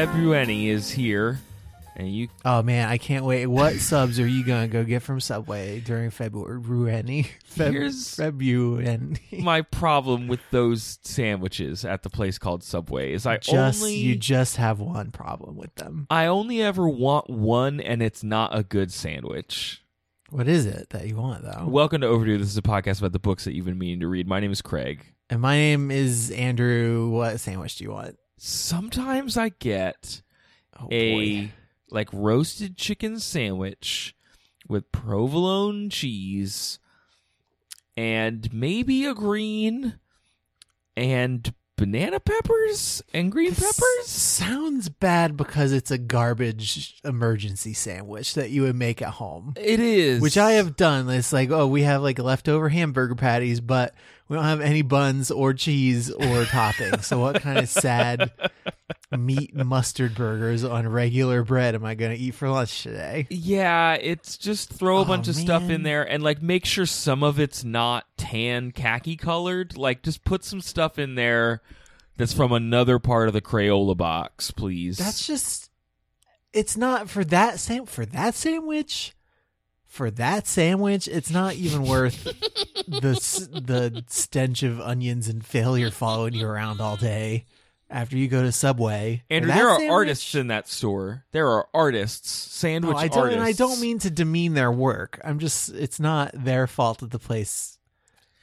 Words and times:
February 0.00 0.68
is 0.68 0.90
here, 0.90 1.40
and 1.94 2.10
you 2.10 2.28
Oh 2.42 2.62
man, 2.62 2.88
I 2.88 2.96
can't 2.96 3.22
wait. 3.26 3.46
What 3.48 3.74
subs 3.74 4.18
are 4.18 4.26
you 4.26 4.46
gonna 4.46 4.66
go 4.66 4.82
get 4.82 5.02
from 5.02 5.20
Subway 5.20 5.80
during 5.80 6.08
February? 6.08 6.58
Feb- 7.54 7.72
Here's- 7.72 8.14
February. 8.14 9.18
my 9.40 9.60
problem 9.60 10.26
with 10.26 10.40
those 10.52 11.00
sandwiches 11.02 11.84
at 11.84 12.02
the 12.02 12.08
place 12.08 12.38
called 12.38 12.64
Subway 12.64 13.12
is 13.12 13.26
I 13.26 13.36
just 13.36 13.82
only 13.82 13.94
you 13.96 14.16
just 14.16 14.56
have 14.56 14.80
one 14.80 15.10
problem 15.10 15.56
with 15.58 15.74
them. 15.74 16.06
I 16.08 16.24
only 16.24 16.62
ever 16.62 16.88
want 16.88 17.28
one, 17.28 17.78
and 17.78 18.02
it's 18.02 18.24
not 18.24 18.56
a 18.56 18.62
good 18.62 18.90
sandwich. 18.90 19.84
What 20.30 20.48
is 20.48 20.64
it 20.64 20.88
that 20.90 21.08
you 21.08 21.16
want 21.16 21.44
though? 21.44 21.66
Welcome 21.66 22.00
to 22.00 22.06
Overdue. 22.06 22.38
This 22.38 22.48
is 22.48 22.56
a 22.56 22.62
podcast 22.62 23.00
about 23.00 23.12
the 23.12 23.18
books 23.18 23.44
that 23.44 23.52
you've 23.54 23.66
been 23.66 23.76
meaning 23.76 24.00
to 24.00 24.08
read. 24.08 24.26
My 24.26 24.40
name 24.40 24.50
is 24.50 24.62
Craig. 24.62 25.04
and 25.28 25.42
my 25.42 25.56
name 25.56 25.90
is 25.90 26.30
Andrew. 26.30 27.10
What 27.10 27.38
sandwich 27.38 27.76
do 27.76 27.84
you 27.84 27.90
want? 27.90 28.16
Sometimes 28.42 29.36
I 29.36 29.50
get 29.50 30.22
Oh 30.80 30.88
a 30.90 31.12
boy. 31.46 31.52
like 31.90 32.08
roasted 32.10 32.78
chicken 32.78 33.20
sandwich 33.20 34.14
with 34.66 34.90
provolone 34.92 35.90
cheese 35.90 36.78
and 37.98 38.50
maybe 38.50 39.04
a 39.04 39.12
green 39.12 39.98
and 40.96 41.52
banana 41.76 42.18
peppers 42.18 43.02
and 43.12 43.30
green 43.30 43.50
This 43.50 43.60
peppers. 43.60 44.06
sounds 44.06 44.88
bad 44.88 45.36
because 45.36 45.72
it's 45.74 45.90
a 45.90 45.98
garbage 45.98 46.98
emergency 47.04 47.74
sandwich 47.74 48.32
that 48.34 48.48
you 48.48 48.62
would 48.62 48.76
make 48.76 49.02
at 49.02 49.08
home. 49.14 49.52
It 49.56 49.80
is. 49.80 50.22
Which 50.22 50.38
I 50.38 50.52
have 50.52 50.76
done. 50.76 51.10
It's 51.10 51.32
like, 51.32 51.50
oh, 51.50 51.66
we 51.66 51.82
have 51.82 52.00
like 52.02 52.18
leftover 52.18 52.70
hamburger 52.70 53.16
patties, 53.16 53.60
but 53.60 53.94
we 54.30 54.36
don't 54.36 54.44
have 54.44 54.60
any 54.60 54.82
buns 54.82 55.32
or 55.32 55.52
cheese 55.52 56.08
or 56.08 56.44
topping. 56.44 57.00
So 57.02 57.18
what 57.18 57.42
kind 57.42 57.58
of 57.58 57.68
sad 57.68 58.30
meat 59.10 59.52
mustard 59.56 60.14
burgers 60.14 60.62
on 60.62 60.86
regular 60.86 61.42
bread 61.42 61.74
am 61.74 61.84
I 61.84 61.96
going 61.96 62.16
to 62.16 62.16
eat 62.16 62.36
for 62.36 62.48
lunch 62.48 62.84
today? 62.84 63.26
Yeah, 63.28 63.94
it's 63.94 64.36
just 64.36 64.72
throw 64.72 64.98
a 64.98 65.00
Oh, 65.00 65.04
bunch 65.04 65.26
of 65.26 65.34
stuff 65.34 65.68
in 65.68 65.82
there 65.82 66.08
and 66.08 66.22
like 66.22 66.40
make 66.40 66.64
sure 66.64 66.86
some 66.86 67.24
of 67.24 67.40
it's 67.40 67.64
not 67.64 68.06
tan 68.16 68.70
khaki 68.70 69.16
colored. 69.16 69.76
Like 69.76 70.02
just 70.04 70.22
put 70.24 70.44
some 70.44 70.60
stuff 70.60 70.96
in 70.96 71.16
there 71.16 71.60
that's 72.16 72.32
from 72.32 72.52
another 72.52 73.00
part 73.00 73.26
of 73.26 73.34
the 73.34 73.40
Crayola 73.40 73.96
box, 73.96 74.52
please. 74.52 74.96
That's 74.98 75.26
just 75.26 75.70
it's 76.52 76.76
not 76.76 77.10
for 77.10 77.24
that 77.24 77.58
same 77.58 77.84
for 77.84 78.06
that 78.06 78.36
sandwich. 78.36 79.16
For 79.90 80.08
that 80.12 80.46
sandwich, 80.46 81.08
it's 81.08 81.30
not 81.32 81.54
even 81.56 81.82
worth 81.82 82.22
the 82.86 83.18
the 83.60 84.04
stench 84.08 84.62
of 84.62 84.80
onions 84.80 85.26
and 85.28 85.44
failure 85.44 85.90
following 85.90 86.32
you 86.34 86.46
around 86.46 86.80
all 86.80 86.96
day 86.96 87.44
after 87.90 88.16
you 88.16 88.28
go 88.28 88.40
to 88.42 88.52
Subway. 88.52 89.24
Andrew, 89.28 89.52
there 89.52 89.68
are 89.68 89.78
sandwich- 89.78 89.90
artists 89.92 90.34
in 90.36 90.46
that 90.46 90.68
store. 90.68 91.24
There 91.32 91.48
are 91.48 91.66
artists, 91.74 92.30
sandwich 92.30 92.96
I 92.96 93.08
don't, 93.08 93.32
and 93.32 93.42
I 93.42 93.50
don't 93.50 93.80
mean 93.80 93.98
to 93.98 94.10
demean 94.10 94.54
their 94.54 94.70
work. 94.70 95.20
I'm 95.24 95.40
just, 95.40 95.70
it's 95.70 95.98
not 95.98 96.30
their 96.34 96.68
fault 96.68 96.98
that 97.00 97.10
the 97.10 97.18
place 97.18 97.76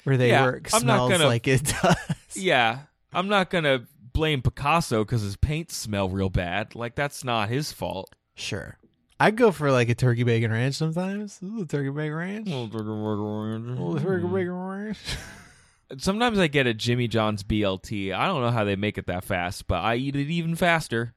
where 0.04 0.18
they 0.18 0.30
Yeah, 0.32 0.44
work 0.46 0.70
I'm 0.74 0.86
not 0.86 0.96
smells 0.96 1.12
gonna- 1.14 1.26
like 1.28 1.48
it 1.48 1.64
does. 1.82 1.96
Yeah, 2.36 2.80
I'm 3.14 3.30
not 3.30 3.50
gonna 3.50 3.88
blame 4.14 4.42
Picasso 4.42 5.06
because 5.06 5.22
his 5.22 5.38
paints 5.38 5.78
smell 5.78 6.10
real 6.10 6.30
bad. 6.30 6.76
Like 6.76 6.94
that's 6.96 7.24
not 7.24 7.48
his 7.50 7.72
fault. 7.72 8.14
Sure. 8.36 8.78
I'd 9.20 9.36
go 9.36 9.52
for 9.52 9.72
like 9.72 9.90
a 9.90 9.96
turkey 9.96 10.24
bacon 10.24 10.52
ranch 10.52 10.76
sometimes. 10.76 11.40
Ooh, 11.44 11.66
turkey 11.66 11.90
bacon 11.90 12.14
ranch. 12.14 12.48
Ooh, 12.50 14.00
turkey 14.00 14.28
bacon 14.28 14.52
ranch. 14.52 14.98
Sometimes 15.98 16.38
I 16.38 16.48
get 16.48 16.68
a 16.68 16.74
Jimmy 16.74 17.08
John's 17.08 17.44
BLT. 17.44 18.14
I 18.14 18.28
don't 18.28 18.42
know 18.42 18.52
how 18.52 18.66
they 18.66 18.76
make 18.76 18.98
it 18.98 19.08
that 19.08 19.24
fast, 19.24 19.68
but 19.68 19.78
I 19.78 19.96
eat 19.96 20.18
it 20.18 20.30
even 20.30 20.56
faster. 20.56 21.14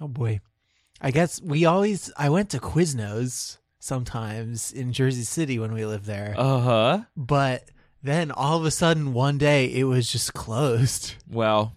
Oh 0.00 0.08
boy. 0.08 0.40
I 1.00 1.10
guess 1.10 1.42
we 1.42 1.66
always, 1.66 2.10
I 2.16 2.30
went 2.30 2.48
to 2.50 2.58
Quiznos 2.58 3.58
sometimes 3.80 4.72
in 4.72 4.94
Jersey 4.94 5.24
City 5.24 5.58
when 5.58 5.74
we 5.74 5.84
lived 5.84 6.06
there. 6.06 6.34
Uh 6.38 6.60
huh. 6.60 7.00
but 7.16 7.68
then 8.02 8.30
all 8.30 8.58
of 8.58 8.64
a 8.64 8.70
sudden 8.70 9.12
one 9.12 9.36
day 9.38 9.66
it 9.66 9.84
was 9.84 10.10
just 10.10 10.32
closed. 10.32 11.14
Well, 11.30 11.74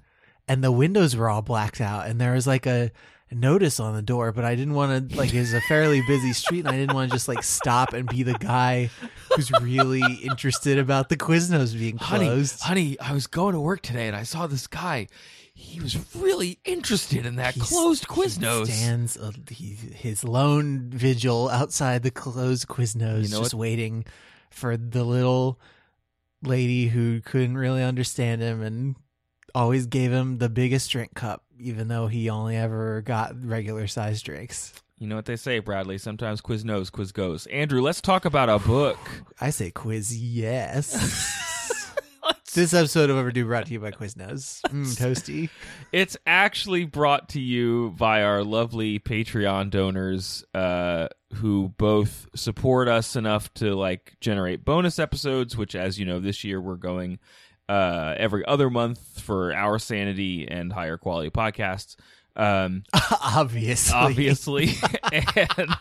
and 0.47 0.63
the 0.63 0.71
windows 0.71 1.15
were 1.17 1.29
all 1.29 1.41
blacked 1.41 1.81
out 1.81 2.07
and 2.07 2.19
there 2.19 2.33
was 2.33 2.47
like 2.47 2.65
a 2.65 2.91
notice 3.31 3.79
on 3.79 3.93
the 3.93 4.01
door 4.01 4.31
but 4.31 4.45
i 4.45 4.55
didn't 4.55 4.73
want 4.73 5.09
to 5.09 5.17
like 5.17 5.33
it 5.33 5.39
was 5.39 5.53
a 5.53 5.59
fairly 5.61 6.01
busy 6.07 6.31
street 6.31 6.59
and 6.59 6.69
i 6.69 6.77
didn't 6.77 6.95
want 6.95 7.09
to 7.11 7.15
just 7.15 7.27
like 7.27 7.43
stop 7.43 7.91
and 7.93 8.07
be 8.07 8.23
the 8.23 8.33
guy 8.35 8.89
who's 9.35 9.51
really 9.61 10.01
interested 10.23 10.79
about 10.79 11.09
the 11.09 11.17
quiznos 11.17 11.77
being 11.77 11.97
honey, 11.97 12.25
closed 12.25 12.61
honey, 12.61 12.97
I 13.01 13.11
was 13.11 13.27
going 13.27 13.53
to 13.53 13.59
work 13.59 13.81
today 13.81 14.07
and 14.07 14.15
I 14.15 14.23
saw 14.23 14.47
this 14.47 14.65
guy. 14.67 15.07
He 15.53 15.79
was 15.81 15.97
really 16.15 16.59
interested 16.63 17.25
in 17.25 17.35
that 17.35 17.55
He's- 17.55 17.67
closed 17.69 18.05
he 18.05 18.13
Quiznos. 18.15 18.67
stands 18.67 19.17
uh, 19.17 19.31
he, 19.49 19.71
his 19.73 20.23
lone 20.23 20.89
vigil 20.89 21.49
outside 21.49 22.03
the 22.03 22.11
closed 22.11 22.67
quiznos 22.67 23.23
You 23.23 23.29
know 23.29 23.39
just 23.41 23.53
what? 23.53 23.59
waiting 23.59 24.05
for 24.49 24.77
the 24.77 25.03
little 25.03 25.59
lady 26.43 26.87
who 26.87 27.19
couldn't 27.21 27.57
really 27.57 27.83
understand 27.83 28.41
him 28.41 28.61
and 28.61 28.95
always 29.55 29.85
gave 29.87 30.11
him 30.11 30.37
the 30.37 30.49
biggest 30.49 30.89
drink 30.91 31.13
cup 31.15 31.43
even 31.59 31.87
though 31.87 32.07
he 32.07 32.29
only 32.29 32.55
ever 32.55 33.01
got 33.01 33.33
regular 33.43 33.87
sized 33.87 34.25
drinks 34.25 34.73
You 34.99 35.07
know 35.07 35.15
what 35.15 35.25
they 35.25 35.35
say, 35.35 35.59
Bradley? 35.59 35.97
Sometimes 35.97 36.41
quiz 36.41 36.65
knows, 36.65 36.89
quiz 36.89 37.11
goes. 37.11 37.45
Andrew, 37.47 37.81
let's 37.81 38.01
talk 38.01 38.25
about 38.25 38.49
a 38.49 38.59
book. 38.59 38.97
I 39.41 39.51
say 39.51 39.71
quiz 39.71 40.17
yes. 40.17 40.93
this 42.57 42.73
episode 42.73 43.11
of 43.11 43.17
Overdue 43.17 43.45
brought 43.45 43.67
to 43.67 43.73
you 43.73 43.79
by 43.79 43.91
Quiznos. 43.91 44.61
Mm, 44.67 44.97
toasty. 44.97 45.49
It's 45.91 46.17
actually 46.25 46.85
brought 46.85 47.29
to 47.29 47.39
you 47.39 47.93
by 47.97 48.23
our 48.23 48.43
lovely 48.43 48.99
Patreon 48.99 49.69
donors, 49.69 50.43
uh, 50.55 51.07
who 51.35 51.73
both 51.77 52.27
support 52.35 52.87
us 52.87 53.15
enough 53.15 53.53
to 53.55 53.75
like 53.75 54.17
generate 54.19 54.65
bonus 54.65 54.97
episodes. 54.97 55.55
Which, 55.55 55.75
as 55.75 55.99
you 55.99 56.05
know, 56.05 56.19
this 56.19 56.43
year 56.43 56.59
we're 56.59 56.75
going 56.75 57.19
uh, 57.69 58.15
every 58.17 58.45
other 58.45 58.69
month 58.69 59.19
for 59.21 59.53
our 59.53 59.79
sanity 59.79 60.47
and 60.47 60.71
higher 60.73 60.97
quality 60.97 61.29
podcasts. 61.29 61.95
Um, 62.35 62.83
Obviously. 63.21 63.95
obviously, 63.97 64.69
and 65.11 65.75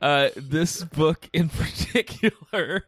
uh, 0.00 0.30
this 0.36 0.82
book 0.84 1.28
in 1.32 1.48
particular. 1.50 2.86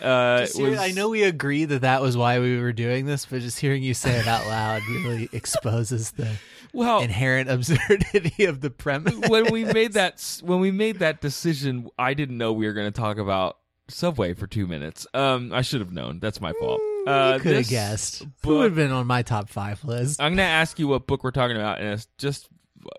Uh, 0.00 0.40
Just 0.40 0.56
hear- 0.56 0.70
was- 0.70 0.78
I 0.78 0.92
know 0.92 1.08
we 1.08 1.24
agree 1.24 1.64
that 1.64 1.80
that 1.80 2.00
was 2.00 2.16
why 2.16 2.38
we 2.38 2.60
were 2.60 2.72
doing 2.72 3.06
this, 3.06 3.26
but 3.26 3.40
just 3.40 3.58
hearing 3.58 3.82
you 3.82 3.94
say 3.94 4.12
it 4.18 4.26
out 4.28 4.46
loud 4.46 4.82
really 4.88 5.28
exposes 5.32 6.12
the 6.12 6.30
well 6.72 7.00
inherent 7.00 7.50
absurdity 7.50 8.44
of 8.44 8.60
the 8.60 8.70
premise. 8.70 9.16
when 9.28 9.50
we 9.52 9.64
made 9.64 9.94
that 9.94 10.40
when 10.44 10.60
we 10.60 10.70
made 10.70 11.00
that 11.00 11.20
decision, 11.20 11.90
I 11.98 12.14
didn't 12.14 12.38
know 12.38 12.52
we 12.52 12.66
were 12.66 12.72
going 12.72 12.90
to 12.92 12.98
talk 13.00 13.18
about 13.18 13.58
Subway 13.88 14.34
for 14.34 14.46
two 14.46 14.68
minutes. 14.68 15.06
Um, 15.12 15.52
I 15.52 15.62
should 15.62 15.80
have 15.80 15.92
known. 15.92 16.20
That's 16.20 16.40
my 16.40 16.52
fault. 16.60 16.80
Uh, 17.06 17.38
could 17.38 17.56
have 17.56 17.68
guessed. 17.68 18.18
Who 18.20 18.26
book- 18.42 18.58
would 18.58 18.64
have 18.64 18.74
been 18.74 18.92
on 18.92 19.06
my 19.06 19.22
top 19.22 19.48
five 19.48 19.84
list? 19.84 20.20
I'm 20.20 20.32
going 20.32 20.38
to 20.38 20.42
ask 20.44 20.78
you 20.78 20.88
what 20.88 21.06
book 21.06 21.24
we're 21.24 21.30
talking 21.30 21.56
about 21.56 21.80
in 21.80 21.98
just 22.18 22.48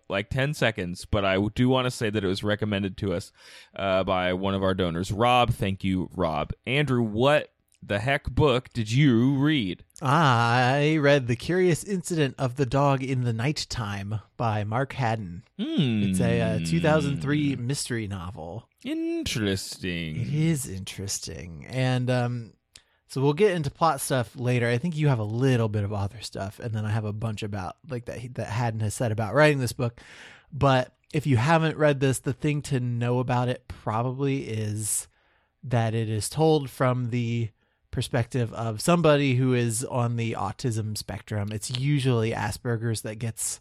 like 0.09 0.29
10 0.29 0.53
seconds, 0.53 1.05
but 1.05 1.25
I 1.25 1.37
do 1.55 1.67
want 1.69 1.85
to 1.85 1.91
say 1.91 2.09
that 2.09 2.23
it 2.23 2.27
was 2.27 2.43
recommended 2.43 2.97
to 2.97 3.13
us 3.13 3.31
uh, 3.75 4.03
by 4.03 4.33
one 4.33 4.53
of 4.53 4.63
our 4.63 4.73
donors, 4.73 5.11
Rob. 5.11 5.51
Thank 5.53 5.83
you, 5.83 6.09
Rob. 6.15 6.53
Andrew, 6.67 7.01
what 7.01 7.51
the 7.83 7.97
heck 7.99 8.29
book 8.29 8.69
did 8.73 8.91
you 8.91 9.35
read? 9.35 9.83
I 10.03 10.97
read 11.01 11.27
The 11.27 11.35
Curious 11.35 11.83
Incident 11.83 12.35
of 12.37 12.55
the 12.55 12.65
Dog 12.67 13.01
in 13.03 13.23
the 13.23 13.33
Nighttime 13.33 14.19
by 14.37 14.63
Mark 14.63 14.93
Haddon. 14.93 15.43
Hmm. 15.57 16.03
It's 16.03 16.19
a 16.19 16.41
uh, 16.41 16.59
2003 16.63 17.55
mystery 17.55 18.07
novel. 18.07 18.67
Interesting. 18.83 20.15
It 20.21 20.33
is 20.33 20.67
interesting. 20.69 21.65
And 21.69 22.09
um 22.09 22.53
so 23.11 23.21
we'll 23.21 23.33
get 23.33 23.51
into 23.51 23.69
plot 23.69 23.99
stuff 23.99 24.31
later. 24.37 24.69
I 24.69 24.77
think 24.77 24.95
you 24.95 25.09
have 25.09 25.19
a 25.19 25.23
little 25.23 25.67
bit 25.67 25.83
of 25.83 25.91
author 25.91 26.21
stuff 26.21 26.59
and 26.59 26.73
then 26.73 26.85
I 26.85 26.91
have 26.91 27.03
a 27.03 27.11
bunch 27.11 27.43
about 27.43 27.75
like 27.89 28.05
that 28.05 28.19
he- 28.19 28.29
that 28.29 28.47
Haddon 28.47 28.79
has 28.79 28.93
said 28.93 29.11
about 29.11 29.33
writing 29.33 29.59
this 29.59 29.73
book. 29.73 29.99
But 30.53 30.93
if 31.13 31.27
you 31.27 31.35
haven't 31.35 31.75
read 31.77 31.99
this, 31.99 32.19
the 32.19 32.31
thing 32.31 32.61
to 32.63 32.79
know 32.79 33.19
about 33.19 33.49
it 33.49 33.67
probably 33.67 34.47
is 34.47 35.09
that 35.63 35.93
it 35.93 36.07
is 36.09 36.29
told 36.29 36.69
from 36.69 37.09
the 37.09 37.49
perspective 37.91 38.53
of 38.53 38.79
somebody 38.79 39.35
who 39.35 39.53
is 39.53 39.83
on 39.83 40.15
the 40.15 40.31
autism 40.31 40.97
spectrum. 40.97 41.51
It's 41.51 41.69
usually 41.77 42.31
Asperger's 42.31 43.01
that 43.01 43.15
gets 43.19 43.59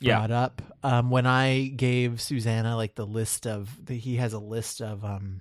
Yeah. 0.00 0.18
brought 0.18 0.30
up. 0.30 0.62
Um, 0.82 1.08
when 1.10 1.24
I 1.26 1.68
gave 1.68 2.20
Susanna 2.20 2.76
like 2.76 2.94
the 2.96 3.06
list 3.06 3.46
of 3.46 3.86
the, 3.86 3.94
he 3.94 4.16
has 4.16 4.34
a 4.34 4.38
list 4.38 4.82
of 4.82 5.02
um 5.02 5.40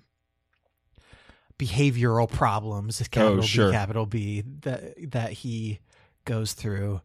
behavioral 1.65 2.29
problems, 2.29 2.97
capital 3.09 3.39
Oh, 3.39 3.41
sure. 3.41 3.67
B, 3.69 3.73
capital 3.73 4.05
B 4.05 4.43
that 4.61 5.11
that 5.11 5.31
he 5.33 5.79
goes 6.25 6.53
through. 6.53 7.01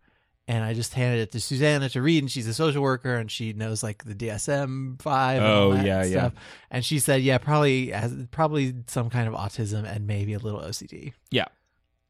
And 0.48 0.62
I 0.62 0.74
just 0.74 0.94
handed 0.94 1.22
it 1.22 1.32
to 1.32 1.40
Susanna 1.40 1.88
to 1.88 2.00
read, 2.00 2.22
and 2.22 2.30
she's 2.30 2.46
a 2.46 2.54
social 2.54 2.80
worker, 2.80 3.16
and 3.16 3.28
she 3.28 3.52
knows 3.52 3.82
like 3.82 4.04
the 4.04 4.14
DSM 4.14 5.02
five. 5.02 5.38
and 5.42 5.44
all 5.44 5.58
Oh, 5.72 5.72
that 5.74 5.84
yeah, 5.84 6.04
yeah. 6.04 6.30
And 6.70 6.84
she 6.84 7.00
said, 7.00 7.22
yeah, 7.22 7.38
probably 7.38 7.88
has 7.90 8.14
probably 8.30 8.72
some 8.86 9.10
kind 9.10 9.26
of 9.26 9.34
autism 9.34 9.84
and 9.84 10.06
maybe 10.06 10.34
a 10.34 10.38
little 10.38 10.60
OCD. 10.60 11.14
Yeah. 11.32 11.46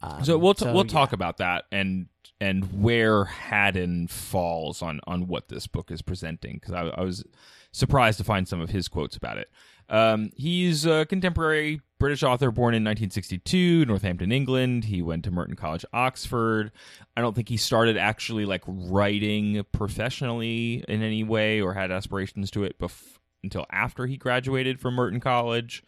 Um, 0.02 0.22
So 0.22 0.36
we'll 0.36 0.52
t- 0.52 0.66
so, 0.66 0.72
we'll 0.74 0.84
yeah. 0.84 0.92
talk 0.92 1.14
about 1.14 1.38
that 1.38 1.64
and 1.72 2.08
and 2.38 2.82
where 2.82 3.24
Haddon 3.24 4.06
falls 4.08 4.82
on 4.82 5.00
on 5.06 5.26
what 5.28 5.48
this 5.48 5.66
book 5.66 5.90
is 5.90 6.02
presenting 6.02 6.58
because 6.60 6.74
I, 6.74 6.82
I 6.88 7.04
was 7.04 7.24
surprised 7.72 8.18
to 8.18 8.24
find 8.24 8.46
some 8.46 8.60
of 8.60 8.68
his 8.68 8.86
quotes 8.88 9.16
about 9.16 9.38
it. 9.38 9.50
Um, 9.88 10.30
he's 10.36 10.84
a 10.84 11.06
contemporary 11.06 11.80
British 11.98 12.22
author 12.22 12.50
born 12.50 12.74
in 12.74 12.82
1962, 12.82 13.86
Northampton, 13.86 14.32
England. 14.32 14.84
He 14.84 15.00
went 15.00 15.24
to 15.24 15.30
Merton 15.30 15.56
College, 15.56 15.84
Oxford. 15.92 16.72
I 17.16 17.20
don't 17.20 17.34
think 17.34 17.48
he 17.48 17.56
started 17.56 17.96
actually 17.96 18.44
like 18.44 18.62
writing 18.66 19.64
professionally 19.72 20.84
in 20.88 21.02
any 21.02 21.24
way 21.24 21.60
or 21.60 21.74
had 21.74 21.90
aspirations 21.90 22.50
to 22.52 22.64
it 22.64 22.78
bef- 22.78 23.18
until 23.42 23.66
after 23.70 24.06
he 24.06 24.16
graduated 24.16 24.80
from 24.80 24.94
Merton 24.94 25.20
College. 25.20 25.82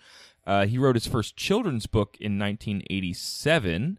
Uh, 0.47 0.65
he 0.67 0.79
wrote 0.79 0.97
his 0.97 1.07
first 1.07 1.37
children's 1.37 1.87
book 1.87 2.17
in 2.21 2.39
1987. 2.39 3.99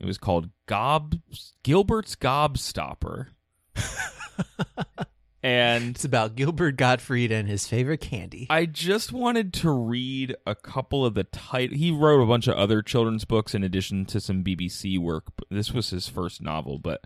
It 0.00 0.06
was 0.06 0.16
called 0.16 0.48
Gob 0.66 1.16
Gilbert's 1.62 2.16
Gobstopper. 2.16 3.28
and 5.42 5.90
It's 5.90 6.04
about 6.04 6.36
Gilbert 6.36 6.76
Gottfried 6.76 7.32
and 7.32 7.48
his 7.48 7.66
favorite 7.66 8.00
candy. 8.00 8.46
I 8.48 8.66
just 8.66 9.12
wanted 9.12 9.52
to 9.54 9.70
read 9.70 10.36
a 10.46 10.54
couple 10.54 11.04
of 11.04 11.14
the 11.14 11.24
title. 11.24 11.76
He 11.76 11.90
wrote 11.90 12.22
a 12.22 12.26
bunch 12.26 12.46
of 12.46 12.56
other 12.56 12.82
children's 12.82 13.24
books 13.24 13.54
in 13.54 13.64
addition 13.64 14.04
to 14.06 14.20
some 14.20 14.44
BBC 14.44 14.98
work. 14.98 15.24
This 15.50 15.72
was 15.72 15.90
his 15.90 16.08
first 16.08 16.40
novel, 16.40 16.78
but 16.78 17.04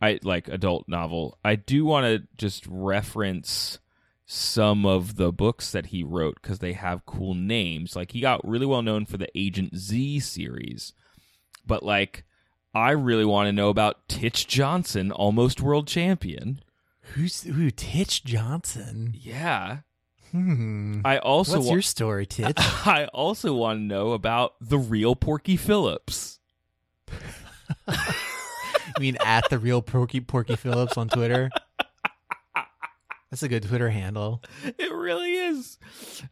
I 0.00 0.18
like 0.22 0.48
adult 0.48 0.86
novel. 0.88 1.38
I 1.44 1.56
do 1.56 1.84
want 1.84 2.04
to 2.04 2.28
just 2.36 2.66
reference 2.68 3.78
some 4.26 4.84
of 4.84 5.16
the 5.16 5.32
books 5.32 5.72
that 5.72 5.86
he 5.86 6.02
wrote 6.04 6.38
because 6.42 6.58
they 6.58 6.74
have 6.74 7.06
cool 7.06 7.34
names. 7.34 7.96
Like 7.96 8.12
he 8.12 8.20
got 8.20 8.46
really 8.46 8.66
well 8.66 8.82
known 8.82 9.06
for 9.06 9.16
the 9.16 9.28
Agent 9.34 9.74
Z 9.76 10.20
series, 10.20 10.92
but 11.66 11.82
like 11.82 12.24
I 12.74 12.90
really 12.90 13.24
want 13.24 13.48
to 13.48 13.52
know 13.52 13.70
about 13.70 14.06
Titch 14.08 14.46
Johnson, 14.46 15.10
almost 15.10 15.62
world 15.62 15.88
champion. 15.88 16.60
Who's 17.14 17.42
who? 17.42 17.70
Titch 17.70 18.24
Johnson. 18.24 19.14
Yeah. 19.18 19.78
Hmm. 20.30 21.00
I 21.04 21.18
also 21.18 21.56
What's 21.56 21.66
wa- 21.66 21.72
your 21.72 21.82
story, 21.82 22.26
Titch? 22.26 22.56
I 22.58 23.08
also 23.14 23.54
want 23.54 23.78
to 23.78 23.82
know 23.82 24.12
about 24.12 24.54
the 24.60 24.78
real 24.78 25.16
Porky 25.16 25.56
Philips. 25.56 26.38
you 27.88 27.94
mean 29.00 29.16
at 29.24 29.48
the 29.48 29.58
real 29.58 29.80
Porky 29.82 30.20
Porky 30.20 30.56
Philips 30.56 30.96
on 30.98 31.08
Twitter? 31.08 31.50
That's 33.30 33.42
a 33.42 33.48
good 33.48 33.62
Twitter 33.64 33.90
handle. 33.90 34.42
It 34.78 34.87
really 35.08 35.32
is. 35.32 35.78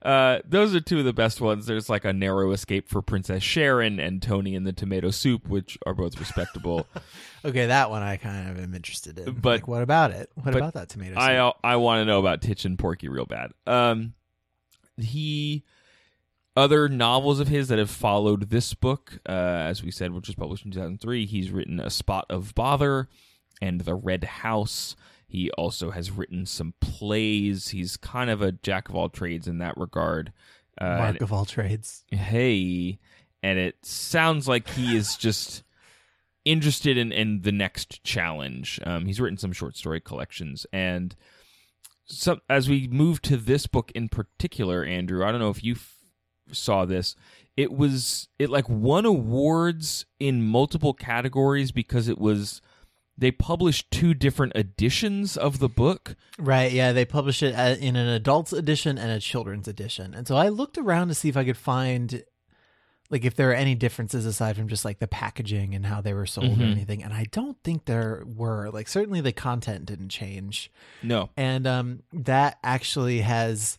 Uh, 0.02 0.38
those 0.44 0.74
are 0.74 0.80
two 0.80 0.98
of 0.98 1.04
the 1.04 1.12
best 1.12 1.40
ones. 1.40 1.66
There's 1.66 1.88
like 1.88 2.04
a 2.04 2.12
narrow 2.12 2.52
escape 2.52 2.88
for 2.88 3.00
Princess 3.02 3.42
Sharon 3.42 3.98
and 3.98 4.22
Toni 4.22 4.54
and 4.54 4.66
the 4.66 4.72
Tomato 4.72 5.10
Soup, 5.10 5.48
which 5.48 5.78
are 5.86 5.94
both 5.94 6.18
respectable. 6.20 6.86
Okay, 7.44 7.66
that 7.66 7.90
one 7.90 8.02
I 8.02 8.16
kind 8.16 8.50
of 8.50 8.58
am 8.60 8.74
interested 8.74 9.20
in. 9.20 9.34
But- 9.34 9.60
like, 9.60 9.68
what 9.68 9.80
about 9.82 10.10
it? 10.10 10.28
What 10.34 10.56
about 10.56 10.74
that 10.74 10.88
tomato? 10.88 11.16
I? 11.16 11.52
I 11.62 11.76
want 11.76 12.00
to 12.00 12.04
know 12.04 12.18
about 12.18 12.42
Titch 12.42 12.64
and 12.64 12.76
Porky 12.76 13.08
real 13.08 13.24
bad. 13.26 13.52
Um, 13.68 14.14
he 14.96 15.62
other 16.56 16.88
novels 16.88 17.38
of 17.38 17.46
his 17.46 17.68
that 17.68 17.78
have 17.78 17.90
followed 17.90 18.50
this 18.50 18.74
book, 18.74 19.20
uh, 19.28 19.32
as 19.32 19.82
we 19.84 19.92
said, 19.92 20.12
which 20.12 20.26
was 20.26 20.34
published 20.34 20.64
in 20.64 20.72
2003. 20.72 21.26
He's 21.26 21.52
written 21.52 21.78
A 21.78 21.90
Spot 21.90 22.26
of 22.30 22.52
Bother 22.56 23.08
and 23.62 23.82
The 23.82 23.94
Red 23.94 24.24
House. 24.24 24.96
He 25.36 25.50
also 25.50 25.90
has 25.90 26.10
written 26.10 26.46
some 26.46 26.72
plays. 26.80 27.68
He's 27.68 27.98
kind 27.98 28.30
of 28.30 28.40
a 28.40 28.52
jack 28.52 28.88
of 28.88 28.94
all 28.94 29.10
trades 29.10 29.46
in 29.46 29.58
that 29.58 29.76
regard. 29.76 30.32
Uh, 30.80 30.96
Mark 30.96 31.20
of 31.20 31.30
all 31.30 31.44
trades. 31.44 32.04
hey 32.10 32.98
and 33.42 33.58
it 33.58 33.76
sounds 33.84 34.48
like 34.48 34.68
he 34.70 34.96
is 34.96 35.14
just 35.18 35.62
interested 36.46 36.96
in, 36.96 37.12
in 37.12 37.42
the 37.42 37.52
next 37.52 38.02
challenge 38.02 38.80
um, 38.84 39.04
he's 39.04 39.20
written 39.20 39.36
some 39.36 39.52
short 39.52 39.76
story 39.76 40.00
collections 40.00 40.66
and 40.72 41.16
some 42.06 42.40
as 42.48 42.68
we 42.68 42.88
move 42.88 43.20
to 43.22 43.36
this 43.36 43.66
book 43.66 43.90
in 43.94 44.08
particular 44.08 44.84
andrew 44.84 45.24
i 45.24 45.30
don't 45.30 45.40
know 45.40 45.50
if 45.50 45.64
you 45.64 45.72
f- 45.74 45.96
saw 46.52 46.84
this 46.84 47.16
it 47.56 47.72
was 47.72 48.28
it 48.38 48.50
like 48.50 48.68
won 48.68 49.04
awards 49.06 50.04
in 50.20 50.42
multiple 50.42 50.92
categories 50.94 51.72
because 51.72 52.06
it 52.08 52.18
was 52.18 52.60
they 53.18 53.30
published 53.30 53.90
two 53.90 54.12
different 54.14 54.52
editions 54.54 55.36
of 55.36 55.58
the 55.58 55.68
book 55.68 56.16
Right, 56.38 56.70
yeah, 56.72 56.92
they 56.92 57.04
publish 57.06 57.42
it 57.42 57.54
in 57.80 57.96
an 57.96 58.08
adults 58.08 58.52
edition 58.52 58.98
and 58.98 59.10
a 59.10 59.20
children's 59.20 59.66
edition. 59.68 60.12
And 60.14 60.26
so 60.28 60.36
I 60.36 60.48
looked 60.50 60.76
around 60.76 61.08
to 61.08 61.14
see 61.14 61.28
if 61.30 61.36
I 61.36 61.44
could 61.44 61.56
find 61.56 62.22
like 63.08 63.24
if 63.24 63.36
there 63.36 63.50
are 63.50 63.54
any 63.54 63.74
differences 63.76 64.26
aside 64.26 64.56
from 64.56 64.66
just 64.68 64.84
like 64.84 64.98
the 64.98 65.06
packaging 65.06 65.74
and 65.76 65.86
how 65.86 66.00
they 66.00 66.12
were 66.12 66.26
sold 66.26 66.60
or 66.60 66.64
Mhm. 66.64 66.72
anything. 66.72 67.02
And 67.04 67.14
I 67.14 67.24
don't 67.30 67.56
think 67.62 67.84
there 67.84 68.24
were. 68.26 68.68
Like 68.70 68.88
certainly 68.88 69.20
the 69.20 69.30
content 69.32 69.86
didn't 69.86 70.08
change. 70.08 70.70
no 71.02 71.30
And 71.36 71.66
um 71.68 72.02
that 72.12 72.58
actually 72.64 73.20
has 73.20 73.78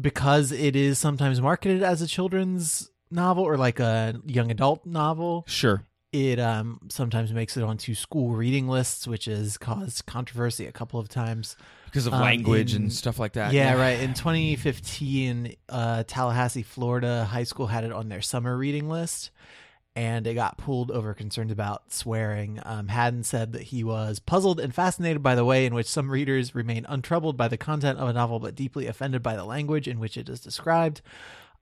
because 0.00 0.52
it 0.52 0.76
is 0.76 0.98
sometimes 0.98 1.40
marketed 1.40 1.82
as 1.82 2.02
a 2.02 2.06
children's 2.06 2.90
novel 3.10 3.44
or 3.44 3.56
like 3.56 3.80
a 3.80 4.20
young 4.26 4.50
adult 4.50 4.84
novel, 4.84 5.44
sure 5.46 5.82
it 6.14 6.38
um 6.38 6.78
sometimes 6.88 7.32
makes 7.32 7.56
it 7.56 7.62
onto 7.64 7.94
school 7.94 8.30
reading 8.36 8.68
lists, 8.68 9.06
which 9.08 9.24
has 9.24 9.58
caused 9.58 10.06
controversy 10.06 10.66
a 10.66 10.72
couple 10.72 11.00
of 11.00 11.08
times. 11.08 11.56
because 11.86 12.06
of 12.06 12.14
Um, 12.14 12.22
language 12.22 12.74
in- 12.74 12.82
and 12.82 12.92
stuff 12.92 13.18
like 13.20 13.34
that 13.34 13.52
Yeah, 13.52 13.74
right. 13.74 14.00
In 14.00 14.14
2015, 14.14 15.54
uh, 15.68 16.02
Tallahassee, 16.06 16.62
Florida 16.62 17.24
high 17.24 17.44
school 17.44 17.66
had 17.68 17.84
it 17.84 17.92
on 17.92 18.08
their 18.08 18.20
summer 18.22 18.56
reading 18.56 18.88
list, 18.88 19.30
and 19.94 20.26
it 20.26 20.34
got 20.34 20.58
pulled 20.58 20.90
over 20.90 21.14
concerns 21.14 21.52
about 21.52 21.92
swearing. 21.92 22.58
Um, 22.64 22.88
Haddon 22.88 23.22
said 23.22 23.52
that 23.52 23.62
he 23.62 23.84
was 23.84 24.18
puzzled 24.18 24.58
and 24.58 24.74
fascinated 24.74 25.22
by 25.22 25.34
the 25.36 25.44
way 25.44 25.66
in 25.66 25.74
which 25.74 25.86
some 25.86 26.10
readers 26.10 26.52
remain 26.54 26.84
untroubled 26.88 27.36
by 27.36 27.46
the 27.48 27.56
content 27.56 27.98
of 28.00 28.08
a 28.08 28.12
novel, 28.12 28.40
but 28.40 28.56
deeply 28.56 28.86
offended 28.88 29.22
by 29.22 29.36
the 29.36 29.44
language 29.44 29.86
in 29.86 30.00
which 30.00 30.16
it 30.16 30.28
is 30.28 30.40
described. 30.40 31.00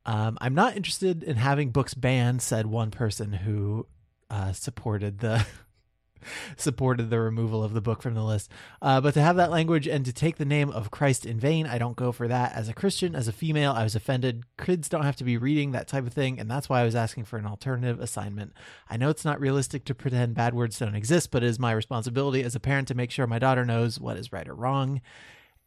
Um, 0.07 0.37
I'm 0.41 0.55
not 0.55 0.77
interested 0.77 1.23
in 1.23 1.37
having 1.37 1.71
books 1.71 1.93
banned," 1.95 2.41
said 2.43 2.67
one 2.67 2.91
person 2.91 3.33
who 3.35 3.87
uh, 4.33 4.53
supported 4.53 5.19
the 5.19 5.47
supported 6.57 7.11
the 7.11 7.21
removal 7.21 7.63
of 7.63 7.75
the 7.75 7.81
book 7.81 8.01
from 8.01 8.15
the 8.15 8.23
list. 8.23 8.51
Uh, 8.81 9.01
but 9.01 9.13
to 9.13 9.21
have 9.21 9.37
that 9.37 9.51
language 9.51 9.87
and 9.87 10.05
to 10.05 10.13
take 10.13 10.37
the 10.37 10.45
name 10.45 10.71
of 10.71 10.91
Christ 10.91 11.27
in 11.27 11.39
vain, 11.39 11.67
I 11.67 11.79
don't 11.79 11.97
go 11.97 12.13
for 12.13 12.29
that. 12.29 12.55
As 12.55 12.69
a 12.69 12.73
Christian, 12.73 13.15
as 13.15 13.29
a 13.29 13.33
female, 13.33 13.73
I 13.73 13.83
was 13.83 13.95
offended. 13.95 14.45
Kids 14.57 14.89
don't 14.89 15.03
have 15.03 15.17
to 15.17 15.25
be 15.25 15.37
reading 15.37 15.73
that 15.73 15.89
type 15.89 16.07
of 16.07 16.13
thing, 16.13 16.39
and 16.39 16.51
that's 16.51 16.69
why 16.69 16.81
I 16.81 16.85
was 16.85 16.95
asking 16.95 17.25
for 17.25 17.39
an 17.39 17.47
alternative 17.47 18.01
assignment. 18.01 18.55
I 18.89 18.97
know 18.97 19.11
it's 19.11 19.25
not 19.25 19.41
realistic 19.41 19.85
to 19.87 19.95
pretend 19.95 20.35
bad 20.35 20.55
words 20.55 20.79
don't 20.79 20.95
exist, 20.95 21.31
but 21.31 21.43
it 21.43 21.49
is 21.49 21.59
my 21.59 21.73
responsibility 21.73 22.43
as 22.43 22.55
a 22.55 22.61
parent 22.61 22.89
to 22.89 22.95
make 22.95 23.11
sure 23.11 23.27
my 23.27 23.39
daughter 23.39 23.65
knows 23.65 24.01
what 24.01 24.17
is 24.17 24.33
right 24.33 24.49
or 24.49 24.55
wrong. 24.55 25.01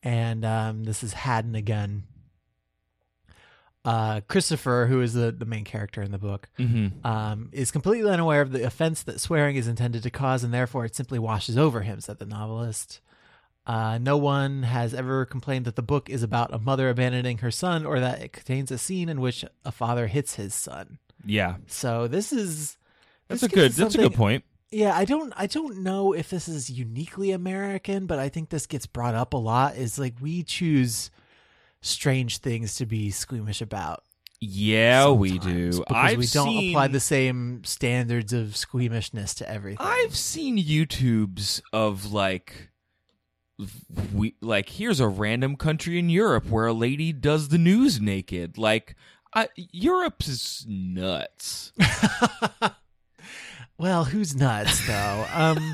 And 0.01 0.45
um, 0.45 0.85
this 0.85 1.03
is 1.03 1.13
Haddon 1.13 1.55
again. 1.55 2.03
Uh, 3.85 4.21
Christopher, 4.27 4.87
who 4.89 5.01
is 5.01 5.13
the, 5.13 5.31
the 5.31 5.45
main 5.45 5.63
character 5.63 6.01
in 6.01 6.11
the 6.11 6.17
book, 6.17 6.49
mm-hmm. 6.57 7.05
um, 7.05 7.49
is 7.51 7.71
completely 7.71 8.09
unaware 8.09 8.41
of 8.41 8.51
the 8.51 8.63
offense 8.63 9.03
that 9.03 9.21
swearing 9.21 9.55
is 9.55 9.67
intended 9.67 10.03
to 10.03 10.09
cause, 10.09 10.43
and 10.43 10.53
therefore 10.53 10.85
it 10.85 10.95
simply 10.95 11.19
washes 11.19 11.57
over 11.57 11.81
him, 11.81 12.01
said 12.01 12.17
the 12.17 12.25
novelist. 12.25 12.99
Uh, 13.67 13.97
no 13.97 14.15
one 14.17 14.63
has 14.63 14.93
ever 14.93 15.25
complained 15.25 15.65
that 15.65 15.75
the 15.75 15.81
book 15.81 16.09
is 16.09 16.21
about 16.21 16.53
a 16.53 16.59
mother 16.59 16.89
abandoning 16.89 17.39
her 17.39 17.51
son 17.51 17.85
or 17.85 17.99
that 17.99 18.21
it 18.21 18.31
contains 18.31 18.71
a 18.71 18.77
scene 18.77 19.09
in 19.09 19.19
which 19.19 19.43
a 19.63 19.71
father 19.71 20.07
hits 20.07 20.35
his 20.35 20.53
son. 20.53 20.99
yeah 21.25 21.55
So 21.67 22.07
this 22.07 22.31
is 22.31 22.77
That's 23.27 23.41
this 23.41 23.51
a 23.51 23.55
good. 23.55 23.71
That's 23.71 23.95
a 23.95 23.99
good 23.99 24.13
point. 24.13 24.43
Yeah, 24.69 24.95
I 24.95 25.05
don't 25.05 25.33
I 25.35 25.47
don't 25.47 25.79
know 25.79 26.13
if 26.13 26.29
this 26.29 26.47
is 26.47 26.69
uniquely 26.69 27.31
American, 27.31 28.05
but 28.05 28.19
I 28.19 28.29
think 28.29 28.49
this 28.49 28.67
gets 28.67 28.85
brought 28.85 29.15
up 29.15 29.33
a 29.33 29.37
lot 29.37 29.77
is 29.77 29.97
like 29.97 30.15
we 30.21 30.43
choose 30.43 31.09
strange 31.85 32.39
things 32.39 32.75
to 32.75 32.85
be 32.85 33.11
squeamish 33.11 33.61
about. 33.61 34.03
Yeah, 34.41 35.09
we 35.09 35.39
do. 35.39 35.71
because 35.71 35.83
I've 35.89 36.17
we 36.17 36.27
don't 36.27 36.49
seen, 36.49 36.69
apply 36.71 36.87
the 36.87 36.99
same 36.99 37.63
standards 37.63 38.33
of 38.33 38.57
squeamishness 38.57 39.33
to 39.35 39.49
everything. 39.49 39.85
I've 39.85 40.15
seen 40.15 40.57
YouTubes 40.57 41.61
of 41.71 42.11
like, 42.11 42.69
we 44.13 44.35
like 44.41 44.67
here's 44.67 44.99
a 44.99 45.07
random 45.07 45.55
country 45.55 45.97
in 45.97 46.09
Europe 46.09 46.49
where 46.49 46.67
a 46.67 46.73
lady 46.73 47.13
does 47.13 47.47
the 47.47 47.57
news 47.57 48.01
naked. 48.01 48.57
Like, 48.57 48.95
I, 49.33 49.47
Europe's 49.55 50.65
nuts. 50.67 51.71
well, 53.77 54.03
who's 54.03 54.35
nuts 54.35 54.85
though? 54.85 55.25
um 55.33 55.73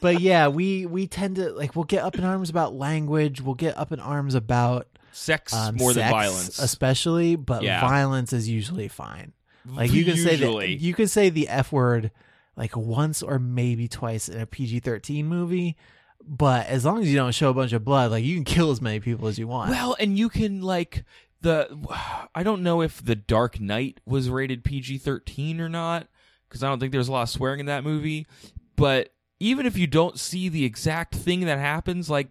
but 0.00 0.20
yeah, 0.20 0.48
we 0.48 0.86
we 0.86 1.06
tend 1.06 1.36
to 1.36 1.50
like 1.52 1.76
we'll 1.76 1.84
get 1.84 2.02
up 2.02 2.16
in 2.16 2.24
arms 2.24 2.50
about 2.50 2.74
language, 2.74 3.40
we'll 3.40 3.54
get 3.54 3.76
up 3.76 3.92
in 3.92 4.00
arms 4.00 4.34
about 4.34 4.86
Sex 5.12 5.52
um, 5.52 5.76
more 5.76 5.92
than 5.92 6.08
violence. 6.10 6.58
especially, 6.58 7.36
but 7.36 7.62
Yeah. 7.62 7.80
violence 7.80 8.32
is 8.32 8.48
usually 8.48 8.88
fine. 8.88 9.32
Like 9.66 9.92
you 9.92 10.04
can 10.04 10.16
say 10.16 10.32
Usually. 10.32 10.74
that 10.76 10.82
you 10.82 10.94
can 10.94 11.06
say 11.08 11.28
the 11.28 11.48
F 11.48 11.70
word 11.72 12.10
like 12.56 12.76
once 12.76 13.22
or 13.22 13.38
maybe 13.38 13.88
twice 13.88 14.28
in 14.28 14.40
a 14.40 14.46
PG 14.46 14.80
thirteen 14.80 15.26
movie, 15.26 15.76
but 16.26 16.66
as 16.66 16.84
long 16.84 17.00
as 17.02 17.08
you 17.08 17.16
don't 17.16 17.32
show 17.34 17.50
a 17.50 17.54
bunch 17.54 17.72
of 17.72 17.84
blood, 17.84 18.10
like 18.10 18.24
you 18.24 18.34
can 18.36 18.44
kill 18.44 18.70
as 18.70 18.80
many 18.80 19.00
people 19.00 19.28
as 19.28 19.38
you 19.38 19.46
want. 19.46 19.70
Well, 19.70 19.96
and 20.00 20.18
you 20.18 20.28
can 20.30 20.62
like 20.62 21.04
the 21.42 21.68
I 22.34 22.42
don't 22.42 22.62
know 22.62 22.80
if 22.82 23.04
The 23.04 23.16
Dark 23.16 23.60
Knight 23.60 24.00
was 24.06 24.28
rated 24.30 24.64
PG-13 24.64 25.58
or 25.60 25.68
not 25.68 26.06
because 26.48 26.62
I 26.62 26.68
don't 26.68 26.80
think 26.80 26.92
there's 26.92 27.08
a 27.08 27.12
lot 27.12 27.22
of 27.22 27.28
swearing 27.30 27.60
in 27.60 27.66
that 27.66 27.84
movie, 27.84 28.26
but 28.76 29.12
even 29.38 29.64
if 29.66 29.76
you 29.76 29.86
don't 29.86 30.18
see 30.18 30.48
the 30.48 30.64
exact 30.64 31.14
thing 31.14 31.40
that 31.46 31.58
happens 31.58 32.10
like 32.10 32.28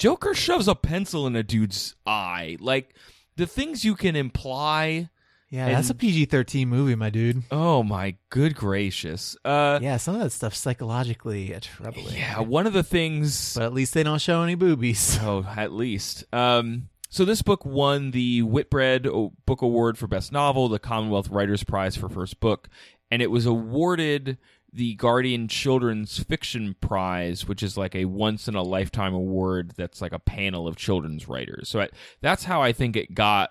Joker 0.00 0.34
shoves 0.34 0.66
a 0.66 0.74
pencil 0.74 1.26
in 1.26 1.36
a 1.36 1.42
dude's 1.42 1.94
eye. 2.06 2.56
Like 2.58 2.94
the 3.36 3.46
things 3.46 3.84
you 3.84 3.94
can 3.94 4.16
imply 4.16 5.10
yeah, 5.50 5.68
that's 5.68 5.90
a 5.90 5.94
PG 5.94 6.26
thirteen 6.26 6.68
movie, 6.68 6.94
my 6.94 7.10
dude. 7.10 7.42
Oh 7.50 7.82
my 7.82 8.14
good 8.30 8.54
gracious. 8.54 9.36
Uh 9.44 9.78
Yeah, 9.82 9.98
some 9.98 10.14
of 10.14 10.22
that 10.22 10.30
stuff 10.30 10.54
psychologically 10.54 11.54
troubling. 11.60 12.16
yeah, 12.16 12.40
one 12.40 12.66
of 12.66 12.72
the 12.72 12.82
things 12.82 13.54
but 13.54 13.64
at 13.64 13.74
least 13.74 13.92
they 13.92 14.02
don't 14.02 14.20
show 14.20 14.42
any 14.42 14.54
boobies. 14.54 15.18
Oh, 15.22 15.44
at 15.56 15.72
least. 15.72 16.24
Um, 16.32 16.88
so 17.10 17.24
this 17.24 17.42
book 17.42 17.66
won 17.66 18.12
the 18.12 18.40
Whitbread 18.42 19.02
Book 19.44 19.60
Award 19.62 19.98
for 19.98 20.06
Best 20.06 20.32
Novel, 20.32 20.68
the 20.68 20.78
Commonwealth 20.78 21.28
Writers 21.28 21.62
Prize 21.64 21.96
for 21.96 22.08
First 22.08 22.38
Book, 22.40 22.68
and 23.10 23.20
it 23.20 23.30
was 23.30 23.44
awarded 23.44 24.38
the 24.72 24.94
Guardian 24.94 25.48
Children's 25.48 26.18
Fiction 26.22 26.76
Prize, 26.80 27.46
which 27.46 27.62
is 27.62 27.76
like 27.76 27.94
a 27.94 28.04
once 28.04 28.48
in 28.48 28.54
a 28.54 28.62
lifetime 28.62 29.14
award 29.14 29.72
that's 29.76 30.00
like 30.00 30.12
a 30.12 30.18
panel 30.18 30.68
of 30.68 30.76
children's 30.76 31.28
writers. 31.28 31.68
So 31.68 31.80
I, 31.80 31.88
that's 32.20 32.44
how 32.44 32.62
I 32.62 32.72
think 32.72 32.96
it 32.96 33.14
got 33.14 33.50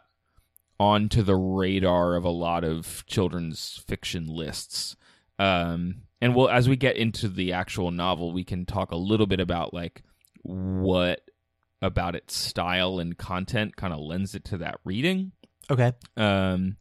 onto 0.79 1.21
the 1.21 1.35
radar 1.35 2.15
of 2.15 2.23
a 2.23 2.29
lot 2.29 2.63
of 2.63 3.03
children's 3.05 3.83
fiction 3.87 4.27
lists. 4.27 4.95
Um, 5.37 6.03
and 6.21 6.35
well, 6.35 6.49
as 6.49 6.69
we 6.69 6.75
get 6.75 6.95
into 6.95 7.27
the 7.27 7.53
actual 7.53 7.91
novel, 7.91 8.31
we 8.31 8.43
can 8.43 8.65
talk 8.65 8.91
a 8.91 8.97
little 8.97 9.27
bit 9.27 9.39
about 9.39 9.73
like 9.73 10.03
what 10.43 11.21
about 11.81 12.15
its 12.15 12.35
style 12.35 12.99
and 12.99 13.17
content 13.17 13.75
kind 13.75 13.93
of 13.93 13.99
lends 13.99 14.35
it 14.35 14.45
to 14.45 14.57
that 14.57 14.79
reading. 14.83 15.31
Okay. 15.69 15.93
Um, 16.17 16.77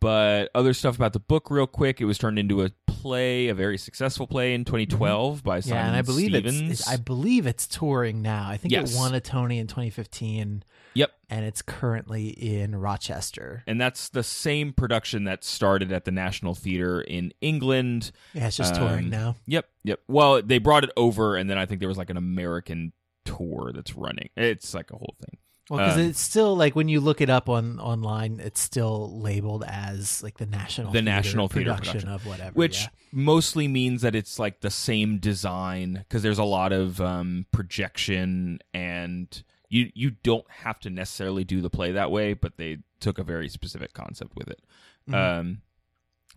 but 0.00 0.50
other 0.54 0.74
stuff 0.74 0.96
about 0.96 1.12
the 1.12 1.20
book, 1.20 1.50
real 1.50 1.66
quick. 1.66 2.00
It 2.00 2.04
was 2.04 2.18
turned 2.18 2.38
into 2.38 2.62
a 2.62 2.70
play, 3.00 3.48
a 3.48 3.54
very 3.54 3.78
successful 3.78 4.26
play 4.26 4.54
in 4.54 4.64
2012 4.64 5.42
by 5.44 5.60
Simon 5.60 5.68
Mm-hmm. 5.68 5.74
yeah, 5.84 5.86
and 5.88 5.96
I 5.96 6.02
believe 6.02 6.30
Stephens. 6.30 6.70
it's, 6.70 6.80
it's 6.80 6.88
I 6.88 6.96
believe 6.96 7.46
it's 7.46 7.66
touring 7.66 8.22
now. 8.22 8.48
I 8.48 8.56
think 8.56 8.72
Yes. 8.72 8.94
it 8.94 8.96
won 8.98 9.14
a 9.14 9.20
Tony 9.20 9.58
in 9.58 9.66
2015 9.66 10.62
yep, 10.94 11.12
and 11.30 11.44
it's 11.44 11.62
currently 11.62 12.28
in 12.28 12.74
Rochester. 12.76 13.62
and 13.66 13.80
that's 13.80 14.08
the 14.08 14.22
same 14.22 14.72
production 14.72 15.24
that 15.24 15.44
started 15.44 15.92
at 15.92 16.04
the 16.04 16.10
National 16.10 16.54
Theater 16.54 17.00
in 17.00 17.32
England. 17.40 18.10
Yeah, 18.34 18.48
it's 18.48 18.56
just 18.56 18.74
Um, 18.74 18.80
touring 18.88 19.10
now. 19.10 19.36
Yep, 19.46 19.66
yep. 19.84 20.00
Well, 20.08 20.42
they 20.42 20.58
brought 20.58 20.84
it 20.84 20.90
over, 20.96 21.36
and 21.36 21.48
then 21.48 21.58
I 21.58 21.66
think 21.66 21.80
there 21.80 21.88
was 21.88 21.98
like 21.98 22.10
an 22.10 22.16
American 22.16 22.92
tour 23.24 23.72
that's 23.74 23.94
running. 23.94 24.30
It's 24.36 24.74
like 24.74 24.90
a 24.90 24.96
whole 24.96 25.14
thing. 25.20 25.38
Well, 25.70 25.80
because 25.80 25.96
um, 25.98 26.06
it's 26.08 26.20
still 26.20 26.56
like 26.56 26.74
when 26.74 26.88
you 26.88 27.00
look 27.00 27.20
it 27.20 27.28
up 27.28 27.48
on 27.48 27.78
online, 27.78 28.40
it's 28.42 28.60
still 28.60 29.20
labeled 29.20 29.64
as 29.66 30.22
like 30.22 30.38
the 30.38 30.46
national 30.46 30.92
The 30.92 31.00
theater 31.00 31.04
National 31.10 31.48
Theater 31.48 31.70
production, 31.72 31.92
production. 32.00 32.10
of 32.14 32.26
whatever. 32.26 32.52
which 32.52 32.82
yeah. 32.82 32.88
mostly 33.12 33.68
means 33.68 34.02
that 34.02 34.14
it's 34.14 34.38
like 34.38 34.60
the 34.60 34.70
same 34.70 35.18
design 35.18 36.04
because 36.08 36.22
there's 36.22 36.38
a 36.38 36.44
lot 36.44 36.72
of 36.72 37.00
um, 37.00 37.44
projection 37.52 38.58
and 38.72 39.42
you 39.68 39.90
you 39.94 40.10
don't 40.22 40.50
have 40.50 40.80
to 40.80 40.88
necessarily 40.90 41.44
do 41.44 41.60
the 41.60 41.68
play 41.68 41.92
that 41.92 42.10
way 42.10 42.32
but 42.32 42.56
they 42.56 42.78
took 43.00 43.18
a 43.18 43.22
very 43.22 43.48
specific 43.50 43.92
concept 43.92 44.34
with 44.34 44.48
it 44.48 44.60
Mhm. 45.08 45.14
um, 45.40 45.62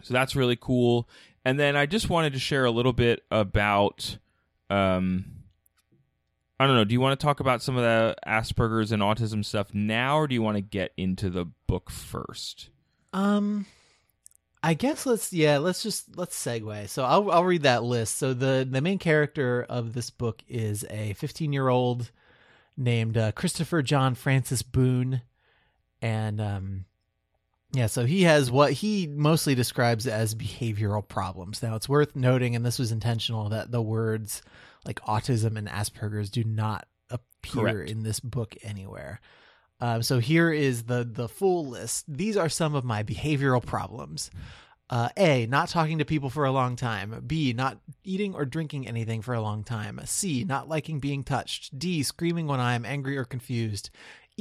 so 0.03 0.13
that's 0.13 0.35
really 0.35 0.57
cool 0.57 1.07
and 1.45 1.57
then 1.57 1.77
i 1.77 1.85
just 1.85 2.09
wanted 2.09 2.33
to 2.33 2.39
share 2.39 2.65
a 2.65 2.71
little 2.71 2.91
bit 2.91 3.23
about 3.31 4.17
um, 4.69 5.25
i 6.61 6.67
don't 6.67 6.75
know 6.75 6.83
do 6.83 6.93
you 6.93 7.01
want 7.01 7.19
to 7.19 7.23
talk 7.23 7.39
about 7.39 7.61
some 7.61 7.75
of 7.75 7.83
the 7.83 8.15
asperger's 8.27 8.91
and 8.91 9.01
autism 9.01 9.43
stuff 9.43 9.73
now 9.73 10.17
or 10.17 10.27
do 10.27 10.33
you 10.35 10.41
want 10.41 10.55
to 10.55 10.61
get 10.61 10.91
into 10.97 11.29
the 11.29 11.45
book 11.67 11.89
first 11.89 12.69
Um, 13.13 13.65
I 14.63 14.75
guess 14.75 15.05
let's 15.05 15.33
yeah 15.33 15.57
let's 15.57 15.81
just 15.81 16.15
let's 16.15 16.37
segue. 16.37 16.87
So 16.87 17.03
I'll 17.03 17.31
I'll 17.31 17.43
read 17.43 17.63
that 17.63 17.83
list. 17.83 18.17
So 18.17 18.33
the 18.33 18.67
the 18.69 18.81
main 18.81 18.99
character 18.99 19.65
of 19.67 19.93
this 19.93 20.11
book 20.11 20.43
is 20.47 20.85
a 20.89 21.13
15 21.13 21.51
year 21.51 21.67
old 21.67 22.11
named 22.77 23.17
uh, 23.17 23.31
Christopher 23.31 23.81
John 23.81 24.13
Francis 24.13 24.61
Boone, 24.61 25.23
and 26.01 26.39
um, 26.39 26.85
yeah, 27.73 27.87
so 27.87 28.05
he 28.05 28.23
has 28.23 28.51
what 28.51 28.71
he 28.73 29.07
mostly 29.07 29.55
describes 29.55 30.05
as 30.05 30.35
behavioral 30.35 31.07
problems. 31.07 31.63
Now 31.63 31.75
it's 31.75 31.89
worth 31.89 32.15
noting, 32.15 32.55
and 32.55 32.63
this 32.65 32.77
was 32.77 32.91
intentional, 32.91 33.49
that 33.49 33.71
the 33.71 33.81
words 33.81 34.43
like 34.85 34.99
autism 35.01 35.57
and 35.57 35.67
Asperger's 35.67 36.29
do 36.29 36.43
not 36.43 36.87
appear 37.09 37.63
Correct. 37.63 37.89
in 37.89 38.03
this 38.03 38.19
book 38.19 38.55
anywhere. 38.63 39.19
Um, 39.79 40.03
so 40.03 40.19
here 40.19 40.51
is 40.51 40.83
the 40.83 41.03
the 41.03 41.27
full 41.27 41.67
list. 41.67 42.05
These 42.07 42.37
are 42.37 42.49
some 42.49 42.75
of 42.75 42.85
my 42.85 43.03
behavioral 43.03 43.65
problems. 43.65 44.29
Uh, 44.91 45.07
a. 45.15 45.45
Not 45.45 45.69
talking 45.69 45.99
to 45.99 46.05
people 46.05 46.29
for 46.29 46.43
a 46.43 46.51
long 46.51 46.75
time. 46.75 47.23
B. 47.25 47.53
Not 47.53 47.79
eating 48.03 48.35
or 48.35 48.43
drinking 48.43 48.87
anything 48.87 49.21
for 49.21 49.33
a 49.33 49.41
long 49.41 49.63
time. 49.63 50.01
C. 50.03 50.43
Not 50.43 50.67
liking 50.67 50.99
being 50.99 51.23
touched. 51.23 51.79
D. 51.79 52.03
Screaming 52.03 52.45
when 52.45 52.59
I 52.59 52.73
am 52.75 52.85
angry 52.85 53.17
or 53.17 53.23
confused. 53.23 53.89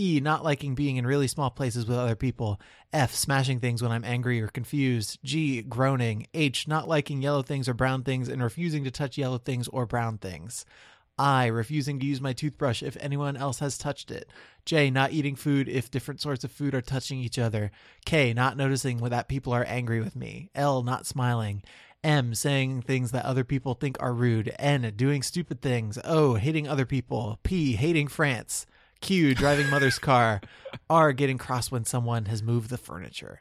E. 0.00 0.19
Not 0.19 0.42
liking 0.42 0.75
being 0.75 0.97
in 0.97 1.07
really 1.07 1.28
small 1.28 1.50
places 1.50 1.87
with 1.87 1.99
other 1.99 2.16
people. 2.16 2.59
F. 2.90 3.14
Smashing 3.14 3.61
things 3.61 3.83
when 3.83 3.92
I'm 3.92 4.04
angry 4.04 4.40
or 4.40 4.49
confused. 4.49 5.19
G. 5.23 5.61
Groaning. 5.61 6.26
H. 6.33 6.66
Not 6.66 6.88
liking 6.88 7.21
yellow 7.21 7.42
things 7.42 7.69
or 7.69 7.75
brown 7.75 8.02
things 8.02 8.26
and 8.30 8.42
refusing 8.42 8.83
to 8.85 8.90
touch 8.90 9.19
yellow 9.19 9.37
things 9.37 9.69
or 9.69 9.85
brown 9.85 10.16
things. 10.16 10.64
I. 11.19 11.49
Refusing 11.49 12.00
to 12.00 12.07
use 12.07 12.19
my 12.19 12.33
toothbrush 12.33 12.83
if 12.83 12.97
anyone 12.99 13.37
else 13.37 13.59
has 13.59 13.76
touched 13.76 14.11
it. 14.11 14.30
J. 14.64 14.88
Not 14.88 15.12
eating 15.12 15.37
food 15.37 15.69
if 15.69 15.90
different 15.90 16.23
sorts 16.23 16.45
of 16.45 16.50
food 16.50 16.75
are 16.75 16.80
touching 16.80 17.19
each 17.19 17.38
other. 17.38 17.71
K. 18.07 18.33
Not 18.33 18.57
noticing 18.57 18.97
that 18.97 19.28
people 19.28 19.52
are 19.52 19.64
angry 19.64 20.00
with 20.00 20.16
me. 20.16 20.49
L. 20.54 20.83
Not 20.83 21.04
smiling. 21.04 21.62
M. 22.02 22.35
Saying 22.35 22.80
things 22.80 23.11
that 23.11 23.26
other 23.26 23.45
people 23.45 23.75
think 23.75 23.99
are 24.00 24.14
rude. 24.14 24.54
N. 24.59 24.90
Doing 24.97 25.23
stupid 25.23 25.61
things. 25.61 25.99
O. 26.04 26.37
Hating 26.37 26.66
other 26.66 26.87
people. 26.87 27.38
P. 27.42 27.75
Hating 27.75 28.09
France. 28.09 28.64
Q. 29.00 29.35
Driving 29.35 29.69
mother's 29.71 29.99
car. 29.99 30.40
R. 30.88 31.12
Getting 31.12 31.38
cross 31.38 31.71
when 31.71 31.85
someone 31.85 32.26
has 32.26 32.42
moved 32.42 32.71
the 32.71 32.78
furniture. 32.78 33.40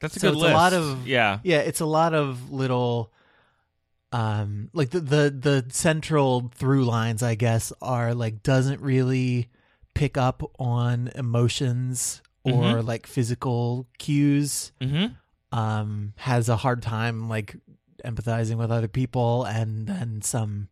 that's 0.00 0.16
a 0.16 0.20
So 0.20 0.28
good 0.28 0.34
it's 0.34 0.42
list 0.42 0.52
a 0.52 0.56
lot 0.56 0.72
of- 0.72 1.06
yeah 1.06 1.38
Yeah, 1.42 1.58
it's 1.58 1.80
a 1.80 1.86
lot 1.86 2.14
of 2.14 2.50
little 2.50 3.12
um 4.12 4.70
like 4.72 4.90
the 4.90 5.00
the 5.00 5.30
the 5.30 5.66
central 5.70 6.50
through 6.54 6.84
lines 6.84 7.22
I 7.22 7.34
guess 7.34 7.72
are 7.82 8.14
like 8.14 8.42
doesn't 8.42 8.80
really 8.80 9.48
pick 9.94 10.16
up 10.16 10.42
on 10.58 11.08
emotions 11.14 12.22
or 12.44 12.80
like 12.82 13.08
physical 13.08 13.88
cues 13.98 14.70
mm-hmm. 14.80 15.06
um 15.58 16.12
has 16.16 16.48
a 16.48 16.54
hard 16.56 16.80
time 16.82 17.28
like 17.28 17.56
empathizing 18.04 18.54
with 18.56 18.70
other 18.70 18.86
people 18.86 19.42
and 19.44 19.88
then 19.88 20.22
some 20.22 20.68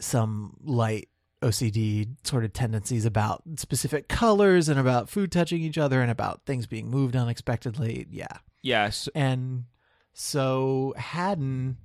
some 0.00 0.56
light 0.64 1.10
OCD 1.42 2.08
sort 2.24 2.44
of 2.44 2.52
tendencies 2.52 3.04
about 3.04 3.42
specific 3.56 4.08
colors 4.08 4.68
and 4.68 4.78
about 4.78 5.08
food 5.08 5.30
touching 5.30 5.62
each 5.62 5.78
other 5.78 6.02
and 6.02 6.10
about 6.10 6.44
things 6.46 6.66
being 6.66 6.90
moved 6.90 7.14
unexpectedly 7.14 8.06
yeah 8.10 8.38
yes 8.62 9.08
and 9.14 9.64
so 10.12 10.94
Haddon 10.96 11.76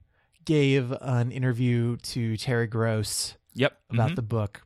gave 0.46 0.92
an 1.02 1.32
interview 1.32 1.98
to 1.98 2.36
Terry 2.38 2.68
Gross 2.68 3.36
yep 3.54 3.78
about 3.90 4.12
mhm. 4.12 4.16
the 4.16 4.22
book. 4.22 4.64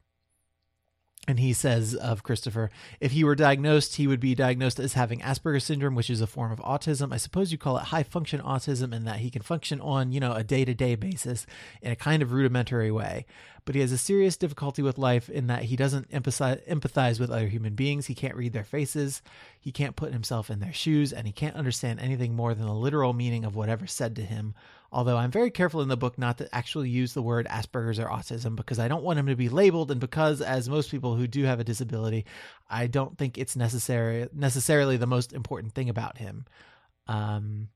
And 1.30 1.42
he 1.42 1.52
says 1.52 1.94
of 1.94 2.24
Christopher, 2.24 2.72
if 3.02 3.12
he 3.12 3.26
were 3.26 3.36
diagnosed, 3.36 3.98
he 3.98 4.08
would 4.08 4.22
be 4.22 4.34
diagnosed 4.34 4.80
as 4.80 4.94
having 4.94 5.20
Asperger's 5.20 5.66
syndrome, 5.66 5.94
which 5.94 6.10
is 6.10 6.22
a 6.22 6.28
form 6.28 6.54
of 6.54 6.60
autism. 6.60 7.12
I 7.12 7.18
suppose 7.18 7.52
you 7.52 7.58
call 7.58 7.78
it 7.78 7.86
high 7.86 8.04
function 8.04 8.40
autism, 8.40 8.96
and 8.96 9.06
that 9.06 9.18
he 9.18 9.30
can 9.30 9.42
function 9.42 9.82
on, 9.82 10.14
you 10.14 10.22
know, 10.22 10.32
a 10.32 10.44
day 10.44 10.64
to 10.64 10.74
day 10.74 10.96
basis 10.96 11.46
in 11.82 11.92
a 11.92 11.98
kind 11.98 12.24
of 12.24 12.32
rudimentary 12.32 12.92
way. 12.92 13.26
But 13.66 13.76
he 13.76 13.82
has 13.82 13.92
a 13.92 13.98
serious 13.98 14.38
difficulty 14.38 14.82
with 14.82 14.98
life 14.98 15.30
in 15.30 15.48
that 15.48 15.64
he 15.64 15.76
doesn't 15.76 16.10
empathize, 16.12 16.66
empathize 16.70 17.20
with 17.20 17.30
other 17.30 17.50
human 17.50 17.76
beings. 17.76 18.06
He 18.06 18.16
can't 18.16 18.38
read 18.38 18.54
their 18.54 18.64
faces. 18.64 19.22
He 19.60 19.74
can't 19.74 19.98
put 19.98 20.14
himself 20.14 20.50
in 20.50 20.62
their 20.62 20.72
shoes, 20.72 21.12
and 21.12 21.28
he 21.28 21.34
can't 21.34 21.58
understand 21.58 22.00
anything 22.00 22.34
more 22.34 22.54
than 22.54 22.66
the 22.66 22.74
literal 22.74 23.12
meaning 23.12 23.44
of 23.44 23.54
whatever's 23.58 23.92
said 23.92 24.16
to 24.16 24.22
him. 24.22 24.56
Although 24.92 25.18
I'm 25.18 25.32
very 25.32 25.52
careful 25.52 25.82
in 25.82 25.90
the 25.90 25.98
book 25.98 26.18
not 26.18 26.38
to 26.38 26.56
actually 26.56 26.90
use 26.90 27.14
the 27.14 27.22
word 27.22 27.46
Asperger's 27.48 28.00
or 28.00 28.08
autism 28.08 28.56
because 28.56 28.80
I 28.80 28.88
don't 28.88 29.04
want 29.04 29.20
him 29.20 29.28
to 29.28 29.36
be 29.36 29.50
labeled, 29.50 29.92
and 29.92 30.00
because, 30.00 30.42
as 30.42 30.70
most 30.70 30.92
people 30.92 31.16
who 31.16 31.28
do 31.28 31.44
have 31.44 31.60
a 31.60 31.66
disability, 31.66 32.26
I 32.70 32.88
don't 32.88 33.18
think 33.18 33.38
it's 33.38 33.56
necessary 33.56 34.28
necessarily 34.34 34.98
the 34.98 35.08
most 35.08 35.34
important 35.34 35.74
thing 35.74 35.90
about 35.90 36.18
him. 36.18 36.46
Um, 37.08 37.70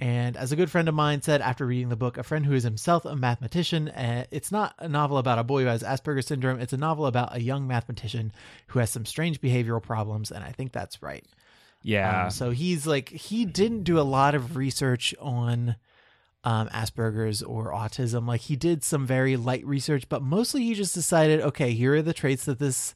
and 0.00 0.36
as 0.38 0.50
a 0.50 0.56
good 0.56 0.70
friend 0.70 0.88
of 0.88 0.94
mine 0.94 1.20
said 1.20 1.42
after 1.42 1.66
reading 1.66 1.90
the 1.90 1.96
book, 1.96 2.16
a 2.16 2.22
friend 2.22 2.46
who 2.46 2.54
is 2.54 2.62
himself 2.62 3.04
a 3.04 3.14
mathematician, 3.14 3.90
uh, 3.90 4.24
it's 4.30 4.50
not 4.50 4.74
a 4.78 4.88
novel 4.88 5.18
about 5.18 5.38
a 5.38 5.44
boy 5.44 5.62
who 5.62 5.66
has 5.66 5.82
Asperger's 5.82 6.26
syndrome. 6.26 6.58
It's 6.58 6.72
a 6.72 6.78
novel 6.78 7.04
about 7.04 7.36
a 7.36 7.42
young 7.42 7.66
mathematician 7.66 8.32
who 8.68 8.78
has 8.78 8.90
some 8.90 9.04
strange 9.04 9.42
behavioral 9.42 9.82
problems, 9.82 10.30
and 10.30 10.42
I 10.42 10.52
think 10.52 10.72
that's 10.72 11.02
right. 11.02 11.24
Yeah. 11.82 12.24
Um, 12.24 12.30
so 12.30 12.50
he's 12.50 12.86
like 12.86 13.10
he 13.10 13.44
didn't 13.44 13.84
do 13.84 13.98
a 13.98 14.02
lot 14.02 14.34
of 14.34 14.56
research 14.56 15.14
on 15.20 15.76
um, 16.44 16.68
Asperger's 16.68 17.42
or 17.42 17.72
autism. 17.72 18.26
Like 18.26 18.42
he 18.42 18.56
did 18.56 18.82
some 18.82 19.06
very 19.06 19.36
light 19.36 19.64
research, 19.66 20.08
but 20.08 20.22
mostly 20.22 20.64
he 20.64 20.74
just 20.74 20.94
decided, 20.94 21.40
okay, 21.40 21.72
here 21.72 21.94
are 21.94 22.02
the 22.02 22.14
traits 22.14 22.44
that 22.44 22.58
this 22.58 22.94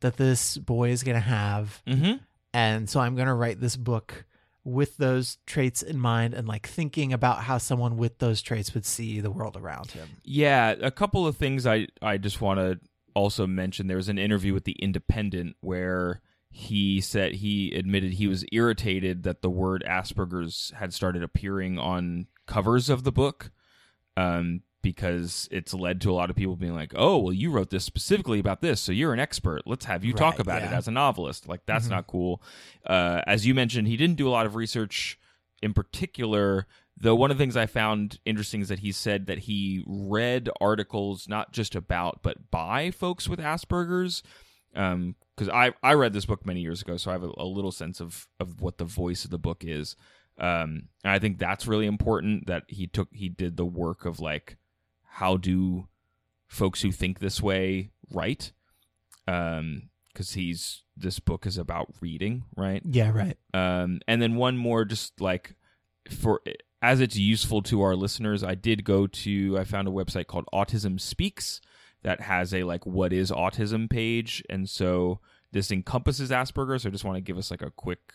that 0.00 0.16
this 0.16 0.58
boy 0.58 0.90
is 0.90 1.02
going 1.02 1.14
to 1.14 1.20
have, 1.20 1.82
mm-hmm. 1.86 2.14
and 2.52 2.90
so 2.90 3.00
I'm 3.00 3.14
going 3.14 3.28
to 3.28 3.34
write 3.34 3.60
this 3.60 3.76
book 3.76 4.26
with 4.64 4.96
those 4.96 5.38
traits 5.46 5.82
in 5.82 5.98
mind 5.98 6.34
and 6.34 6.48
like 6.48 6.66
thinking 6.66 7.12
about 7.12 7.42
how 7.44 7.58
someone 7.58 7.96
with 7.96 8.18
those 8.18 8.40
traits 8.42 8.72
would 8.74 8.86
see 8.86 9.20
the 9.20 9.30
world 9.30 9.56
around 9.56 9.90
him. 9.90 10.08
Yeah, 10.24 10.74
a 10.80 10.90
couple 10.90 11.26
of 11.26 11.36
things 11.36 11.66
I 11.66 11.88
I 12.02 12.18
just 12.18 12.40
want 12.40 12.60
to 12.60 12.80
also 13.14 13.46
mention. 13.46 13.86
There 13.86 13.96
was 13.96 14.08
an 14.08 14.18
interview 14.18 14.52
with 14.52 14.64
the 14.64 14.72
Independent 14.72 15.56
where 15.60 16.20
he 16.56 17.00
said 17.00 17.34
he 17.34 17.74
admitted 17.74 18.12
he 18.12 18.28
was 18.28 18.44
irritated 18.52 19.24
that 19.24 19.42
the 19.42 19.50
word 19.50 19.82
Asperger's 19.88 20.72
had 20.76 20.94
started 20.94 21.20
appearing 21.22 21.78
on 21.80 22.28
covers 22.46 22.88
of 22.88 23.02
the 23.02 23.10
book. 23.10 23.50
Um, 24.16 24.62
because 24.80 25.48
it's 25.50 25.72
led 25.72 25.98
to 26.02 26.10
a 26.10 26.14
lot 26.14 26.28
of 26.28 26.36
people 26.36 26.56
being 26.56 26.74
like, 26.74 26.92
"Oh, 26.94 27.16
well, 27.18 27.32
you 27.32 27.50
wrote 27.50 27.70
this 27.70 27.84
specifically 27.84 28.38
about 28.38 28.60
this, 28.60 28.80
so 28.82 28.92
you're 28.92 29.14
an 29.14 29.18
expert. 29.18 29.62
Let's 29.66 29.86
have 29.86 30.04
you 30.04 30.12
talk 30.12 30.34
Right, 30.34 30.40
about 30.40 30.62
it 30.62 30.72
as 30.72 30.86
a 30.86 30.90
novelist." 30.92 31.48
Like 31.48 31.64
that's 31.64 31.86
Mhm. 31.86 31.90
not 31.90 32.06
cool. 32.06 32.42
Uh, 32.86 33.22
as 33.26 33.46
you 33.46 33.54
mentioned, 33.54 33.88
he 33.88 33.96
didn't 33.96 34.16
do 34.16 34.28
a 34.28 34.30
lot 34.30 34.44
of 34.44 34.54
research 34.54 35.18
in 35.62 35.72
particular. 35.72 36.66
Though 36.98 37.14
one 37.14 37.30
of 37.30 37.38
the 37.38 37.42
things 37.42 37.56
I 37.56 37.64
found 37.66 38.20
interesting 38.26 38.60
is 38.60 38.68
that 38.68 38.80
he 38.80 38.92
said 38.92 39.24
that 39.26 39.38
he 39.38 39.82
read 39.86 40.50
articles 40.60 41.28
not 41.28 41.50
just 41.52 41.74
about 41.74 42.22
but 42.22 42.50
by 42.50 42.90
folks 42.92 43.26
with 43.26 43.40
Asperger's. 43.40 44.22
Because 45.36 45.48
I 45.48 45.72
I 45.82 45.94
read 45.94 46.12
this 46.12 46.26
book 46.26 46.46
many 46.46 46.60
years 46.60 46.82
ago, 46.82 46.96
so 46.96 47.10
I 47.10 47.14
have 47.14 47.24
a, 47.24 47.30
a 47.36 47.44
little 47.44 47.72
sense 47.72 48.00
of 48.00 48.28
of 48.38 48.60
what 48.60 48.78
the 48.78 48.84
voice 48.84 49.24
of 49.24 49.30
the 49.30 49.38
book 49.38 49.64
is. 49.64 49.96
Um, 50.38 50.88
and 51.04 51.12
I 51.12 51.18
think 51.18 51.38
that's 51.38 51.66
really 51.66 51.86
important 51.86 52.46
that 52.46 52.64
he 52.68 52.86
took 52.86 53.08
he 53.12 53.28
did 53.28 53.56
the 53.56 53.64
work 53.66 54.04
of 54.04 54.20
like 54.20 54.56
how 55.04 55.36
do 55.36 55.86
folks 56.48 56.82
who 56.82 56.90
think 56.92 57.18
this 57.20 57.40
way 57.42 57.90
write 58.10 58.52
um 59.26 59.88
because 60.12 60.34
he's 60.34 60.82
this 60.96 61.18
book 61.18 61.46
is 61.46 61.56
about 61.58 61.88
reading 62.00 62.44
right 62.56 62.82
Yeah, 62.84 63.10
right. 63.10 63.36
um 63.54 64.00
and 64.06 64.20
then 64.20 64.36
one 64.36 64.56
more 64.56 64.84
just 64.84 65.20
like 65.20 65.54
for 66.10 66.42
as 66.82 67.00
it's 67.00 67.16
useful 67.16 67.62
to 67.62 67.80
our 67.82 67.96
listeners 67.96 68.44
i 68.44 68.54
did 68.54 68.84
go 68.84 69.06
to 69.06 69.56
i 69.58 69.64
found 69.64 69.88
a 69.88 69.90
website 69.92 70.26
called 70.26 70.44
autism 70.52 71.00
speaks 71.00 71.60
that 72.04 72.20
has 72.20 72.54
a 72.54 72.62
like 72.62 72.86
what 72.86 73.12
is 73.12 73.30
autism 73.32 73.90
page 73.90 74.42
and 74.48 74.68
so 74.70 75.18
this 75.52 75.70
encompasses 75.72 76.30
asperger's 76.30 76.82
so 76.84 76.88
i 76.88 76.92
just 76.92 77.04
want 77.04 77.16
to 77.16 77.20
give 77.20 77.36
us 77.36 77.50
like 77.50 77.62
a 77.62 77.70
quick 77.72 78.14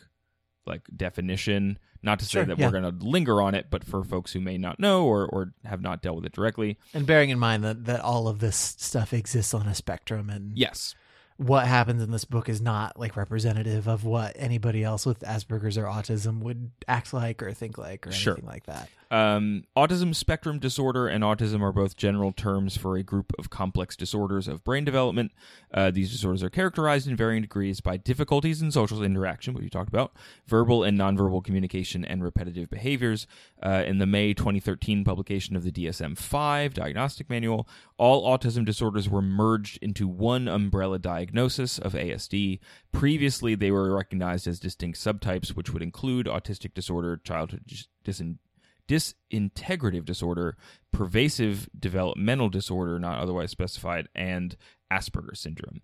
like 0.65 0.81
definition 0.95 1.77
not 2.01 2.17
to 2.19 2.25
say 2.25 2.31
Sure, 2.39 2.45
that 2.45 2.57
yeah. 2.57 2.65
we're 2.67 2.79
going 2.81 2.99
to 2.99 3.05
linger 3.05 3.41
on 3.41 3.55
it 3.55 3.67
but 3.69 3.83
for 3.83 4.03
folks 4.03 4.31
who 4.33 4.39
may 4.39 4.57
not 4.57 4.79
know 4.79 5.05
or 5.05 5.25
or 5.27 5.53
have 5.65 5.81
not 5.81 6.01
dealt 6.01 6.15
with 6.15 6.25
it 6.25 6.31
directly 6.31 6.77
And 6.93 7.05
bearing 7.05 7.29
in 7.29 7.39
mind 7.39 7.63
that 7.63 7.85
that 7.85 7.99
all 8.01 8.27
of 8.27 8.39
this 8.39 8.55
stuff 8.77 9.11
exists 9.13 9.53
on 9.53 9.67
a 9.67 9.75
spectrum 9.75 10.29
and 10.29 10.57
yes 10.57 10.95
what 11.37 11.65
happens 11.65 12.03
in 12.03 12.11
this 12.11 12.25
book 12.25 12.49
is 12.49 12.61
not 12.61 12.99
like 12.99 13.15
representative 13.15 13.87
of 13.87 14.03
what 14.03 14.33
anybody 14.35 14.83
else 14.83 15.05
with 15.05 15.21
Asperger's 15.21 15.77
or 15.77 15.85
autism 15.85 16.39
would 16.41 16.69
act 16.85 17.13
like 17.13 17.41
or 17.41 17.53
think 17.53 17.77
like 17.77 18.05
or 18.05 18.11
Sure. 18.11 18.33
anything 18.33 18.49
like 18.49 18.65
that. 18.65 18.89
Um, 19.11 19.63
autism 19.75 20.13
spectrum 20.13 20.59
disorder 20.59 21.07
and 21.07 21.23
autism 21.23 21.61
are 21.61 21.71
both 21.71 21.97
general 21.97 22.31
terms 22.31 22.77
for 22.77 22.95
a 22.95 23.03
group 23.03 23.33
of 23.39 23.49
complex 23.49 23.95
disorders 23.95 24.47
of 24.47 24.63
brain 24.63 24.85
development. 24.85 25.31
Uh, 25.73 25.89
these 25.89 26.11
disorders 26.11 26.43
are 26.43 26.49
characterized 26.49 27.07
in 27.07 27.15
varying 27.15 27.41
degrees 27.41 27.81
by 27.81 27.97
difficulties 27.97 28.61
in 28.61 28.71
social 28.71 29.01
interaction, 29.01 29.53
what 29.53 29.63
you 29.63 29.69
talked 29.69 29.89
about, 29.89 30.13
verbal 30.47 30.83
and 30.83 30.97
nonverbal 30.97 31.43
communication, 31.43 32.05
and 32.05 32.23
repetitive 32.23 32.69
behaviors. 32.69 33.25
Uh, 33.63 33.83
in 33.85 33.97
the 33.97 34.05
May 34.05 34.33
2013 34.33 35.03
publication 35.03 35.55
of 35.55 35.63
the 35.63 35.71
DSM 35.71 36.17
5 36.17 36.73
diagnostic 36.73 37.29
manual, 37.29 37.67
all 37.97 38.37
autism 38.37 38.63
disorders 38.63 39.09
were 39.09 39.21
merged 39.21 39.79
into 39.81 40.07
one 40.07 40.47
umbrella 40.47 40.99
diagnosis 40.99 41.79
of 41.79 41.93
ASD. 41.93 42.59
Previously, 42.91 43.55
they 43.55 43.71
were 43.71 43.95
recognized 43.95 44.47
as 44.47 44.59
distinct 44.59 44.99
subtypes, 44.99 45.49
which 45.49 45.73
would 45.73 45.81
include 45.81 46.27
autistic 46.27 46.73
disorder, 46.73 47.17
childhood 47.17 47.63
dis- 47.65 47.87
disintegrative 48.89 50.03
disorder, 50.03 50.57
pervasive 50.91 51.69
developmental 51.77 52.49
disorder 52.49 52.99
not 52.99 53.19
otherwise 53.19 53.51
specified, 53.51 54.09
and 54.15 54.57
Asperger's 54.91 55.39
syndrome. 55.39 55.81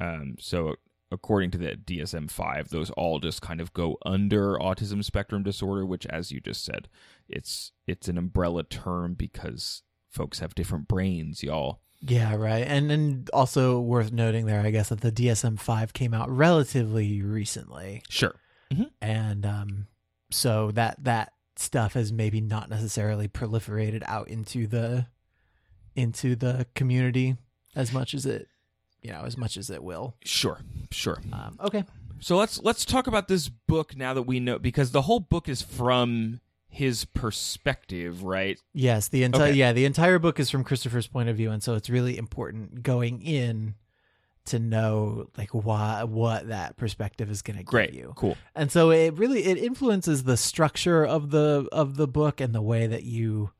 Um, 0.00 0.36
so, 0.40 0.74
according 1.10 1.52
to 1.52 1.58
the 1.58 1.76
DSM 1.76 2.30
5, 2.30 2.70
those 2.70 2.90
all 2.90 3.20
just 3.20 3.40
kind 3.40 3.60
of 3.60 3.72
go 3.72 3.96
under 4.04 4.56
autism 4.56 5.04
spectrum 5.04 5.42
disorder, 5.44 5.86
which, 5.86 6.04
as 6.06 6.32
you 6.32 6.40
just 6.40 6.64
said, 6.64 6.88
it's 7.28 7.72
it's 7.86 8.08
an 8.08 8.18
umbrella 8.18 8.64
term 8.64 9.14
because 9.14 9.82
folks 10.10 10.40
have 10.40 10.54
different 10.54 10.88
brains, 10.88 11.42
y'all. 11.42 11.80
Yeah, 12.00 12.34
right. 12.36 12.64
And 12.66 12.90
and 12.90 13.30
also 13.32 13.80
worth 13.80 14.12
noting 14.12 14.46
there, 14.46 14.60
I 14.60 14.70
guess, 14.70 14.88
that 14.88 15.00
the 15.00 15.12
DSM 15.12 15.58
five 15.58 15.92
came 15.92 16.14
out 16.14 16.30
relatively 16.30 17.22
recently. 17.22 18.02
Sure. 18.08 18.34
And 19.00 19.46
um 19.46 19.86
so 20.30 20.70
that 20.72 21.02
that 21.04 21.32
stuff 21.60 21.94
has 21.94 22.12
maybe 22.12 22.40
not 22.40 22.70
necessarily 22.70 23.28
proliferated 23.28 24.02
out 24.06 24.28
into 24.28 24.66
the 24.66 25.06
into 25.96 26.36
the 26.36 26.66
community 26.74 27.36
as 27.74 27.92
much 27.92 28.14
as 28.14 28.24
it 28.26 28.48
you 29.02 29.12
know, 29.12 29.22
as 29.24 29.36
much 29.36 29.56
as 29.56 29.70
it 29.70 29.82
will. 29.82 30.16
Sure. 30.24 30.60
Sure. 30.90 31.20
Um 31.32 31.56
okay. 31.60 31.84
So 32.20 32.36
let's 32.36 32.60
let's 32.62 32.84
talk 32.84 33.06
about 33.06 33.28
this 33.28 33.48
book 33.48 33.96
now 33.96 34.14
that 34.14 34.22
we 34.22 34.40
know 34.40 34.58
because 34.58 34.90
the 34.90 35.02
whole 35.02 35.20
book 35.20 35.48
is 35.48 35.62
from 35.62 36.40
his 36.68 37.04
perspective, 37.04 38.22
right? 38.24 38.58
Yes, 38.74 39.08
the 39.08 39.22
entire 39.22 39.48
Okay. 39.48 39.54
yeah, 39.56 39.72
the 39.72 39.84
entire 39.84 40.18
book 40.18 40.38
is 40.38 40.50
from 40.50 40.64
Christopher's 40.64 41.06
point 41.06 41.28
of 41.28 41.36
view, 41.36 41.50
and 41.50 41.62
so 41.62 41.74
it's 41.74 41.88
really 41.88 42.18
important 42.18 42.82
going 42.82 43.22
in 43.22 43.74
to 44.48 44.58
know 44.58 45.28
like 45.36 45.50
why 45.50 46.04
what 46.04 46.48
that 46.48 46.76
perspective 46.76 47.30
is 47.30 47.42
going 47.42 47.58
to 47.58 47.64
give 47.64 47.94
you. 47.94 48.12
Cool. 48.16 48.36
And 48.54 48.70
so 48.70 48.90
it 48.90 49.16
really 49.18 49.44
it 49.44 49.58
influences 49.58 50.24
the 50.24 50.36
structure 50.36 51.04
of 51.04 51.30
the 51.30 51.68
of 51.72 51.96
the 51.96 52.08
book 52.08 52.40
and 52.40 52.54
the 52.54 52.62
way 52.62 52.86
that 52.86 53.04
you 53.04 53.50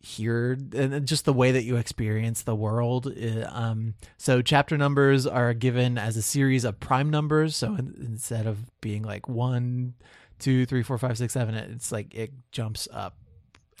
hear 0.00 0.56
and 0.74 1.06
just 1.06 1.24
the 1.24 1.32
way 1.32 1.50
that 1.50 1.64
you 1.64 1.76
experience 1.76 2.42
the 2.42 2.54
world. 2.54 3.06
Uh, 3.06 3.48
Um, 3.50 3.94
so 4.16 4.42
chapter 4.42 4.78
numbers 4.78 5.26
are 5.26 5.52
given 5.54 5.98
as 5.98 6.16
a 6.16 6.22
series 6.22 6.64
of 6.64 6.78
prime 6.78 7.10
numbers. 7.10 7.56
So 7.56 7.74
in, 7.74 7.94
instead 8.00 8.46
of 8.46 8.58
being 8.80 9.02
like 9.02 9.28
one, 9.28 9.94
two, 10.38 10.66
three, 10.66 10.82
four, 10.82 10.98
five, 10.98 11.18
six, 11.18 11.32
seven, 11.32 11.54
it's 11.54 11.90
like 11.90 12.14
it 12.14 12.32
jumps 12.52 12.86
up. 12.92 13.16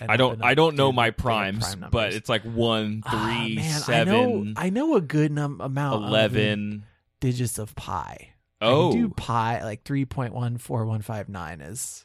I 0.00 0.16
don't 0.16 0.42
I 0.42 0.54
don't 0.54 0.76
know 0.76 0.92
my 0.92 1.10
primes, 1.10 1.74
prime 1.74 1.90
but 1.90 2.12
it's 2.12 2.28
like 2.28 2.42
one, 2.42 3.02
Ah, 3.06 3.10
three, 3.42 3.56
man, 3.56 3.80
seven, 3.80 4.08
I 4.08 4.12
know 4.12 4.52
I 4.56 4.70
know 4.70 4.94
a 4.96 5.00
good 5.00 5.32
num- 5.32 5.60
amount 5.60 6.04
of 6.04 6.08
eleven. 6.10 6.84
digits 7.20 7.58
of 7.58 7.74
pi. 7.74 8.30
Oh, 8.60 8.90
can 8.92 9.00
do 9.02 9.08
pi 9.10 9.62
like 9.64 9.84
three 9.84 10.04
point 10.04 10.34
one 10.34 10.58
four 10.58 10.84
one 10.86 11.02
five 11.02 11.28
nine 11.28 11.60
is 11.60 12.04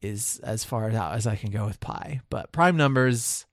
is 0.00 0.40
as 0.42 0.64
far 0.64 0.90
out 0.90 1.14
as 1.14 1.26
I 1.26 1.36
can 1.36 1.50
go 1.50 1.64
with 1.64 1.80
pi. 1.80 2.20
But 2.28 2.50
prime 2.52 2.76
numbers, 2.76 3.46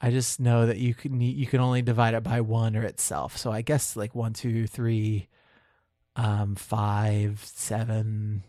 I 0.00 0.10
just 0.10 0.38
know 0.40 0.66
that 0.66 0.78
you 0.78 0.94
can 0.94 1.20
you 1.20 1.46
can 1.46 1.60
only 1.60 1.82
divide 1.82 2.14
it 2.14 2.22
by 2.22 2.40
one 2.40 2.76
or 2.76 2.82
itself. 2.82 3.36
So 3.36 3.50
I 3.52 3.62
guess 3.62 3.96
like 3.96 4.14
one, 4.14 4.32
two, 4.32 4.66
three, 4.66 5.28
um, 6.16 6.54
five, 6.54 7.40
seven. 7.44 8.44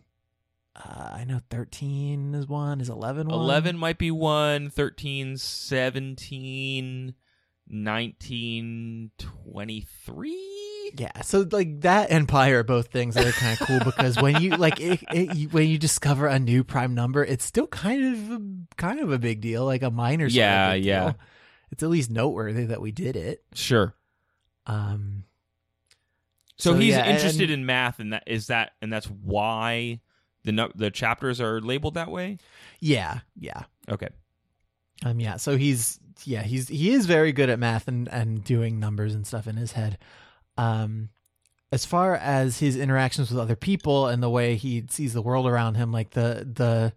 Uh, 0.78 1.10
I 1.13 1.24
know 1.24 1.40
thirteen 1.50 2.36
is 2.36 2.48
one. 2.48 2.82
Is 2.82 2.90
eleven 2.90 3.28
one? 3.28 3.40
11 3.40 3.78
might 3.78 3.98
be 3.98 4.12
1, 4.12 4.70
13, 4.70 5.36
17, 5.38 7.13
19, 7.70 9.12
23. 9.18 10.92
Yeah, 10.98 11.22
so 11.22 11.46
like 11.52 11.82
that 11.82 12.12
and 12.12 12.28
pi 12.28 12.50
are 12.50 12.63
both 12.63 12.88
things 12.88 13.16
that 13.16 13.26
are 13.26 13.32
kind 13.34 13.60
of 13.60 13.68
cool 13.68 13.80
because 13.84 14.22
when 14.22 14.42
you 14.42 14.52
like 14.58 14.80
it, 14.80 15.04
it, 15.13 15.36
you- 15.36 15.50
when 15.50 15.68
you 15.68 15.78
discover 15.78 16.28
a 16.28 16.40
new 16.40 16.63
prime 16.63 16.94
number, 16.96 17.24
it's 17.26 17.44
still 17.44 17.68
kind 17.68 18.06
of 18.13 18.32
a, 18.32 18.42
kind 18.78 19.00
of 19.00 19.12
a 19.12 19.20
big 19.20 19.42
deal, 19.42 19.66
like 19.66 19.82
a 19.84 19.92
minor. 19.92 20.30
Sort 20.30 20.36
Yeah, 20.38 20.74
of 20.74 20.84
yeah. 20.84 21.04
deal. 21.06 21.16
It's 21.72 21.84
at 21.84 21.90
least 21.90 22.10
noteworthy 22.10 22.66
that 22.66 22.80
we 22.82 22.92
did 22.92 23.16
it. 23.18 23.44
Sure. 23.54 23.94
Um, 24.66 25.24
So, 26.58 26.72
So, 26.74 26.78
he's 26.80 26.90
yeah, 26.94 27.00
and- 27.04 27.16
interested 27.18 27.50
in 27.52 27.66
math 27.66 28.00
and 28.00 28.13
that 28.13 28.24
is 28.28 28.48
that 28.48 28.72
and 28.82 28.92
that's 28.94 29.08
why 29.08 30.00
the 30.48 30.72
the 30.76 30.92
chapters 30.92 31.40
are 31.42 31.62
labeled 31.62 31.94
that 31.96 32.10
way. 32.10 32.38
Yeah, 32.80 33.20
yeah. 33.40 33.64
Okay. 33.90 34.10
Um, 35.06 35.20
yeah. 35.20 35.38
So 35.38 35.58
he's 35.58 36.00
yeah 36.24 36.42
he's 36.44 36.68
he 36.68 36.92
is 36.92 37.06
very 37.06 37.32
good 37.32 37.50
at 37.50 37.60
math 37.60 37.88
and 37.88 38.08
and 38.08 38.44
doing 38.44 38.80
numbers 38.80 39.14
and 39.14 39.26
stuff 39.28 39.48
in 39.48 39.56
his 39.58 39.74
head. 39.74 39.98
Um, 40.58 41.10
as 41.72 41.86
far 41.86 42.16
as 42.16 42.60
his 42.60 42.78
interactions 42.78 43.30
with 43.30 43.40
other 43.40 43.56
people 43.56 44.08
and 44.08 44.24
the 44.24 44.30
way 44.30 44.56
he 44.56 44.86
sees 44.90 45.14
the 45.14 45.22
world 45.22 45.46
around 45.48 45.76
him, 45.76 45.92
like 45.92 46.12
the 46.12 46.48
the 46.52 46.94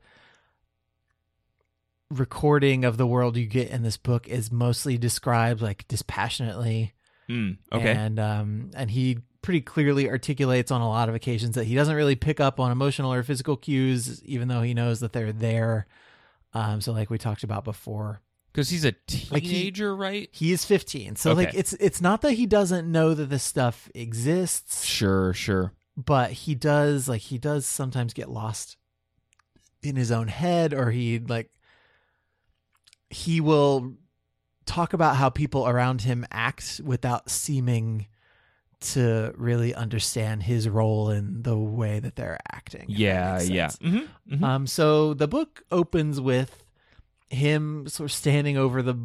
recording 2.11 2.85
of 2.85 2.97
the 2.97 3.07
world 3.07 3.37
you 3.37 3.47
get 3.47 3.71
in 3.71 3.83
this 3.83 3.97
book 3.97 4.27
is 4.29 4.51
mostly 4.51 4.99
described 4.99 5.63
like 5.63 5.87
dispassionately 5.89 6.93
Hmm. 7.29 7.53
okay. 7.73 7.93
and 7.93 8.19
um 8.19 8.71
and 8.75 8.91
he 8.91 9.19
pretty 9.43 9.61
clearly 9.61 10.09
articulates 10.09 10.71
on 10.71 10.81
a 10.81 10.89
lot 10.89 11.09
of 11.09 11.15
occasions 11.15 11.55
that 11.55 11.65
he 11.65 11.75
doesn't 11.75 11.95
really 11.97 12.17
pick 12.17 12.41
up 12.41 12.61
on 12.61 12.71
emotional 12.71 13.13
or 13.13 13.23
physical 13.23 13.57
cues 13.57 14.23
even 14.25 14.49
though 14.49 14.63
he 14.63 14.75
knows 14.75 15.01
that 15.01 15.13
they're 15.13 15.33
there 15.33 15.87
um 16.53 16.81
so 16.81 16.93
like 16.93 17.09
we 17.11 17.17
talked 17.19 17.43
about 17.43 17.65
before 17.65 18.21
Because 18.53 18.69
he's 18.69 18.85
a 18.85 18.95
Like 19.31 19.43
he- 19.43 19.49
teenager, 19.49 19.95
right? 19.97 20.29
he 20.33 20.53
is 20.53 20.65
15 20.65 21.17
so 21.17 21.33
like 21.33 21.55
it's 21.55 21.73
it's 21.75 22.01
not 22.03 22.21
that 22.23 22.33
he 22.33 22.45
doesn't 22.47 22.91
know 22.91 23.15
that 23.15 23.27
this 23.31 23.43
stuff 23.45 23.89
exists 23.95 24.85
Sure, 24.85 25.33
sure. 25.33 25.73
but 25.97 26.33
he 26.33 26.55
does 26.55 27.09
like 27.09 27.23
he 27.23 27.39
does 27.39 27.65
sometimes 27.67 28.13
get 28.13 28.29
lost 28.29 28.77
in 29.83 29.97
his 29.97 30.11
own 30.13 30.29
head 30.29 30.75
or 30.75 30.91
he 30.91 31.19
like 31.19 31.51
he 33.09 33.41
will 33.41 33.95
talk 34.67 34.93
about 34.93 35.17
how 35.17 35.31
people 35.31 35.67
around 35.67 36.03
him 36.03 36.27
act 36.31 36.81
without 36.85 37.31
seeming 37.31 38.07
to 38.81 39.33
really 39.37 39.75
understand 39.75 40.43
his 40.43 40.69
role 40.69 41.11
in 41.11 41.43
the 41.43 41.57
way 41.57 42.01
that 42.01 42.17
they're 42.17 42.39
acting. 42.51 42.87
Yeah, 42.89 43.41
yeah. 43.43 43.69
sense. 43.69 43.79
hmm 44.29 44.35
hmm 44.37 44.45
Um 44.45 44.67
so 44.67 45.15
the 45.15 45.29
book 45.29 45.63
opens 45.71 46.21
with 46.21 46.65
him 47.29 47.87
sort 47.89 48.11
of 48.11 48.13
standing 48.13 48.57
over 48.57 48.83
the 48.83 48.97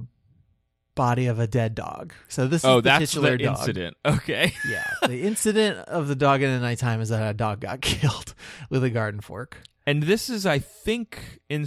body 0.96 1.28
of 1.28 1.40
a 1.40 1.46
dead 1.48 1.76
dog. 1.76 2.14
So 2.30 2.48
this 2.48 2.64
oh, 2.64 2.78
is 2.78 2.84
the 2.84 2.90
that's 2.90 3.12
titular 3.12 3.38
the 3.38 3.44
dog. 3.44 3.58
incident. 3.60 3.98
Okay. 4.06 4.54
Yeah, 4.70 4.86
the 5.08 5.22
incident 5.24 5.78
of 5.90 6.08
the 6.08 6.16
dog 6.16 6.42
in 6.42 6.50
the 6.52 6.60
nighttime 6.60 7.02
is 7.02 7.10
that 7.10 7.30
a 7.30 7.34
dog 7.34 7.60
got 7.60 7.82
killed 7.82 8.34
with 8.70 8.84
a 8.84 8.90
garden 8.90 9.20
fork. 9.22 9.58
And 9.86 10.04
this 10.04 10.30
is, 10.30 10.46
I 10.46 10.58
think, 10.58 11.42
in 11.50 11.66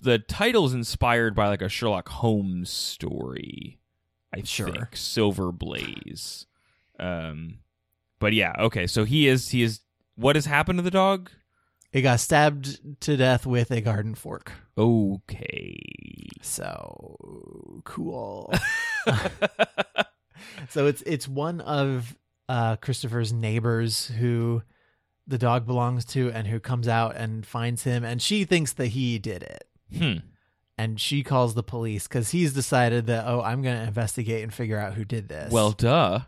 the 0.00 0.18
title's 0.20 0.72
inspired 0.72 1.34
by 1.34 1.48
like 1.48 1.60
a 1.60 1.68
Sherlock 1.68 2.08
Holmes 2.08 2.70
story. 2.70 3.80
I 4.32 4.42
Sure. 4.42 4.70
think 4.70 4.96
Silver 4.96 5.50
Blaze. 5.52 6.46
Um, 6.98 7.58
but 8.18 8.32
yeah, 8.32 8.52
okay. 8.58 8.86
So 8.86 9.04
he 9.04 9.28
is. 9.28 9.50
He 9.50 9.62
is. 9.62 9.80
What 10.16 10.36
has 10.36 10.46
happened 10.46 10.78
to 10.78 10.82
the 10.82 10.90
dog? 10.90 11.30
It 11.92 12.02
got 12.02 12.20
stabbed 12.20 13.00
to 13.02 13.16
death 13.16 13.46
with 13.46 13.70
a 13.70 13.80
garden 13.80 14.14
fork. 14.14 14.52
Okay. 14.76 15.78
So 16.42 17.80
cool. 17.84 18.52
so 20.68 20.86
it's 20.86 21.02
it's 21.02 21.26
one 21.26 21.60
of 21.60 22.16
uh, 22.48 22.76
Christopher's 22.76 23.32
neighbors 23.32 24.08
who 24.08 24.62
the 25.26 25.38
dog 25.38 25.66
belongs 25.66 26.04
to, 26.06 26.30
and 26.32 26.46
who 26.46 26.58
comes 26.58 26.88
out 26.88 27.16
and 27.16 27.46
finds 27.46 27.84
him, 27.84 28.04
and 28.04 28.20
she 28.20 28.44
thinks 28.44 28.72
that 28.74 28.88
he 28.88 29.18
did 29.18 29.42
it. 29.42 29.64
hmm. 29.96 30.18
And 30.80 31.00
she 31.00 31.24
calls 31.24 31.54
the 31.54 31.64
police 31.64 32.06
because 32.06 32.30
he's 32.30 32.52
decided 32.52 33.06
that 33.06 33.26
oh 33.26 33.42
I'm 33.42 33.62
going 33.62 33.76
to 33.76 33.84
investigate 33.84 34.44
and 34.44 34.54
figure 34.54 34.78
out 34.78 34.94
who 34.94 35.04
did 35.04 35.28
this. 35.28 35.50
Well, 35.50 35.72
duh. 35.72 36.20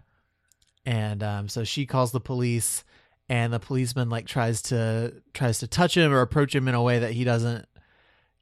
And 0.90 1.22
um, 1.22 1.48
so 1.48 1.62
she 1.62 1.86
calls 1.86 2.10
the 2.10 2.20
police 2.20 2.82
and 3.28 3.52
the 3.52 3.60
policeman 3.60 4.10
like 4.10 4.26
tries 4.26 4.60
to 4.62 5.12
tries 5.32 5.58
to 5.60 5.66
touch 5.68 5.96
him 5.96 6.12
or 6.12 6.20
approach 6.20 6.54
him 6.54 6.66
in 6.68 6.74
a 6.74 6.82
way 6.82 6.98
that 6.98 7.12
he 7.12 7.22
doesn't 7.24 7.66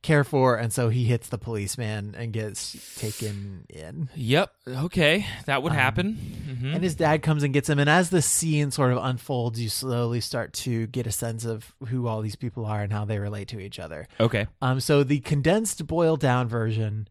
care 0.00 0.22
for 0.22 0.56
and 0.56 0.72
so 0.72 0.88
he 0.90 1.04
hits 1.04 1.28
the 1.28 1.36
policeman 1.38 2.14
and 2.16 2.32
gets 2.32 2.94
taken 2.96 3.66
in 3.68 4.08
Yep. 4.14 4.52
Okay. 4.68 5.26
That 5.46 5.64
would 5.64 5.72
Um, 5.72 5.78
happen. 5.78 6.14
Mhm. 6.48 6.72
and 6.74 6.84
his 6.84 6.94
dad 6.94 7.20
comes 7.20 7.42
and 7.42 7.52
gets 7.52 7.68
him 7.68 7.80
and 7.80 7.90
as 7.90 8.08
the 8.10 8.22
scene 8.22 8.70
sort 8.70 8.92
of 8.92 8.98
unfolds 9.02 9.60
you 9.60 9.68
slowly 9.68 10.20
start 10.20 10.52
to 10.52 10.86
get 10.86 11.08
a 11.08 11.12
sense 11.12 11.44
of 11.44 11.74
who 11.88 12.06
all 12.06 12.22
these 12.22 12.36
people 12.36 12.64
are 12.64 12.80
and 12.80 12.92
how 12.92 13.04
they 13.04 13.18
relate 13.18 13.48
to 13.48 13.58
each 13.58 13.80
other 13.80 14.06
okay. 14.20 14.46
um, 14.62 14.78
so 14.78 15.02
the 15.02 15.18
condensed, 15.18 15.84
boiled 15.88 16.20
down 16.20 16.46
version 16.48 17.08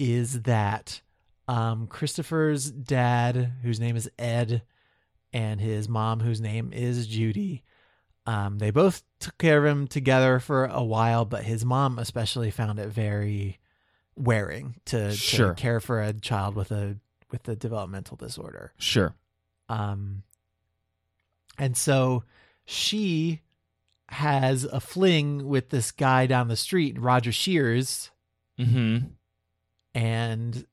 is 0.00 0.42
that 0.42 1.00
um, 1.46 1.86
Christopher's 1.86 2.70
dad, 2.70 3.52
whose 3.62 3.78
name 3.78 3.96
is 3.96 4.10
Ed, 4.18 4.62
and 5.34 5.60
his 5.60 5.86
mom, 5.88 6.20
whose 6.20 6.40
name 6.40 6.72
is 6.72 7.06
Judy, 7.06 7.62
um, 8.24 8.56
they 8.58 8.70
both 8.70 9.02
took 9.20 9.36
care 9.36 9.58
of 9.58 9.64
him 9.66 9.86
together 9.86 10.38
for 10.40 10.64
a 10.64 10.82
while, 10.82 11.26
but 11.26 11.44
his 11.44 11.62
mom 11.64 11.98
especially 11.98 12.50
found 12.50 12.78
it 12.78 12.88
very 12.88 13.58
wearing 14.16 14.76
to, 14.86 15.14
to 15.14 15.52
care 15.54 15.80
for 15.80 16.00
a 16.00 16.12
child 16.14 16.54
with 16.54 16.70
a 16.70 16.96
with 17.30 17.48
a 17.48 17.56
developmental 17.56 18.16
disorder. 18.16 18.72
Sure. 18.78 19.14
Um, 19.68 20.22
and 21.58 21.76
so 21.76 22.22
she 22.64 23.40
has 24.08 24.64
a 24.64 24.78
fling 24.80 25.48
with 25.48 25.70
this 25.70 25.90
guy 25.90 26.26
down 26.26 26.46
the 26.48 26.56
street, 26.56 26.98
Roger 26.98 27.32
Shears, 27.32 28.10
Hmm. 28.56 28.98
and 29.94 30.64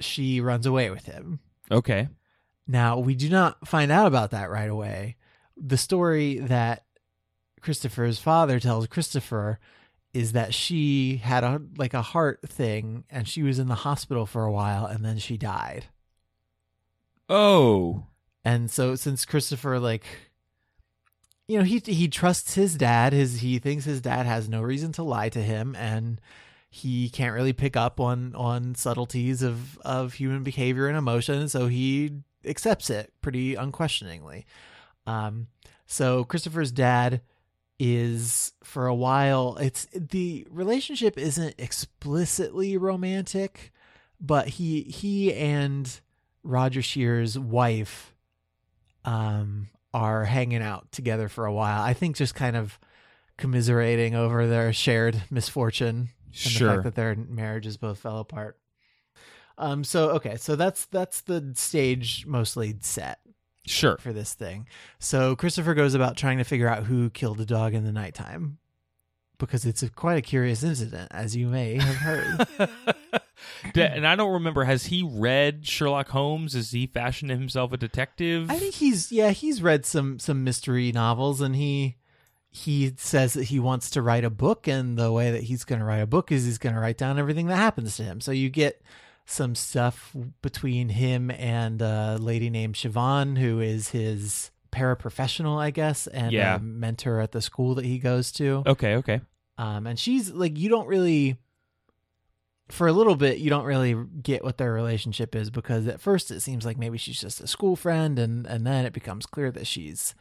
she 0.00 0.40
runs 0.40 0.66
away 0.66 0.90
with 0.90 1.06
him. 1.06 1.40
Okay. 1.70 2.08
Now, 2.70 3.00
we 3.00 3.16
do 3.16 3.28
not 3.28 3.66
find 3.66 3.90
out 3.90 4.06
about 4.06 4.30
that 4.30 4.48
right 4.48 4.70
away. 4.70 5.16
The 5.56 5.76
story 5.76 6.38
that 6.38 6.84
Christopher's 7.60 8.20
father 8.20 8.60
tells 8.60 8.86
Christopher 8.86 9.58
is 10.14 10.32
that 10.32 10.54
she 10.54 11.16
had 11.16 11.42
a 11.42 11.60
like 11.76 11.94
a 11.94 12.02
heart 12.02 12.38
thing 12.46 13.02
and 13.10 13.26
she 13.26 13.42
was 13.42 13.58
in 13.58 13.66
the 13.66 13.74
hospital 13.74 14.24
for 14.24 14.44
a 14.44 14.52
while 14.52 14.86
and 14.86 15.04
then 15.04 15.18
she 15.18 15.36
died. 15.36 15.86
Oh. 17.28 18.04
And 18.44 18.70
so 18.70 18.94
since 18.94 19.24
Christopher 19.24 19.80
like 19.80 20.04
you 21.48 21.58
know, 21.58 21.64
he 21.64 21.82
he 21.84 22.06
trusts 22.06 22.54
his 22.54 22.76
dad, 22.76 23.12
his 23.12 23.40
he 23.40 23.58
thinks 23.58 23.84
his 23.84 24.00
dad 24.00 24.26
has 24.26 24.48
no 24.48 24.62
reason 24.62 24.92
to 24.92 25.02
lie 25.02 25.28
to 25.30 25.42
him 25.42 25.74
and 25.74 26.20
he 26.70 27.08
can't 27.08 27.34
really 27.34 27.52
pick 27.52 27.76
up 27.76 27.98
on 27.98 28.32
on 28.36 28.76
subtleties 28.76 29.42
of 29.42 29.76
of 29.78 30.14
human 30.14 30.44
behavior 30.44 30.86
and 30.86 30.96
emotion, 30.96 31.48
so 31.48 31.66
he 31.66 32.22
accepts 32.44 32.90
it 32.90 33.12
pretty 33.22 33.54
unquestioningly. 33.54 34.46
Um 35.06 35.48
so 35.86 36.24
Christopher's 36.24 36.72
dad 36.72 37.20
is 37.78 38.52
for 38.62 38.86
a 38.86 38.94
while 38.94 39.56
it's 39.58 39.86
the 39.94 40.46
relationship 40.50 41.16
isn't 41.18 41.54
explicitly 41.58 42.76
romantic, 42.76 43.72
but 44.20 44.48
he 44.48 44.82
he 44.82 45.32
and 45.34 46.00
Roger 46.42 46.82
Shear's 46.82 47.38
wife 47.38 48.14
um 49.04 49.68
are 49.92 50.24
hanging 50.26 50.62
out 50.62 50.92
together 50.92 51.28
for 51.28 51.46
a 51.46 51.52
while. 51.52 51.82
I 51.82 51.94
think 51.94 52.16
just 52.16 52.34
kind 52.34 52.54
of 52.56 52.78
commiserating 53.38 54.14
over 54.14 54.46
their 54.46 54.72
shared 54.72 55.22
misfortune 55.30 55.96
and 55.96 56.08
the 56.34 56.38
Sure. 56.38 56.68
fact 56.70 56.84
that 56.84 56.94
their 56.94 57.16
marriages 57.16 57.76
both 57.76 57.98
fell 57.98 58.18
apart. 58.18 58.56
Um 59.60 59.84
so 59.84 60.10
okay, 60.10 60.36
so 60.36 60.56
that's 60.56 60.86
that's 60.86 61.20
the 61.20 61.52
stage 61.54 62.26
mostly 62.26 62.76
set 62.80 63.20
Sure. 63.66 63.98
for 63.98 64.12
this 64.12 64.34
thing. 64.34 64.66
So 64.98 65.36
Christopher 65.36 65.74
goes 65.74 65.94
about 65.94 66.16
trying 66.16 66.38
to 66.38 66.44
figure 66.44 66.68
out 66.68 66.84
who 66.84 67.10
killed 67.10 67.38
the 67.38 67.46
dog 67.46 67.74
in 67.74 67.84
the 67.84 67.92
nighttime. 67.92 68.58
Because 69.38 69.64
it's 69.64 69.82
a, 69.82 69.88
quite 69.88 70.18
a 70.18 70.22
curious 70.22 70.62
incident, 70.62 71.08
as 71.12 71.34
you 71.36 71.46
may 71.46 71.76
have 71.78 71.96
heard. 71.96 72.46
And 73.74 74.06
I 74.06 74.16
don't 74.16 74.32
remember. 74.32 74.64
Has 74.64 74.86
he 74.86 75.02
read 75.02 75.66
Sherlock 75.66 76.08
Holmes? 76.08 76.54
Has 76.54 76.70
he 76.70 76.86
fashioned 76.86 77.30
himself 77.30 77.72
a 77.72 77.76
detective? 77.76 78.50
I 78.50 78.58
think 78.58 78.74
he's 78.74 79.12
yeah, 79.12 79.30
he's 79.30 79.62
read 79.62 79.84
some 79.84 80.18
some 80.18 80.44
mystery 80.44 80.92
novels 80.92 81.40
and 81.40 81.56
he 81.56 81.96
he 82.50 82.92
says 82.96 83.34
that 83.34 83.44
he 83.44 83.60
wants 83.60 83.90
to 83.90 84.02
write 84.02 84.24
a 84.24 84.30
book 84.30 84.66
and 84.66 84.98
the 84.98 85.12
way 85.12 85.30
that 85.30 85.44
he's 85.44 85.64
going 85.64 85.78
to 85.78 85.84
write 85.84 85.98
a 85.98 86.06
book 86.06 86.32
is 86.32 86.44
he's 86.44 86.58
going 86.58 86.74
to 86.74 86.80
write 86.80 86.98
down 86.98 87.18
everything 87.18 87.46
that 87.46 87.56
happens 87.56 87.96
to 87.96 88.02
him. 88.02 88.20
So 88.20 88.32
you 88.32 88.50
get 88.50 88.82
some 89.30 89.54
stuff 89.54 90.14
between 90.42 90.88
him 90.88 91.30
and 91.30 91.80
a 91.80 92.18
lady 92.20 92.50
named 92.50 92.74
Siobhan 92.74 93.38
who 93.38 93.60
is 93.60 93.90
his 93.90 94.50
paraprofessional, 94.72 95.58
I 95.58 95.70
guess, 95.70 96.06
and 96.08 96.32
Yeah. 96.32 96.56
a 96.56 96.58
mentor 96.58 97.20
at 97.20 97.32
the 97.32 97.40
school 97.40 97.74
that 97.76 97.84
he 97.84 97.98
goes 97.98 98.32
to. 98.32 98.62
Okay. 98.66 98.96
Okay. 98.96 99.20
Um, 99.58 99.86
and 99.86 99.98
she's 99.98 100.30
like, 100.32 100.58
you 100.58 100.68
don't 100.68 100.86
really, 100.88 101.36
for 102.68 102.86
a 102.86 102.92
little 102.92 103.16
bit, 103.16 103.38
you 103.38 103.50
don't 103.50 103.64
really 103.64 103.94
get 104.22 104.42
what 104.44 104.58
their 104.58 104.72
relationship 104.72 105.34
is 105.34 105.50
because 105.50 105.86
at 105.86 106.00
first 106.00 106.30
it 106.30 106.40
seems 106.40 106.64
like 106.64 106.78
maybe 106.78 106.98
she's 106.98 107.20
just 107.20 107.40
a 107.40 107.46
school 107.46 107.76
friend, 107.76 108.18
and 108.18 108.46
and 108.46 108.66
then 108.66 108.84
it 108.86 108.92
becomes 108.92 109.26
clear 109.26 109.50
that 109.50 109.66
she's 109.66 110.14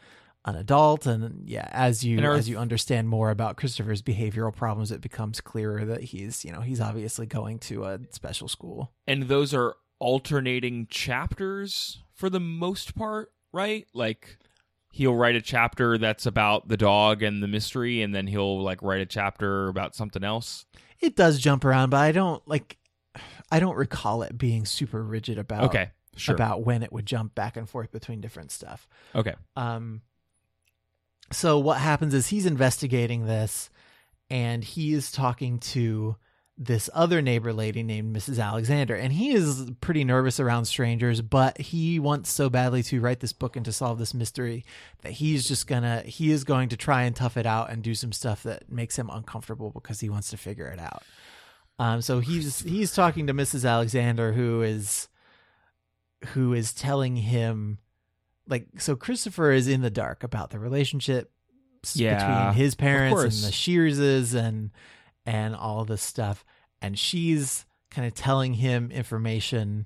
an 0.45 0.55
adult. 0.55 1.05
And 1.05 1.47
yeah, 1.49 1.67
as 1.71 2.03
you 2.03 2.19
as 2.19 2.47
you 2.49 2.57
understand 2.57 3.09
more 3.09 3.29
about 3.29 3.57
Christopher's 3.57 4.01
behavioral 4.01 4.55
problems, 4.55 4.91
it 4.91 5.01
becomes 5.01 5.41
clearer 5.41 5.85
that 5.85 6.01
he's 6.01 6.43
you 6.45 6.51
know 6.51 6.61
he's 6.61 6.79
obviously 6.81 7.25
going 7.25 7.59
to 7.59 7.85
a 7.85 7.99
special 8.11 8.47
school. 8.47 8.91
And 9.07 9.23
those 9.23 9.53
are 9.53 9.75
alternating 9.99 10.87
chapters 10.87 12.01
for 12.13 12.29
the 12.29 12.39
most 12.39 12.95
part, 12.95 13.31
right? 13.51 13.85
Like, 13.93 14.37
he'll 14.91 15.15
write 15.15 15.35
a 15.35 15.41
chapter 15.41 15.97
that's 15.97 16.25
about 16.25 16.67
the 16.69 16.77
dog 16.77 17.21
and 17.21 17.43
the 17.43 17.47
mystery, 17.47 18.01
and 18.01 18.15
then 18.15 18.25
he'll 18.27 18.61
like 18.63 18.81
write 18.81 19.01
a 19.01 19.05
chapter 19.05 19.67
about 19.67 19.95
something 19.95 20.23
else. 20.23 20.65
It 21.01 21.15
does 21.15 21.39
jump 21.39 21.63
around, 21.65 21.89
but 21.89 21.97
I 22.01 22.11
don't 22.11 22.45
like. 22.47 22.77
I 23.51 23.59
don't 23.59 23.75
recall 23.75 24.21
it 24.21 24.37
being 24.37 24.65
super 24.65 25.03
rigid 25.03 25.37
about 25.37 25.63
Okay, 25.65 25.89
sure. 26.15 26.35
about 26.35 26.63
when 26.63 26.83
it 26.83 26.93
would 26.93 27.05
jump 27.05 27.33
back 27.35 27.57
and 27.57 27.67
forth 27.67 27.91
between 27.91 28.21
different 28.21 28.51
stuff. 28.51 28.87
okay, 29.15 29.33
Um, 29.55 30.01
so 31.31 31.59
what 31.59 31.79
happens 31.79 32.13
is 32.13 32.27
he's 32.27 32.45
investigating 32.45 33.25
this, 33.25 33.69
and 34.29 34.63
he 34.63 34.93
is 34.93 35.11
talking 35.11 35.59
to 35.59 36.15
this 36.61 36.89
other 36.93 37.21
neighbor 37.21 37.53
lady 37.53 37.81
named 37.83 38.13
Mrs. 38.13 38.43
Alexander, 38.43 38.93
and 38.93 39.13
he 39.13 39.31
is 39.31 39.71
pretty 39.79 40.03
nervous 40.03 40.41
around 40.41 40.65
strangers, 40.65 41.21
but 41.21 41.57
he 41.57 41.99
wants 41.99 42.29
so 42.29 42.49
badly 42.49 42.83
to 42.83 42.99
write 42.99 43.21
this 43.21 43.31
book 43.31 43.55
and 43.55 43.63
to 43.63 43.71
solve 43.71 43.97
this 43.97 44.13
mystery 44.13 44.65
that 45.01 45.13
he's 45.13 45.47
just 45.47 45.67
gonna 45.67 46.01
he 46.01 46.31
is 46.31 46.43
going 46.43 46.67
to 46.67 46.75
try 46.75 47.03
and 47.03 47.15
tough 47.15 47.37
it 47.37 47.45
out 47.45 47.71
and 47.71 47.81
do 47.81 47.95
some 47.95 48.11
stuff 48.11 48.43
that 48.43 48.69
makes 48.69 48.99
him 48.99 49.09
uncomfortable 49.09 49.71
because 49.71 50.01
he 50.01 50.09
wants 50.09 50.29
to 50.31 50.37
figure 50.37 50.67
it 50.67 50.79
out. 50.79 51.03
Um, 51.79 52.01
so 52.01 52.19
he's 52.19 52.59
he's 52.59 52.93
talking 52.93 53.25
to 53.27 53.33
Mrs. 53.33 53.67
Alexander, 53.67 54.33
who 54.33 54.61
is 54.61 55.07
who 56.33 56.53
is 56.53 56.73
telling 56.73 57.15
him 57.15 57.77
like 58.49 58.67
so 58.79 58.95
Christopher 58.95 59.51
is 59.51 59.67
in 59.67 59.81
the 59.81 59.89
dark 59.89 60.23
about 60.23 60.49
the 60.49 60.59
relationship 60.59 61.31
Yeah, 61.93 62.49
between 62.49 62.61
his 62.63 62.75
parents 62.75 63.21
and 63.23 63.31
the 63.31 63.51
Shearses 63.55 64.33
and 64.35 64.71
and 65.25 65.55
all 65.55 65.85
this 65.85 66.01
stuff 66.01 66.43
and 66.81 66.97
she's 66.97 67.65
kind 67.91 68.07
of 68.07 68.13
telling 68.13 68.55
him 68.55 68.91
information 68.91 69.85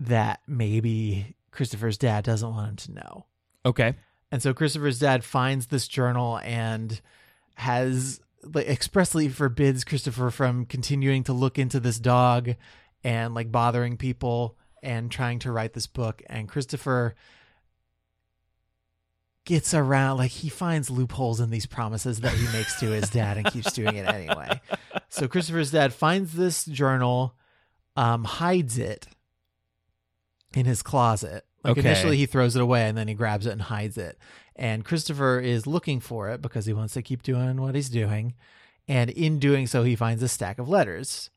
that 0.00 0.40
maybe 0.46 1.36
Christopher's 1.50 1.98
dad 1.98 2.24
doesn't 2.24 2.48
want 2.48 2.68
him 2.70 2.76
to 2.76 2.92
know. 2.92 3.26
okay. 3.64 3.94
And 4.30 4.42
so 4.42 4.54
Christopher's 4.54 4.98
dad 4.98 5.24
finds 5.24 5.66
this 5.66 5.86
journal 5.86 6.38
and 6.42 6.98
has 7.54 8.18
like 8.42 8.66
expressly 8.66 9.28
forbids 9.28 9.84
Christopher 9.84 10.30
from 10.30 10.64
continuing 10.64 11.22
to 11.24 11.34
look 11.34 11.58
into 11.58 11.78
this 11.80 11.98
dog 11.98 12.54
and 13.04 13.34
like 13.34 13.52
bothering 13.52 13.98
people 13.98 14.56
and 14.82 15.10
trying 15.10 15.38
to 15.40 15.52
write 15.52 15.74
this 15.74 15.86
book 15.86 16.22
and 16.28 16.48
Christopher 16.48 17.14
gets 19.44 19.74
around 19.74 20.18
like 20.18 20.30
he 20.30 20.48
finds 20.48 20.88
loopholes 20.90 21.40
in 21.40 21.50
these 21.50 21.66
promises 21.66 22.20
that 22.20 22.32
he 22.34 22.46
makes 22.56 22.78
to 22.80 22.90
his 22.90 23.10
dad 23.10 23.36
and 23.36 23.46
keeps 23.46 23.72
doing 23.72 23.96
it 23.96 24.06
anyway. 24.06 24.60
So 25.08 25.26
Christopher's 25.28 25.70
dad 25.72 25.92
finds 25.92 26.34
this 26.34 26.64
journal 26.64 27.34
um 27.96 28.24
hides 28.24 28.78
it 28.78 29.06
in 30.54 30.64
his 30.64 30.82
closet. 30.82 31.44
Like 31.64 31.76
Okay. 31.76 31.86
initially 31.88 32.16
he 32.16 32.26
throws 32.26 32.56
it 32.56 32.62
away 32.62 32.88
and 32.88 32.96
then 32.96 33.08
he 33.08 33.14
grabs 33.14 33.46
it 33.46 33.52
and 33.52 33.62
hides 33.62 33.98
it. 33.98 34.18
And 34.56 34.84
Christopher 34.84 35.40
is 35.40 35.66
looking 35.66 36.00
for 36.00 36.28
it 36.30 36.42
because 36.42 36.66
he 36.66 36.72
wants 36.72 36.94
to 36.94 37.02
keep 37.02 37.22
doing 37.22 37.60
what 37.60 37.74
he's 37.74 37.88
doing. 37.88 38.34
And 38.88 39.10
in 39.10 39.38
doing 39.38 39.66
so, 39.66 39.82
he 39.82 39.94
finds 39.96 40.22
a 40.22 40.28
stack 40.28 40.58
of 40.58 40.68
letters. 40.68 41.30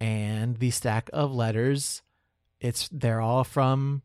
And 0.00 0.58
the 0.58 0.70
stack 0.70 1.08
of 1.12 1.32
letters, 1.32 2.02
it's 2.60 2.88
they're 2.92 3.20
all 3.20 3.44
from 3.44 4.02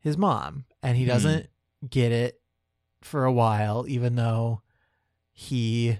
his 0.00 0.16
mom. 0.16 0.64
And 0.82 0.96
he 0.96 1.04
Hmm. 1.04 1.08
doesn't 1.08 1.48
get 1.88 2.12
it 2.12 2.37
for 3.00 3.24
a 3.24 3.32
while, 3.32 3.86
even 3.88 4.16
though 4.16 4.62
he 5.32 5.98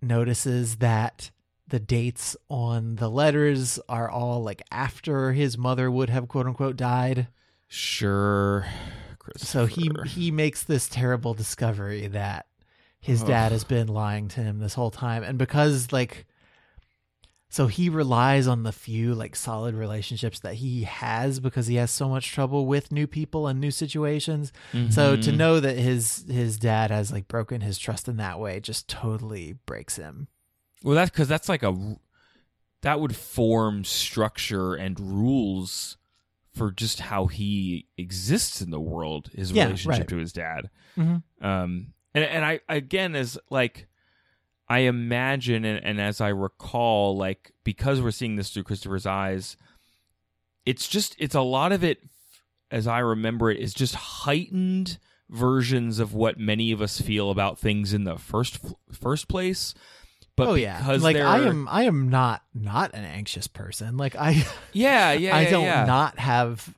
notices 0.00 0.76
that 0.76 1.30
the 1.68 1.80
dates 1.80 2.36
on 2.48 2.96
the 2.96 3.08
letters 3.08 3.78
are 3.88 4.10
all 4.10 4.42
like 4.42 4.62
after 4.70 5.32
his 5.32 5.56
mother 5.56 5.90
would 5.90 6.10
have 6.10 6.28
quote 6.28 6.46
unquote 6.46 6.76
died. 6.76 7.28
Sure. 7.68 8.66
So 9.36 9.66
he 9.66 9.90
he 10.06 10.30
makes 10.30 10.64
this 10.64 10.88
terrible 10.88 11.32
discovery 11.32 12.08
that 12.08 12.46
his 13.00 13.22
dad 13.22 13.52
has 13.52 13.64
been 13.64 13.88
lying 13.88 14.28
to 14.28 14.40
him 14.40 14.58
this 14.58 14.74
whole 14.74 14.90
time 14.90 15.22
and 15.22 15.38
because 15.38 15.92
like 15.92 16.26
so 17.52 17.66
he 17.66 17.88
relies 17.90 18.46
on 18.46 18.62
the 18.62 18.72
few 18.72 19.14
like 19.14 19.36
solid 19.36 19.74
relationships 19.74 20.40
that 20.40 20.54
he 20.54 20.84
has 20.84 21.38
because 21.38 21.66
he 21.66 21.74
has 21.76 21.90
so 21.90 22.08
much 22.08 22.32
trouble 22.32 22.64
with 22.66 22.90
new 22.90 23.06
people 23.06 23.46
and 23.46 23.60
new 23.60 23.70
situations. 23.70 24.52
So 24.88 25.16
to 25.16 25.30
Mhm. 25.30 25.36
know 25.36 25.60
that 25.60 25.76
his 25.76 26.24
his 26.30 26.56
dad 26.58 26.90
has 26.90 27.12
like 27.12 27.28
broken 27.28 27.60
his 27.60 27.76
trust 27.78 28.08
in 28.08 28.16
that 28.16 28.40
way 28.40 28.58
just 28.58 28.88
totally 28.88 29.58
breaks 29.66 29.96
him. 29.96 30.28
Well, 30.82 30.94
that's 30.94 31.10
because 31.10 31.28
that's 31.28 31.48
like 31.50 31.62
a 31.62 31.96
that 32.80 33.00
would 33.00 33.14
form 33.14 33.84
structure 33.84 34.74
and 34.74 34.98
rules 34.98 35.98
for 36.54 36.70
just 36.72 37.00
how 37.00 37.26
he 37.26 37.86
exists 37.98 38.60
in 38.62 38.70
the 38.70 38.80
world. 38.80 39.28
His 39.34 39.52
Yeah, 39.52 39.64
relationship 39.66 40.00
right. 40.00 40.08
to 40.08 40.16
his 40.16 40.32
dad. 40.32 40.70
Mhm. 40.96 41.22
Um, 41.40 41.92
and 42.14 42.24
and 42.24 42.44
I 42.44 42.60
again 42.68 43.14
as 43.14 43.38
like 43.50 43.86
I 44.72 44.78
imagine 44.78 45.66
and, 45.66 45.84
and 45.84 46.00
as 46.00 46.22
I 46.22 46.28
recall, 46.28 47.14
like 47.14 47.52
because 47.62 48.00
we're 48.00 48.10
seeing 48.10 48.36
this 48.36 48.48
through 48.48 48.62
Christopher's 48.62 49.04
eyes, 49.04 49.58
it's 50.64 50.88
just 50.88 51.14
it's 51.18 51.34
a 51.34 51.42
lot 51.42 51.72
of 51.72 51.84
it 51.84 51.98
as 52.70 52.86
I 52.86 53.00
remember 53.00 53.50
it 53.50 53.60
is 53.60 53.74
just 53.74 53.94
heightened 53.94 54.96
versions 55.28 55.98
of 55.98 56.14
what 56.14 56.38
many 56.38 56.72
of 56.72 56.80
us 56.80 56.98
feel 56.98 57.30
about 57.30 57.58
things 57.58 57.92
in 57.92 58.04
the 58.04 58.16
first 58.16 58.60
first 58.90 59.28
place. 59.28 59.74
But 60.36 60.48
oh 60.48 60.54
yeah, 60.54 60.78
because 60.78 61.02
like 61.02 61.16
I 61.16 61.40
am 61.40 61.68
I 61.68 61.82
am 61.82 62.08
not 62.08 62.40
not 62.54 62.94
an 62.94 63.04
anxious 63.04 63.48
person. 63.48 63.98
Like 63.98 64.16
I 64.16 64.46
yeah, 64.72 65.12
yeah, 65.12 65.36
I 65.36 65.42
yeah, 65.42 65.50
don't 65.50 65.64
yeah. 65.64 65.84
not 65.84 66.18
have 66.18 66.74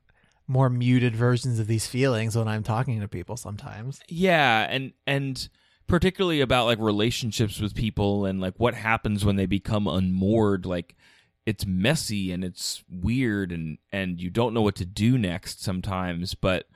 more 0.49 0.69
muted 0.69 1.15
versions 1.15 1.61
of 1.61 1.69
these 1.69 1.87
feelings 1.87 2.37
when 2.37 2.49
I'm 2.49 2.65
talking 2.65 3.01
to 3.03 3.07
people 3.07 3.37
sometimes. 3.37 4.01
Yeah, 4.09 4.67
and 4.69 4.95
and 5.07 5.49
particularly 5.87 6.41
about 6.41 6.67
like 6.67 6.79
relationships 6.79 7.61
with 7.61 7.75
people 7.75 8.25
and 8.25 8.41
like 8.41 8.55
what 8.57 8.75
happens 8.75 9.25
when 9.25 9.37
they 9.37 9.47
become 9.47 9.87
unmoored 9.87 10.65
like 10.67 10.97
it's 11.47 11.67
messy 11.67 12.33
and 12.33 12.43
it's 12.43 12.83
weird 12.91 13.53
and 13.53 13.79
and 13.93 14.21
you 14.21 14.31
don't 14.31 14.55
know 14.55 14.63
what 14.63 14.75
to 14.77 14.87
do 14.87 15.19
next 15.19 15.63
sometimes 15.63 16.35
but 16.35 16.67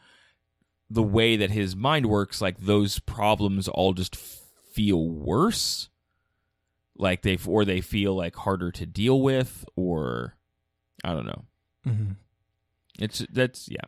the 0.91 1.03
way 1.03 1.37
that 1.37 1.51
his 1.51 1.75
mind 1.75 2.07
works 2.07 2.41
like 2.41 2.59
those 2.59 2.99
problems 2.99 3.67
all 3.69 3.93
just 3.95 4.15
feel 4.17 5.09
worse 5.09 5.89
like 6.97 7.23
they 7.23 7.39
or 7.47 7.65
they 7.65 7.81
feel 7.81 8.15
like 8.15 8.37
harder 8.37 8.71
to 8.71 8.85
deal 8.85 9.21
with 9.23 9.65
or 9.77 10.37
i 11.05 11.13
don't 11.13 11.27
know 11.27 11.45
Mm-hmm. 11.87 12.13
it's 12.99 13.25
that's 13.33 13.69
yeah. 13.71 13.85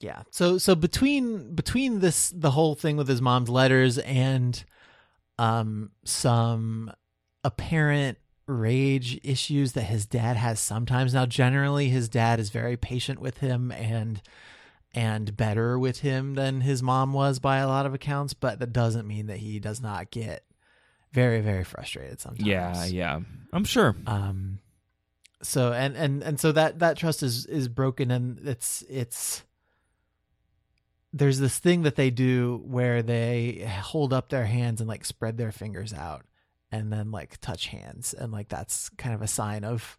Yeah. 0.00 0.22
So 0.30 0.58
so 0.58 0.74
between 0.74 1.54
between 1.54 2.00
this 2.00 2.30
the 2.34 2.52
whole 2.52 2.74
thing 2.74 2.96
with 2.96 3.08
his 3.08 3.20
mom's 3.20 3.48
letters 3.48 3.98
and 3.98 4.62
um 5.38 5.90
some 6.04 6.92
apparent 7.44 8.18
rage 8.46 9.20
issues 9.22 9.72
that 9.72 9.82
his 9.82 10.06
dad 10.06 10.36
has 10.36 10.60
sometimes. 10.60 11.14
Now 11.14 11.26
generally 11.26 11.88
his 11.88 12.08
dad 12.08 12.40
is 12.40 12.50
very 12.50 12.76
patient 12.76 13.20
with 13.20 13.38
him 13.38 13.72
and 13.72 14.22
and 14.94 15.36
better 15.36 15.78
with 15.78 16.00
him 16.00 16.34
than 16.34 16.62
his 16.62 16.82
mom 16.82 17.12
was 17.12 17.38
by 17.38 17.58
a 17.58 17.68
lot 17.68 17.84
of 17.84 17.92
accounts 17.92 18.32
but 18.34 18.58
that 18.58 18.72
doesn't 18.72 19.06
mean 19.06 19.26
that 19.26 19.36
he 19.36 19.58
does 19.60 19.82
not 19.82 20.10
get 20.10 20.44
very 21.12 21.40
very 21.40 21.64
frustrated 21.64 22.20
sometimes. 22.20 22.46
Yeah 22.46 22.84
yeah. 22.86 23.20
I'm 23.52 23.64
sure. 23.64 23.96
Um 24.06 24.60
so 25.42 25.72
and 25.72 25.96
and 25.96 26.22
and 26.22 26.40
so 26.40 26.52
that 26.52 26.78
that 26.78 26.96
trust 26.96 27.22
is 27.22 27.46
is 27.46 27.68
broken 27.68 28.10
and 28.10 28.38
it's 28.46 28.82
it's 28.88 29.42
there's 31.12 31.38
this 31.38 31.58
thing 31.58 31.82
that 31.82 31.96
they 31.96 32.10
do 32.10 32.62
where 32.64 33.02
they 33.02 33.66
hold 33.82 34.12
up 34.12 34.28
their 34.28 34.46
hands 34.46 34.80
and 34.80 34.88
like 34.88 35.04
spread 35.04 35.38
their 35.38 35.52
fingers 35.52 35.92
out 35.92 36.24
and 36.70 36.92
then 36.92 37.10
like 37.10 37.40
touch 37.40 37.68
hands 37.68 38.12
and 38.12 38.32
like 38.32 38.48
that's 38.48 38.90
kind 38.90 39.14
of 39.14 39.22
a 39.22 39.26
sign 39.26 39.64
of 39.64 39.98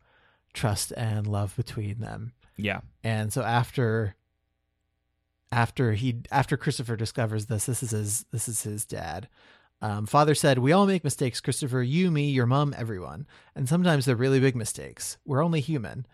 trust 0.54 0.92
and 0.96 1.26
love 1.28 1.56
between 1.56 2.00
them 2.00 2.34
yeah 2.58 2.82
and 3.04 3.34
so 3.34 3.42
after 3.42 4.16
after 5.52 5.94
he 5.94 6.22
after 6.32 6.58
Christopher 6.58 6.96
discovers 6.96 7.48
this, 7.48 7.66
this 7.66 7.84
is 7.84 7.92
his 7.92 8.26
this 8.32 8.48
is 8.48 8.64
his 8.64 8.86
dad. 8.86 9.28
Um, 9.82 10.06
Father 10.06 10.36
said, 10.36 10.60
"We 10.60 10.72
all 10.72 10.86
make 10.86 11.04
mistakes, 11.04 11.40
Christopher. 11.40 11.82
You, 11.82 12.12
me, 12.12 12.30
your 12.30 12.46
mom, 12.46 12.76
everyone. 12.78 13.26
And 13.56 13.68
sometimes 13.68 14.06
they're 14.06 14.16
really 14.16 14.40
big 14.40 14.56
mistakes. 14.56 15.18
We're 15.26 15.44
only 15.44 15.62
human." 15.62 16.06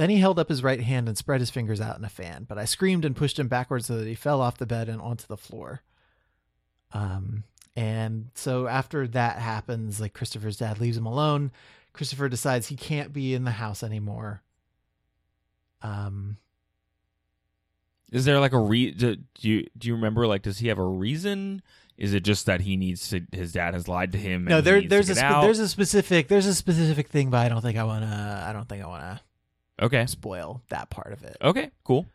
Then 0.00 0.08
he 0.08 0.16
held 0.16 0.38
up 0.38 0.48
his 0.48 0.62
right 0.62 0.80
hand 0.80 1.08
and 1.08 1.18
spread 1.18 1.40
his 1.40 1.50
fingers 1.50 1.78
out 1.78 1.98
in 1.98 2.06
a 2.06 2.08
fan. 2.08 2.46
But 2.48 2.56
I 2.56 2.64
screamed 2.64 3.04
and 3.04 3.14
pushed 3.14 3.38
him 3.38 3.48
backwards 3.48 3.84
so 3.84 3.98
that 3.98 4.06
he 4.06 4.14
fell 4.14 4.40
off 4.40 4.56
the 4.56 4.64
bed 4.64 4.88
and 4.88 4.98
onto 4.98 5.26
the 5.26 5.36
floor. 5.36 5.82
Um, 6.94 7.44
and 7.76 8.30
so 8.34 8.66
after 8.66 9.06
that 9.08 9.36
happens, 9.36 10.00
like 10.00 10.14
Christopher's 10.14 10.56
dad 10.56 10.80
leaves 10.80 10.96
him 10.96 11.04
alone. 11.04 11.50
Christopher 11.92 12.30
decides 12.30 12.68
he 12.68 12.76
can't 12.76 13.12
be 13.12 13.34
in 13.34 13.44
the 13.44 13.50
house 13.50 13.82
anymore. 13.82 14.40
Um, 15.82 16.38
Is 18.10 18.24
there 18.24 18.40
like 18.40 18.54
a 18.54 18.58
re? 18.58 18.92
Do, 18.92 19.16
do 19.16 19.48
you 19.50 19.66
do 19.76 19.88
you 19.88 19.96
remember? 19.96 20.26
Like, 20.26 20.40
does 20.40 20.60
he 20.60 20.68
have 20.68 20.78
a 20.78 20.82
reason? 20.82 21.60
Is 21.98 22.14
it 22.14 22.24
just 22.24 22.46
that 22.46 22.62
he 22.62 22.78
needs 22.78 23.06
to? 23.10 23.20
His 23.32 23.52
dad 23.52 23.74
has 23.74 23.86
lied 23.86 24.12
to 24.12 24.18
him. 24.18 24.46
no, 24.46 24.56
and 24.58 24.66
there 24.66 24.80
there's 24.80 25.08
to 25.08 25.12
a 25.12 25.16
spe- 25.16 25.42
there's 25.42 25.58
a 25.58 25.68
specific 25.68 26.28
there's 26.28 26.46
a 26.46 26.54
specific 26.54 27.08
thing, 27.08 27.28
but 27.28 27.44
I 27.44 27.50
don't 27.50 27.60
think 27.60 27.76
I 27.76 27.84
wanna 27.84 28.46
I 28.48 28.54
don't 28.54 28.66
think 28.66 28.82
I 28.82 28.86
wanna 28.86 29.20
okay. 29.80 30.06
spoil 30.06 30.62
that 30.68 30.90
part 30.90 31.12
of 31.12 31.22
it. 31.24 31.36
Okay. 31.42 31.70
Cool. 31.84 32.06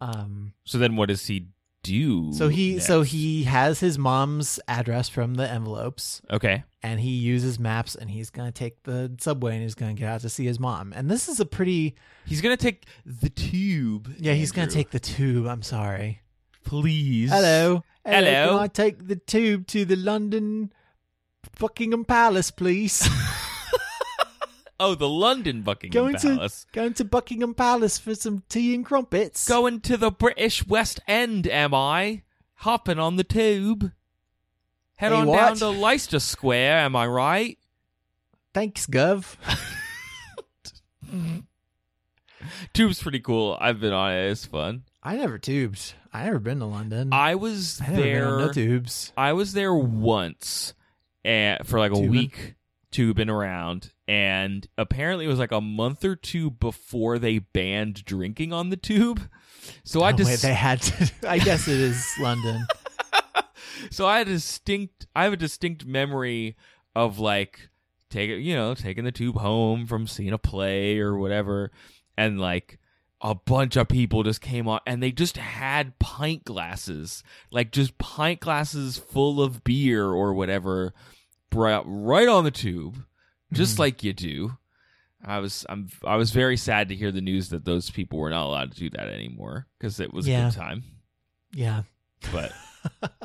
Um, 0.00 0.52
So 0.64 0.78
then, 0.78 0.96
what 0.96 1.08
does 1.08 1.26
he 1.26 1.46
do? 1.82 2.32
So 2.32 2.48
he 2.48 2.74
next? 2.74 2.86
so 2.86 3.02
he 3.02 3.44
has 3.44 3.78
his 3.78 3.98
mom's 3.98 4.58
address 4.66 5.08
from 5.08 5.34
the 5.34 5.48
envelopes 5.48 6.20
okay. 6.30 6.64
and 6.82 6.98
he 6.98 7.10
uses 7.10 7.58
maps 7.58 7.94
and 7.94 8.10
he's 8.10 8.30
going 8.30 8.50
to 8.50 8.52
take 8.52 8.82
the 8.82 9.14
subway 9.20 9.52
and 9.52 9.62
he's 9.62 9.74
going 9.74 9.94
to 9.94 10.00
get 10.00 10.08
out 10.08 10.22
to 10.22 10.28
see 10.28 10.46
his 10.46 10.58
mom. 10.58 10.92
And 10.96 11.10
this 11.10 11.28
is 11.28 11.40
a 11.40 11.44
pretty 11.46 11.94
He's 12.26 12.40
gonna 12.40 12.56
take 12.56 12.86
the 13.04 13.28
tube. 13.28 14.12
Yeah, 14.18 14.32
he's 14.32 14.50
going 14.50 14.66
to 14.66 14.74
take 14.74 14.90
the 14.90 14.98
tube. 14.98 15.46
I'm 15.46 15.62
sorry. 15.62 16.22
Please. 16.64 17.30
Hello. 17.30 17.84
Hello. 18.04 18.48
Can 18.48 18.58
I 18.58 18.66
take 18.68 19.06
the 19.06 19.16
tube 19.16 19.66
to 19.68 19.84
the 19.84 19.96
London 19.96 20.72
Buckingham 21.58 22.04
Palace, 22.04 22.50
please? 22.50 23.06
Oh, 24.80 24.94
the 24.94 25.08
London 25.08 25.62
Buckingham 25.62 26.02
going 26.02 26.14
Palace. 26.16 26.64
to 26.64 26.72
going 26.72 26.94
to 26.94 27.04
Buckingham 27.04 27.54
Palace 27.54 27.98
for 27.98 28.14
some 28.14 28.42
tea 28.48 28.74
and 28.74 28.84
crumpets. 28.84 29.48
Going 29.48 29.80
to 29.82 29.96
the 29.96 30.10
British 30.10 30.66
West 30.66 31.00
End, 31.06 31.46
am 31.46 31.72
I? 31.72 32.22
Hopping 32.54 32.98
on 32.98 33.16
the 33.16 33.24
tube. 33.24 33.92
Head 34.96 35.12
Hey, 35.12 35.18
on 35.18 35.26
what? 35.28 35.36
down 35.36 35.56
to 35.58 35.68
Leicester 35.68 36.18
Square, 36.18 36.78
am 36.78 36.96
I 36.96 37.06
right? 37.06 37.58
Thanks, 38.52 38.86
Gov. 38.86 39.36
Tube's 42.72 43.02
pretty 43.02 43.20
cool. 43.20 43.56
I've 43.60 43.80
been 43.80 43.92
on 43.92 44.12
it. 44.12 44.30
It's 44.30 44.46
fun. 44.46 44.84
I 45.02 45.16
never 45.16 45.38
tubed. 45.38 45.94
I 46.12 46.24
never 46.24 46.38
been 46.38 46.60
to 46.60 46.66
London. 46.66 47.12
I 47.12 47.34
was 47.34 47.80
I 47.80 47.88
never 47.90 48.02
been 48.02 48.22
on 48.22 48.38
there. 48.38 48.46
no 48.46 48.52
tubes. 48.52 49.12
I 49.16 49.32
was 49.32 49.52
there 49.52 49.74
once 49.74 50.74
and 51.24 51.66
for 51.66 51.78
like 51.78 51.92
a 51.92 51.96
Tubing? 51.96 52.10
week 52.10 52.54
tubing 52.90 53.28
around 53.28 53.90
and 54.06 54.66
apparently 54.76 55.24
it 55.24 55.28
was 55.28 55.38
like 55.38 55.52
a 55.52 55.60
month 55.60 56.04
or 56.04 56.16
two 56.16 56.50
before 56.50 57.18
they 57.18 57.38
banned 57.38 58.04
drinking 58.04 58.52
on 58.52 58.70
the 58.70 58.76
tube. 58.76 59.28
So 59.82 60.02
I 60.02 60.12
just 60.12 60.30
wait, 60.30 60.40
they 60.40 60.54
had 60.54 60.82
to. 60.82 61.10
I 61.28 61.38
guess 61.38 61.68
it 61.68 61.80
is 61.80 62.06
London. 62.20 62.66
so 63.90 64.06
I 64.06 64.18
had 64.18 64.28
a 64.28 64.32
distinct 64.32 65.06
I 65.16 65.24
have 65.24 65.32
a 65.32 65.38
distinct 65.38 65.86
memory 65.86 66.56
of 66.94 67.18
like 67.18 67.70
taking 68.10 68.42
you 68.42 68.54
know 68.54 68.74
taking 68.74 69.04
the 69.04 69.12
tube 69.12 69.36
home 69.36 69.86
from 69.86 70.06
seeing 70.06 70.32
a 70.32 70.38
play 70.38 70.98
or 70.98 71.16
whatever 71.16 71.70
and 72.16 72.40
like 72.40 72.78
a 73.20 73.34
bunch 73.34 73.76
of 73.76 73.88
people 73.88 74.22
just 74.22 74.40
came 74.40 74.68
on 74.68 74.80
and 74.86 75.02
they 75.02 75.10
just 75.10 75.38
had 75.38 75.98
pint 75.98 76.44
glasses 76.44 77.22
like 77.50 77.72
just 77.72 77.96
pint 77.98 78.38
glasses 78.40 78.98
full 78.98 79.42
of 79.42 79.64
beer 79.64 80.06
or 80.06 80.34
whatever 80.34 80.92
brought 81.50 81.84
right 81.86 82.28
on 82.28 82.44
the 82.44 82.50
tube 82.50 83.04
just 83.52 83.76
Mhm. 83.76 83.78
like 83.80 84.02
you 84.04 84.12
do 84.12 84.56
I 85.24 85.38
was 85.38 85.64
I'm 85.68 85.88
I 86.04 86.16
was 86.16 86.30
very 86.32 86.56
sad 86.56 86.88
to 86.90 86.94
hear 86.96 87.10
the 87.12 87.20
news 87.20 87.48
that 87.50 87.64
those 87.64 87.90
people 87.90 88.18
were 88.18 88.30
not 88.30 88.46
allowed 88.46 88.72
to 88.72 88.78
do 88.78 88.90
that 88.90 89.08
anymore 89.08 89.66
because 89.78 90.00
it 90.00 90.12
was 90.12 90.26
a 90.28 90.30
good 90.30 90.52
time 90.52 90.82
Yeah. 91.52 91.82
but 92.32 92.52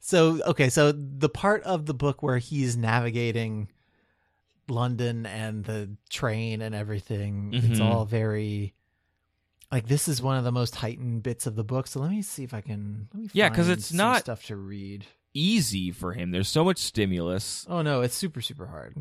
So 0.00 0.42
okay, 0.44 0.70
so 0.70 0.92
the 0.92 1.28
part 1.28 1.62
of 1.64 1.84
the 1.86 1.94
book 1.94 2.22
where 2.22 2.38
he's 2.38 2.76
navigating 2.76 3.68
London 4.68 5.26
and 5.26 5.64
the 5.64 5.90
train 6.08 6.62
and 6.62 6.74
everything, 6.74 7.50
it's 7.52 7.78
Mhm. 7.78 7.84
all 7.84 8.04
very 8.06 8.74
like 9.70 9.86
this 9.86 10.08
is 10.08 10.22
one 10.22 10.38
of 10.38 10.44
the 10.44 10.52
most 10.52 10.76
heightened 10.76 11.22
bits 11.22 11.46
of 11.46 11.54
the 11.56 11.64
book. 11.64 11.86
So 11.86 12.00
let 12.00 12.10
me 12.10 12.22
see 12.22 12.42
if 12.42 12.54
I 12.54 12.62
can. 12.62 13.08
Let 13.12 13.22
me 13.22 13.28
Yeah, 13.34 13.50
'cause 13.50 13.66
find 13.66 13.78
it's 13.78 13.92
not- 13.92 14.20
stuff 14.20 14.44
to 14.46 14.56
read. 14.56 15.06
Easy 15.38 15.90
for 15.90 16.12
him 16.12 16.30
there's 16.30 16.48
so 16.48 16.64
much 16.64 16.78
stimulus 16.78 17.66
Oh 17.68 17.82
no, 17.82 18.00
it's 18.02 18.14
super 18.14 18.40
super 18.40 18.66
hard. 18.66 18.96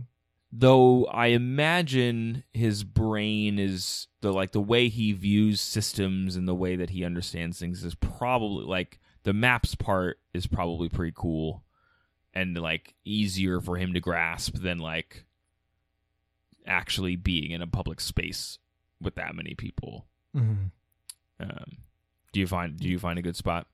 though 0.52 1.06
I 1.06 1.28
imagine 1.28 2.44
his 2.54 2.84
brain 2.84 3.58
is 3.60 4.08
the 4.22 4.32
like 4.32 4.52
the 4.52 4.62
way 4.62 4.88
he 4.90 5.12
views 5.14 5.60
systems 5.62 6.36
and 6.36 6.48
the 6.48 6.56
way 6.56 6.76
that 6.76 6.92
he 6.92 7.04
understands 7.04 7.60
things 7.60 7.84
is 7.84 7.96
probably 7.96 8.66
like 8.66 9.00
the 9.24 9.34
maps 9.34 9.76
part 9.76 10.20
is 10.34 10.48
probably 10.48 10.90
pretty 10.90 11.14
cool 11.16 11.64
and 12.34 12.58
like 12.58 12.94
easier 13.04 13.60
for 13.60 13.78
him 13.78 13.94
to 13.94 14.00
grasp 14.00 14.56
than 14.56 14.78
like 14.78 15.26
actually 16.66 17.16
being 17.16 17.52
in 17.52 17.62
a 17.62 17.68
public 17.68 18.00
space 18.00 18.58
with 19.02 19.16
that 19.16 19.36
many 19.36 19.54
people. 19.56 20.06
Mhm. 20.36 20.72
Um, 21.40 21.78
do 22.34 22.40
you 22.40 22.48
find 22.48 22.78
do 22.78 22.88
you 22.88 23.00
find 23.00 23.18
a 23.20 23.22
good 23.22 23.36
spot? 23.36 23.68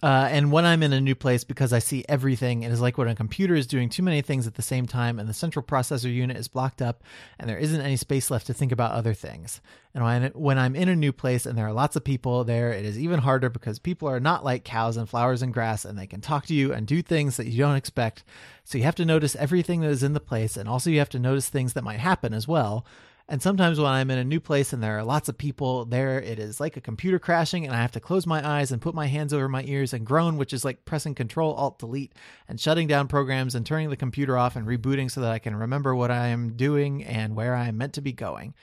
Uh, 0.00 0.28
and 0.30 0.52
when 0.52 0.64
I'm 0.64 0.84
in 0.84 0.92
a 0.92 1.00
new 1.00 1.16
place, 1.16 1.42
because 1.42 1.72
I 1.72 1.80
see 1.80 2.04
everything, 2.08 2.62
it 2.62 2.70
is 2.70 2.80
like 2.80 2.96
when 2.96 3.08
a 3.08 3.16
computer 3.16 3.56
is 3.56 3.66
doing 3.66 3.88
too 3.88 4.04
many 4.04 4.22
things 4.22 4.46
at 4.46 4.54
the 4.54 4.62
same 4.62 4.86
time, 4.86 5.18
and 5.18 5.28
the 5.28 5.34
central 5.34 5.64
processor 5.64 6.12
unit 6.12 6.36
is 6.36 6.46
blocked 6.46 6.80
up, 6.80 7.02
and 7.36 7.50
there 7.50 7.58
isn't 7.58 7.80
any 7.80 7.96
space 7.96 8.30
left 8.30 8.46
to 8.46 8.54
think 8.54 8.70
about 8.70 8.92
other 8.92 9.12
things. 9.12 9.60
And 9.94 10.04
when, 10.04 10.30
when 10.34 10.58
I'm 10.58 10.76
in 10.76 10.88
a 10.88 10.94
new 10.94 11.12
place 11.12 11.46
and 11.46 11.58
there 11.58 11.66
are 11.66 11.72
lots 11.72 11.96
of 11.96 12.04
people 12.04 12.44
there, 12.44 12.70
it 12.70 12.84
is 12.84 12.96
even 12.96 13.18
harder 13.18 13.48
because 13.48 13.80
people 13.80 14.08
are 14.08 14.20
not 14.20 14.44
like 14.44 14.62
cows 14.62 14.96
and 14.96 15.08
flowers 15.08 15.42
and 15.42 15.52
grass, 15.52 15.84
and 15.84 15.98
they 15.98 16.06
can 16.06 16.20
talk 16.20 16.46
to 16.46 16.54
you 16.54 16.72
and 16.72 16.86
do 16.86 17.02
things 17.02 17.36
that 17.36 17.48
you 17.48 17.58
don't 17.58 17.74
expect. 17.74 18.22
So 18.62 18.78
you 18.78 18.84
have 18.84 18.94
to 18.96 19.04
notice 19.04 19.34
everything 19.34 19.80
that 19.80 19.90
is 19.90 20.04
in 20.04 20.12
the 20.12 20.20
place, 20.20 20.56
and 20.56 20.68
also 20.68 20.90
you 20.90 21.00
have 21.00 21.08
to 21.10 21.18
notice 21.18 21.48
things 21.48 21.72
that 21.72 21.82
might 21.82 21.98
happen 21.98 22.32
as 22.32 22.46
well. 22.46 22.86
And 23.30 23.42
sometimes 23.42 23.78
when 23.78 23.92
I'm 23.92 24.10
in 24.10 24.16
a 24.16 24.24
new 24.24 24.40
place 24.40 24.72
and 24.72 24.82
there 24.82 24.96
are 24.96 25.04
lots 25.04 25.28
of 25.28 25.36
people 25.36 25.84
there, 25.84 26.18
it 26.18 26.38
is 26.38 26.60
like 26.60 26.78
a 26.78 26.80
computer 26.80 27.18
crashing, 27.18 27.66
and 27.66 27.74
I 27.76 27.82
have 27.82 27.92
to 27.92 28.00
close 28.00 28.26
my 28.26 28.46
eyes 28.46 28.72
and 28.72 28.80
put 28.80 28.94
my 28.94 29.06
hands 29.06 29.34
over 29.34 29.50
my 29.50 29.64
ears 29.64 29.92
and 29.92 30.06
groan, 30.06 30.38
which 30.38 30.54
is 30.54 30.64
like 30.64 30.86
pressing 30.86 31.14
Control 31.14 31.52
Alt 31.52 31.78
Delete 31.78 32.14
and 32.48 32.58
shutting 32.58 32.86
down 32.86 33.06
programs 33.06 33.54
and 33.54 33.66
turning 33.66 33.90
the 33.90 33.96
computer 33.96 34.38
off 34.38 34.56
and 34.56 34.66
rebooting 34.66 35.10
so 35.10 35.20
that 35.20 35.32
I 35.32 35.38
can 35.38 35.54
remember 35.54 35.94
what 35.94 36.10
I 36.10 36.28
am 36.28 36.56
doing 36.56 37.04
and 37.04 37.36
where 37.36 37.54
I 37.54 37.68
am 37.68 37.76
meant 37.76 37.92
to 37.94 38.00
be 38.00 38.14
going. 38.14 38.54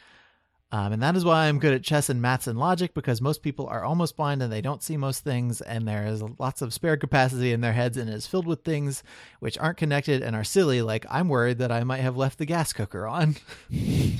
Um, 0.71 0.93
and 0.93 1.04
that 1.04 1.15
is 1.15 1.23
why 1.23 1.45
I'm 1.45 1.60
good 1.60 1.75
at 1.75 1.84
chess 1.84 2.10
and 2.10 2.19
maths 2.19 2.47
and 2.47 2.58
logic 2.58 2.95
because 2.95 3.21
most 3.21 3.43
people 3.43 3.67
are 3.67 3.84
almost 3.84 4.17
blind 4.17 4.41
and 4.41 4.51
they 4.51 4.62
don't 4.62 4.82
see 4.82 4.97
most 4.97 5.23
things, 5.23 5.62
and 5.62 5.88
there 5.88 6.08
is 6.08 6.23
lots 6.39 6.63
of 6.63 6.73
spare 6.73 6.97
capacity 6.97 7.51
in 7.51 7.62
their 7.62 7.73
heads 7.73 7.97
and 7.97 8.10
is 8.10 8.25
filled 8.25 8.47
with 8.47 8.63
things 8.63 9.04
which 9.39 9.60
aren't 9.60 9.78
connected 9.78 10.23
and 10.23 10.36
are 10.36 10.43
silly. 10.43 10.82
Like 10.82 11.06
I'm 11.08 11.30
worried 11.30 11.60
that 11.60 11.71
I 11.71 11.84
might 11.84 12.01
have 12.01 12.17
left 12.17 12.39
the 12.39 12.45
gas 12.47 12.73
cooker 12.73 13.06
on. 13.06 13.36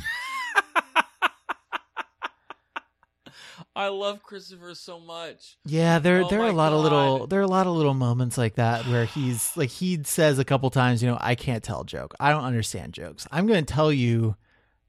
I 3.76 3.88
love 3.88 4.24
Christopher 4.24 4.76
so 4.76 5.00
much. 5.00 5.58
Yeah, 5.65 6.00
there 6.00 6.24
Oh 6.24 6.30
there 6.30 6.41
are 6.41 6.50
a 6.50 6.54
lot 6.54 6.74
of 6.74 6.82
little 6.82 7.28
there 7.28 7.39
are 7.39 7.44
a 7.44 7.48
lot 7.48 7.68
of 7.68 7.76
little 7.76 7.94
moments 7.94 8.38
like 8.38 8.56
that 8.56 8.86
where 8.88 9.06
he's 9.06 9.56
like 9.56 9.70
he 9.70 10.04
says 10.04 10.39
a 10.39 10.46
couple 10.46 10.70
times, 10.70 11.02
you 11.02 11.10
know, 11.10 11.18
I 11.20 11.36
can't 11.36 11.63
tell 11.63 11.82
a 11.82 11.86
joke. 11.86 12.15
I 12.20 12.32
don't 12.32 12.44
understand 12.44 12.94
jokes. 12.94 13.28
I'm 13.32 13.48
going 13.48 13.63
to 13.65 13.74
tell 13.74 13.91
you 13.91 14.36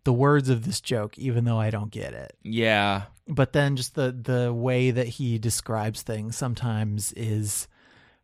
the 0.05 0.13
words 0.13 0.49
of 0.49 0.65
this 0.65 0.81
joke 0.81 1.19
even 1.19 1.45
though 1.45 1.59
I 1.59 1.71
don't 1.71 1.91
get 1.91 2.13
it. 2.13 2.37
Yeah. 2.43 3.03
But 3.29 3.53
then 3.53 3.77
just 3.77 3.95
the 3.95 4.13
the 4.13 4.53
way 4.53 4.91
that 4.91 5.09
he 5.09 5.39
describes 5.39 6.03
things 6.03 6.37
sometimes 6.37 7.13
is 7.13 7.69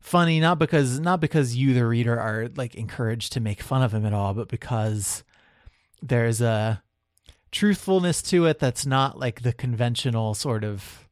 funny 0.00 0.40
not 0.40 0.58
because 0.58 0.98
not 1.00 1.20
because 1.20 1.56
you 1.56 1.74
the 1.74 1.86
reader 1.86 2.18
are 2.18 2.48
like 2.56 2.74
encouraged 2.74 3.32
to 3.32 3.40
make 3.40 3.62
fun 3.62 3.82
of 3.82 3.92
him 3.92 4.06
at 4.06 4.12
all, 4.12 4.34
but 4.34 4.48
because 4.48 5.24
there's 6.02 6.40
a 6.40 6.82
truthfulness 7.52 8.22
to 8.22 8.46
it 8.46 8.58
that's 8.58 8.84
not 8.86 9.18
like 9.18 9.42
the 9.42 9.52
conventional 9.52 10.34
sort 10.34 10.64
of 10.64 11.06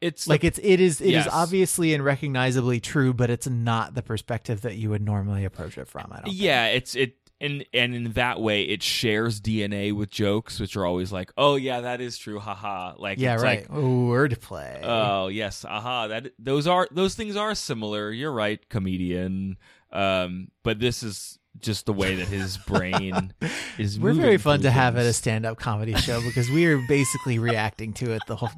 It's 0.00 0.26
like 0.26 0.42
it's 0.44 0.58
it 0.62 0.80
is 0.80 1.00
it 1.00 1.08
is 1.08 1.24
Yes. 1.26 1.28
obviously 1.30 1.94
and 1.94 2.04
recognizably 2.04 2.80
true, 2.80 3.12
but 3.14 3.30
it's 3.30 3.48
not 3.48 3.94
the 3.94 4.02
perspective 4.02 4.62
that 4.62 4.76
you 4.76 4.90
would 4.90 5.02
normally 5.02 5.44
approach 5.44 5.76
it 5.78 5.86
from. 5.88 6.08
I 6.10 6.16
don't. 6.16 6.24
think. 6.24 6.36
yeah, 6.40 6.66
it's 6.66 6.94
it 6.96 7.16
and 7.40 7.64
and 7.72 7.94
in 7.94 8.12
that 8.14 8.40
way 8.40 8.62
it 8.62 8.82
shares 8.82 9.40
DNA 9.40 9.92
with 9.92 10.10
jokes 10.10 10.58
which 10.58 10.76
are 10.76 10.84
always 10.86 11.12
like, 11.12 11.30
"Oh 11.36 11.54
yeah, 11.56 11.82
that 11.82 12.00
is 12.00 12.16
true." 12.18 12.38
Haha. 12.40 12.94
Like 12.98 13.18
Yeah. 13.18 13.34
it's 13.34 13.42
Right. 13.42 13.70
like, 13.70 13.78
wordplay. 13.80 14.80
Oh, 14.82 15.28
yes. 15.28 15.64
Aha. 15.64 16.08
That 16.08 16.32
those 16.38 16.66
are 16.66 16.88
those 16.90 17.14
things 17.14 17.36
are 17.36 17.54
similar. 17.54 18.10
You're 18.10 18.32
right, 18.32 18.66
comedian. 18.68 19.56
Um, 19.92 20.48
but 20.64 20.80
this 20.80 21.02
is 21.02 21.37
just 21.60 21.86
the 21.86 21.92
way 21.92 22.14
that 22.16 22.28
his 22.28 22.56
brain 22.58 23.32
is 23.78 23.98
We're 23.98 24.12
very 24.14 24.38
fun 24.38 24.60
to 24.62 24.70
have 24.70 24.96
at 24.96 25.06
a 25.06 25.12
stand-up 25.12 25.58
comedy 25.58 25.94
show 25.94 26.20
because 26.22 26.48
we 26.50 26.66
are 26.66 26.78
basically 26.88 27.38
reacting 27.38 27.92
to 27.94 28.12
it 28.12 28.22
the 28.26 28.36
whole 28.36 28.50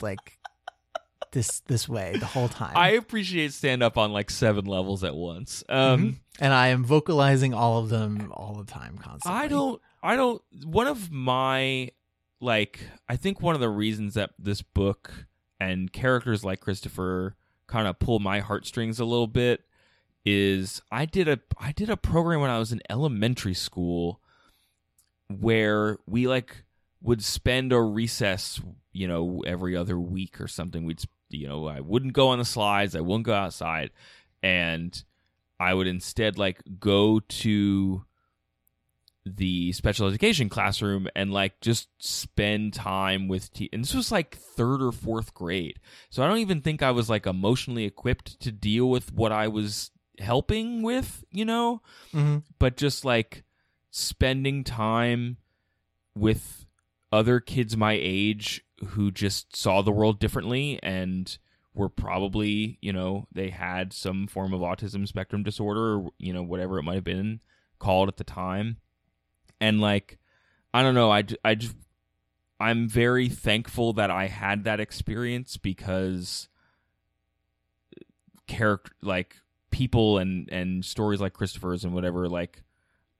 like 0.00 0.38
this 1.32 1.60
this 1.66 1.88
way 1.88 2.14
the 2.18 2.26
whole 2.26 2.48
time. 2.48 2.72
I 2.76 2.90
appreciate 2.90 3.52
stand 3.52 3.82
up 3.82 3.98
on 3.98 4.12
like 4.12 4.30
seven 4.30 4.66
levels 4.66 5.02
at 5.02 5.14
once. 5.14 5.64
Um 5.68 5.78
Mhm. 6.00 6.14
and 6.40 6.52
I 6.52 6.68
am 6.68 6.84
vocalizing 6.84 7.52
all 7.54 7.78
of 7.78 7.88
them 7.88 8.30
all 8.32 8.54
the 8.54 8.70
time, 8.70 8.98
constantly. 8.98 9.40
I 9.40 9.48
don't 9.48 9.80
I 10.02 10.16
don't 10.16 10.40
one 10.64 10.86
of 10.86 11.10
my 11.10 11.90
like 12.40 12.80
I 13.08 13.16
think 13.16 13.40
one 13.40 13.54
of 13.54 13.60
the 13.60 13.68
reasons 13.70 14.14
that 14.14 14.30
this 14.38 14.62
book 14.62 15.26
and 15.58 15.92
characters 15.92 16.44
like 16.44 16.60
Christopher 16.60 17.36
kind 17.66 17.88
of 17.88 17.98
pull 17.98 18.18
my 18.20 18.40
heartstrings 18.40 19.00
a 19.00 19.04
little 19.04 19.26
bit 19.26 19.62
is 20.24 20.80
I 20.90 21.04
did 21.04 21.28
a 21.28 21.40
I 21.58 21.72
did 21.72 21.90
a 21.90 21.96
program 21.96 22.40
when 22.40 22.50
I 22.50 22.58
was 22.58 22.72
in 22.72 22.80
elementary 22.88 23.54
school 23.54 24.20
where 25.28 25.98
we 26.06 26.26
like 26.26 26.64
would 27.02 27.22
spend 27.22 27.72
a 27.72 27.80
recess, 27.80 28.60
you 28.92 29.06
know, 29.06 29.42
every 29.46 29.76
other 29.76 29.98
week 29.98 30.40
or 30.40 30.48
something. 30.48 30.84
We'd 30.84 31.04
you 31.28 31.48
know, 31.48 31.66
I 31.66 31.80
wouldn't 31.80 32.12
go 32.12 32.28
on 32.28 32.38
the 32.38 32.44
slides, 32.44 32.94
I 32.94 33.00
wouldn't 33.00 33.26
go 33.26 33.34
outside, 33.34 33.90
and 34.42 35.02
I 35.60 35.74
would 35.74 35.86
instead 35.86 36.38
like 36.38 36.60
go 36.78 37.20
to 37.20 38.04
the 39.26 39.72
special 39.72 40.06
education 40.06 40.50
classroom 40.50 41.08
and 41.16 41.32
like 41.32 41.58
just 41.60 41.88
spend 41.98 42.74
time 42.74 43.26
with 43.26 43.50
te- 43.54 43.70
and 43.72 43.82
this 43.82 43.94
was 43.94 44.12
like 44.12 44.36
third 44.36 44.82
or 44.82 44.92
fourth 44.92 45.32
grade. 45.32 45.80
So 46.10 46.22
i 46.22 46.28
don't 46.28 46.38
even 46.38 46.60
think 46.60 46.82
i 46.82 46.90
was 46.90 47.08
like 47.08 47.26
emotionally 47.26 47.84
equipped 47.84 48.38
to 48.40 48.52
deal 48.52 48.90
with 48.90 49.14
what 49.14 49.32
i 49.32 49.48
was 49.48 49.90
helping 50.18 50.82
with 50.82 51.24
you 51.30 51.44
know? 51.44 51.82
Hmm 52.12 52.38
but 52.58 52.76
just 52.76 53.04
like 53.04 53.44
spending 53.90 54.64
time 54.64 55.36
with 56.14 56.66
other 57.12 57.40
kids 57.40 57.76
my 57.76 57.92
age 58.00 58.64
who 58.88 59.10
just 59.10 59.54
saw 59.54 59.82
the 59.82 59.92
world 59.92 60.18
differently 60.18 60.80
and 60.82 61.38
were 61.74 61.88
probably 61.88 62.78
you 62.80 62.92
know 62.92 63.26
they 63.32 63.50
had 63.50 63.92
some 63.92 64.26
form 64.26 64.52
of 64.54 64.60
autism 64.60 65.06
spectrum 65.06 65.42
disorder 65.42 65.96
or 65.96 66.10
you 66.18 66.32
know 66.32 66.42
whatever 66.42 66.78
it 66.78 66.82
might 66.82 66.94
have 66.94 67.04
been 67.04 67.40
called 67.78 68.08
at 68.08 68.16
the 68.16 68.24
time. 68.24 68.78
And 69.60 69.80
like 69.80 70.18
i 70.72 70.82
don't 70.82 70.94
know 70.94 71.10
I, 71.10 71.24
I 71.44 71.54
just 71.54 71.76
i'm 72.58 72.88
very 72.88 73.28
thankful 73.28 73.92
that 73.94 74.10
i 74.10 74.26
had 74.26 74.64
that 74.64 74.80
experience 74.80 75.56
because 75.56 76.48
character 78.46 78.92
like 79.02 79.36
people 79.74 80.18
and 80.18 80.48
and 80.52 80.84
stories 80.84 81.20
like 81.20 81.32
christopher's 81.32 81.84
and 81.84 81.92
whatever 81.92 82.28
like 82.28 82.62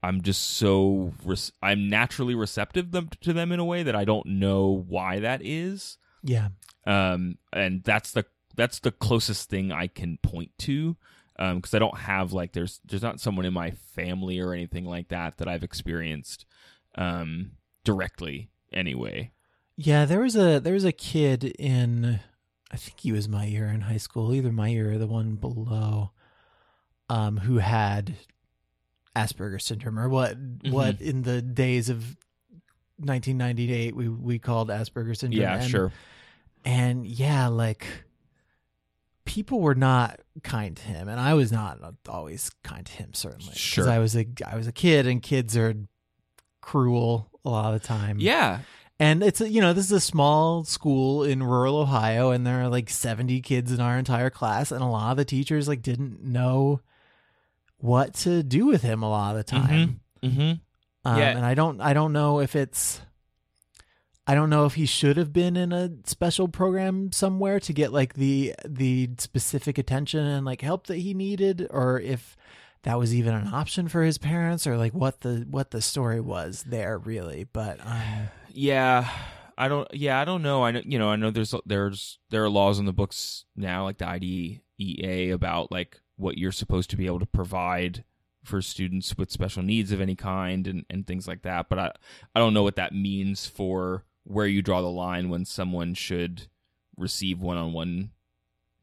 i'm 0.03 0.23
just 0.23 0.43
so 0.57 1.13
res- 1.25 1.51
i'm 1.63 1.89
naturally 1.89 2.35
receptive 2.35 2.93
them 2.93 3.09
to 3.21 3.33
them 3.33 3.51
in 3.51 3.59
a 3.59 3.65
way 3.65 3.83
that 3.83 3.97
i 3.97 4.05
don't 4.05 4.27
know 4.27 4.85
why 4.89 5.19
that 5.19 5.41
is. 5.43 5.99
Yeah. 6.23 6.49
um 6.87 7.39
and 7.53 7.83
that's 7.83 8.13
the 8.13 8.25
that's 8.55 8.79
the 8.79 8.93
closest 8.93 9.51
thing 9.51 9.73
i 9.73 9.89
can 9.89 10.19
point 10.23 10.53
to 10.61 10.97
um 11.41 11.57
because 11.57 11.75
i 11.75 11.81
don't 11.81 11.99
have 11.99 12.33
like 12.33 12.53
there's 12.53 12.81
there's 12.85 13.03
not 13.03 13.19
someone 13.19 13.45
in 13.45 13.53
my 13.53 13.73
family 13.73 14.39
or 14.39 14.53
anything 14.53 14.85
like 14.85 15.09
that 15.09 15.39
that 15.39 15.49
i've 15.49 15.65
experienced 15.65 16.47
um 16.97 17.51
directly 17.83 18.49
anyway. 18.73 19.33
Yeah, 19.77 20.05
there 20.05 20.21
was 20.21 20.37
a 20.37 20.61
there 20.61 20.75
was 20.75 20.85
a 20.85 20.93
kid 20.93 21.45
in 21.59 22.21
I 22.71 22.77
think 22.77 23.01
he 23.01 23.13
was 23.13 23.29
my 23.29 23.45
year 23.45 23.67
in 23.67 23.83
high 23.83 23.99
school, 23.99 24.33
either 24.35 24.53
my 24.53 24.69
year 24.69 24.93
or 24.93 24.99
the 24.99 25.07
one 25.07 25.35
below, 25.35 26.13
um, 27.09 27.37
who 27.37 27.59
had 27.59 28.15
Asperger's 29.15 29.65
syndrome 29.65 29.99
or 29.99 30.09
what 30.09 30.37
what 30.69 31.01
in 31.01 31.23
the 31.23 31.41
days 31.43 31.89
of 31.89 32.17
1998 32.99 33.95
we 33.95 34.09
we 34.09 34.39
called 34.39 34.69
Asperger's 34.69 35.21
syndrome. 35.21 35.43
yeah 35.43 35.57
and, 35.61 35.71
sure 35.71 35.93
And 36.65 37.07
yeah, 37.07 37.49
like 37.49 37.87
people 39.25 39.61
were 39.61 39.75
not 39.75 40.21
kind 40.43 40.77
to 40.77 40.83
him, 40.83 41.09
and 41.09 41.19
I 41.21 41.35
was 41.35 41.51
not 41.53 41.79
always 42.09 42.51
kind 42.63 42.85
to 42.87 42.93
him. 42.93 43.15
Certainly, 43.15 43.55
Sure. 43.55 43.89
I 43.91 43.99
was 43.99 44.17
a 44.17 44.27
I 44.47 44.57
was 44.57 44.67
a 44.67 44.73
kid, 44.73 45.07
and 45.07 45.23
kids 45.23 45.57
are 45.57 45.75
cruel 46.61 47.31
a 47.45 47.51
lot 47.51 47.75
of 47.75 47.81
the 47.81 47.87
time. 47.87 48.17
yeah 48.19 48.61
And 48.99 49.23
it's 49.23 49.41
a, 49.41 49.49
you 49.51 49.61
know 49.61 49.73
this 49.73 49.85
is 49.87 49.93
a 49.93 50.01
small 50.01 50.65
school 50.65 51.25
in 51.25 51.43
rural 51.43 51.77
Ohio, 51.77 52.31
and 52.31 52.47
there 52.47 52.63
are 52.63 52.69
like 52.69 52.89
seventy 52.89 53.41
kids 53.41 53.71
in 53.73 53.81
our 53.81 53.99
entire 53.99 54.31
class, 54.31 54.73
and 54.73 54.83
a 54.83 54.87
lot 54.87 55.11
of 55.11 55.17
the 55.19 55.25
teachers 55.25 55.69
like 55.69 55.83
didn't 55.83 56.23
know 56.25 56.81
what 57.85 58.15
to 58.15 58.43
do 58.43 58.65
with 58.65 58.81
him 58.81 59.03
a 59.03 59.11
lot 59.11 59.37
of 59.37 59.45
the 59.45 59.45
time. 59.45 60.01
mm-hmm. 60.23 60.53
Um, 61.07 61.19
Yeah. 61.19 61.37
and 61.37 61.45
I 61.45 61.53
don't 61.55 61.83
I 61.83 61.93
don't 61.93 62.15
know 62.15 62.41
if 62.41 62.57
it's 62.57 63.03
I 64.27 64.35
don't 64.35 64.49
know 64.49 64.65
if 64.65 64.73
he 64.75 64.87
should 64.87 65.19
have 65.19 65.35
been 65.35 65.55
in 65.55 65.71
a 65.71 65.91
special 66.07 66.49
program 66.49 67.13
somewhere 67.13 67.61
to 67.61 67.73
get 67.75 67.93
like 67.93 68.15
the 68.15 68.55
the 68.65 69.11
specific 69.19 69.77
attention 69.77 70.25
and 70.25 70.47
like 70.47 70.63
help 70.63 70.87
that 70.87 70.97
he 70.97 71.13
needed, 71.13 71.67
or 71.69 72.01
if 72.01 72.39
that 72.85 72.99
was 72.99 73.15
even 73.15 73.35
an 73.35 73.49
option 73.53 73.87
for 73.89 74.03
his 74.03 74.17
parents, 74.17 74.67
or 74.67 74.79
like 74.79 74.95
what 74.95 75.21
the 75.21 75.47
what 75.51 75.73
the 75.73 75.83
story 75.83 76.21
was 76.23 76.65
there 76.67 76.97
really. 76.97 77.45
But 77.45 77.81
um, 77.85 78.29
Yeah, 78.51 79.07
I 79.59 79.69
don't. 79.69 79.93
Yeah, 79.93 80.19
I 80.19 80.25
don't 80.25 80.41
know. 80.43 80.65
I 80.65 80.71
know. 80.71 80.81
You 80.87 80.99
know, 80.99 81.11
I 81.11 81.17
know 81.17 81.31
there's 81.31 81.55
there's 81.67 82.19
there 82.31 82.45
are 82.45 82.49
laws 82.49 82.79
in 82.79 82.87
the 82.87 82.95
books 82.95 83.45
now, 83.57 83.85
like 83.85 83.99
the 83.99 84.09
IDEA, 84.09 85.35
about 85.35 85.71
like 85.71 86.01
what 86.17 86.39
you're 86.39 86.53
supposed 86.53 86.91
to 86.91 86.97
be 86.97 87.07
able 87.07 87.21
to 87.21 87.27
provide 87.27 88.05
for 88.43 88.61
students 88.61 89.17
with 89.17 89.31
special 89.31 89.63
needs 89.63 89.91
of 89.91 90.01
any 90.01 90.15
kind 90.15 90.67
and 90.67 90.85
and 90.91 91.07
things 91.07 91.27
like 91.27 91.43
that. 91.43 91.69
But 91.69 91.79
I 91.79 91.93
I 92.35 92.41
don't 92.41 92.55
know 92.55 92.63
what 92.63 92.77
that 92.77 92.95
means 92.95 93.47
for 93.47 94.05
where 94.25 94.47
you 94.47 94.63
draw 94.63 94.81
the 94.81 94.89
line 94.89 95.29
when 95.29 95.45
someone 95.45 95.95
should 95.95 96.47
receive 96.97 97.41
one-on-one 97.41 98.11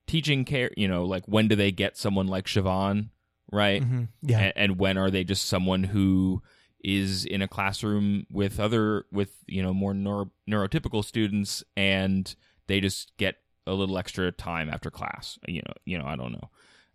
teaching 0.08 0.46
care. 0.46 0.72
You 0.76 0.88
know, 0.88 1.06
like 1.06 1.26
when 1.28 1.48
do 1.48 1.56
they 1.56 1.72
get 1.72 1.98
someone 1.98 2.28
like 2.28 2.46
Siobhan, 2.46 3.10
right? 3.52 3.82
mhm, 3.84 4.08
yeah, 4.22 4.40
and, 4.40 4.54
and 4.56 4.80
when 4.80 4.98
are 4.98 5.10
they 5.12 5.24
just 5.24 5.46
someone 5.48 5.84
who 5.84 6.42
is 6.84 7.26
in 7.26 7.42
a 7.44 7.48
classroom 7.48 8.26
with 8.32 8.60
other 8.60 9.06
with 9.12 9.36
you 9.46 9.62
know 9.62 9.74
more 9.74 9.94
neuro, 9.94 10.32
neurotypical 10.50 11.06
students 11.06 11.64
and 11.78 12.36
they 12.66 12.82
just 12.82 13.16
get 13.18 13.36
a 13.68 13.74
little 13.74 14.00
extra 14.00 14.32
time 14.32 14.68
after 14.68 14.90
class 14.90 15.38
you 15.48 15.62
know 15.62 15.74
you 15.86 15.96
know 15.96 16.06
i 16.06 16.16
don't 16.16 16.32
know 16.32 16.50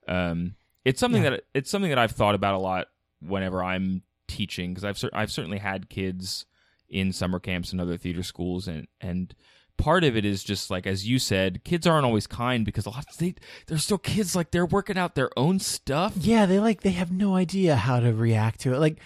um 0.09 0.55
it's 0.85 1.01
something 1.01 1.23
Yeah. 1.25 1.31
that 1.31 1.45
it's 1.55 1.71
something 1.71 1.91
that 1.91 1.99
i've 1.99 2.13
thought 2.13 2.35
about 2.35 2.55
a 2.55 2.59
lot 2.59 2.87
whenever 3.21 3.63
i'm 3.63 4.03
teaching 4.29 4.75
because 4.75 4.85
i've 4.85 5.11
i've 5.13 5.31
certainly 5.33 5.59
had 5.59 5.89
kids 5.89 6.47
in 6.89 7.13
summer 7.13 7.39
camps 7.41 7.73
and 7.73 7.81
other 7.81 7.97
theater 7.97 8.23
schools 8.23 8.69
and 8.69 8.87
and 9.01 9.35
part 9.77 10.05
of 10.05 10.17
it 10.17 10.25
is 10.25 10.43
just 10.43 10.71
like 10.71 10.87
as 10.87 11.07
you 11.07 11.19
said 11.19 11.63
kids 11.65 11.87
aren't 11.87 12.07
always 12.07 12.27
kind 12.27 12.65
because 12.65 12.87
a 12.87 12.91
lot 12.91 13.05
of 13.11 13.19
they 13.19 13.35
they're 13.67 13.77
still 13.79 13.99
kids 13.99 14.35
like 14.35 14.51
they're 14.51 14.65
working 14.67 14.97
out 14.97 15.15
their 15.15 15.31
own 15.37 15.59
stuff 15.59 16.15
yeah. 16.19 16.47
They 16.47 16.59
like 16.61 16.81
they 16.83 16.93
have 16.93 17.11
no 17.13 17.35
idea 17.37 17.77
how 17.77 18.01
to 18.01 18.13
react 18.15 18.61
to 18.61 18.73
it. 18.75 18.79
Like, 18.79 19.01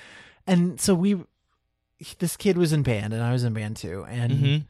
and 0.46 0.80
so 0.80 0.94
we, 0.94 1.16
this 2.18 2.36
kid 2.36 2.56
was 2.56 2.72
in 2.72 2.82
band, 2.82 3.12
and 3.12 3.22
I 3.22 3.32
was 3.32 3.42
in 3.44 3.52
band 3.52 3.76
too, 3.76 4.04
and. 4.08 4.32
Mhm. 4.32 4.64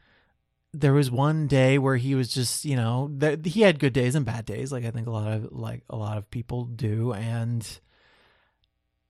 There 0.73 0.93
was 0.93 1.11
one 1.11 1.47
day 1.47 1.77
where 1.77 1.97
he 1.97 2.15
was 2.15 2.33
just 2.33 2.63
you 2.65 2.75
know 2.75 3.11
th- 3.19 3.39
he 3.45 3.61
had 3.61 3.79
good 3.79 3.93
days 3.93 4.15
and 4.15 4.25
bad 4.25 4.45
days 4.45 4.71
like 4.71 4.85
i 4.85 4.91
think 4.91 5.07
a 5.07 5.11
lot 5.11 5.31
of 5.31 5.51
like 5.51 5.83
a 5.89 5.95
lot 5.95 6.17
of 6.17 6.29
people 6.31 6.65
do 6.65 7.11
and 7.13 7.79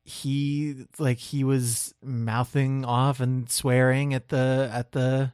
he 0.04 0.86
like 0.98 1.20
he 1.20 1.44
was 1.44 1.94
mouthing 2.04 2.84
off 2.84 3.20
and 3.20 3.50
swearing 3.50 4.14
at 4.14 4.30
the 4.30 4.70
at 4.74 4.92
the 4.92 5.32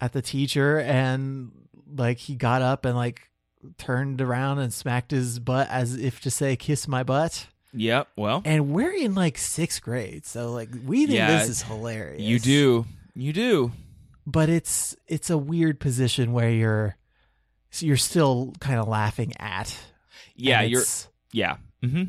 at 0.00 0.12
the 0.12 0.22
teacher 0.22 0.80
and 0.80 1.52
like 1.94 2.18
he 2.18 2.34
got 2.34 2.60
up 2.60 2.84
and 2.84 2.96
like 2.96 3.30
turned 3.78 4.20
around 4.20 4.58
and 4.58 4.74
smacked 4.74 5.12
his 5.12 5.38
butt 5.38 5.68
as 5.70 5.94
if 5.96 6.20
to 6.20 6.30
say 6.30 6.56
kiss 6.56 6.88
my 6.88 7.02
butt 7.02 7.46
Yep. 7.74 8.08
Well, 8.16 8.42
and 8.44 8.74
we're 8.74 8.92
in 8.92 9.14
like 9.14 9.38
sixth 9.38 9.80
grade 9.80 10.26
so 10.26 10.52
like 10.52 10.68
we 10.84 11.06
think 11.06 11.16
Yeah, 11.16 11.38
this 11.38 11.48
is 11.48 11.62
hilarious 11.62 12.20
you 12.20 12.38
do. 12.38 12.84
You 13.14 13.32
do. 13.32 13.72
But 14.26 14.48
it's 14.48 14.96
it's 15.06 15.30
a 15.30 15.38
weird 15.38 15.80
position 15.80 16.32
where 16.32 16.50
you're 16.50 16.96
so 17.70 17.86
you're 17.86 17.96
still 17.96 18.52
kind 18.60 18.78
of 18.78 18.88
laughing 18.88 19.32
at. 19.38 19.76
Yeah, 20.36 20.62
you're. 20.62 20.80
it's, 20.82 21.08
Yeah. 21.32 21.56
hmm 21.82 22.04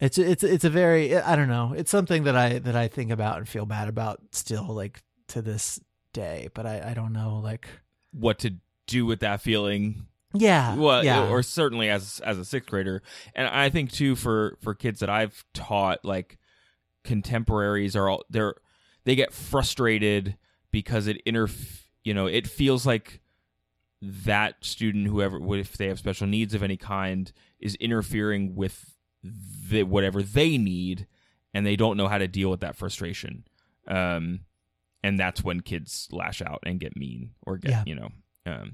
it's 0.00 0.18
it's 0.18 0.42
it's 0.42 0.64
a 0.64 0.70
very 0.70 1.16
I 1.16 1.36
don't 1.36 1.48
know. 1.48 1.72
It's 1.76 1.90
something 1.90 2.24
that 2.24 2.36
I 2.36 2.58
that 2.58 2.76
I 2.76 2.88
think 2.88 3.10
about 3.10 3.38
and 3.38 3.48
feel 3.48 3.64
bad 3.64 3.88
about 3.88 4.20
still 4.32 4.66
like 4.74 5.02
to 5.28 5.40
this 5.40 5.80
day. 6.12 6.48
But 6.52 6.66
I 6.66 6.90
I 6.90 6.94
don't 6.94 7.12
know 7.12 7.40
like 7.42 7.68
What 8.12 8.40
to 8.40 8.54
do 8.86 9.06
with 9.06 9.20
that 9.20 9.40
feeling? 9.40 10.06
yeah 10.34 10.74
Well, 10.74 11.04
yeah 11.04 11.28
or 11.28 11.42
certainly 11.44 11.88
as 11.88 12.20
as 12.24 12.38
a 12.38 12.44
sixth 12.44 12.68
grader, 12.68 13.02
and 13.36 13.46
I 13.46 13.70
think 13.70 13.92
too 13.92 14.16
for 14.16 14.58
for 14.60 14.74
kids 14.74 15.00
that 15.00 15.08
I've 15.08 15.44
taught, 15.54 16.04
like 16.04 16.38
contemporaries 17.04 17.94
are 17.96 18.08
all 18.08 18.24
they're 18.30 18.54
they 19.04 19.14
get 19.14 19.32
frustrated 19.32 20.36
because 20.74 21.06
it 21.06 21.22
inter 21.24 21.46
you 22.02 22.12
know 22.12 22.26
it 22.26 22.48
feels 22.48 22.84
like 22.84 23.20
that 24.02 24.56
student 24.60 25.06
whoever 25.06 25.38
if 25.56 25.76
they 25.76 25.86
have 25.86 26.00
special 26.00 26.26
needs 26.26 26.52
of 26.52 26.62
any 26.64 26.76
kind 26.76 27.32
is 27.60 27.76
interfering 27.76 28.56
with 28.56 28.96
the, 29.22 29.84
whatever 29.84 30.20
they 30.20 30.58
need 30.58 31.06
and 31.54 31.64
they 31.64 31.76
don't 31.76 31.96
know 31.96 32.08
how 32.08 32.18
to 32.18 32.26
deal 32.26 32.50
with 32.50 32.58
that 32.60 32.74
frustration 32.76 33.44
um 33.86 34.40
and 35.04 35.18
that's 35.18 35.44
when 35.44 35.60
kids 35.60 36.08
lash 36.10 36.42
out 36.42 36.58
and 36.66 36.80
get 36.80 36.96
mean 36.96 37.30
or 37.46 37.56
get 37.56 37.70
Yeah. 37.70 37.82
you 37.86 37.94
know 37.94 38.08
um 38.44 38.72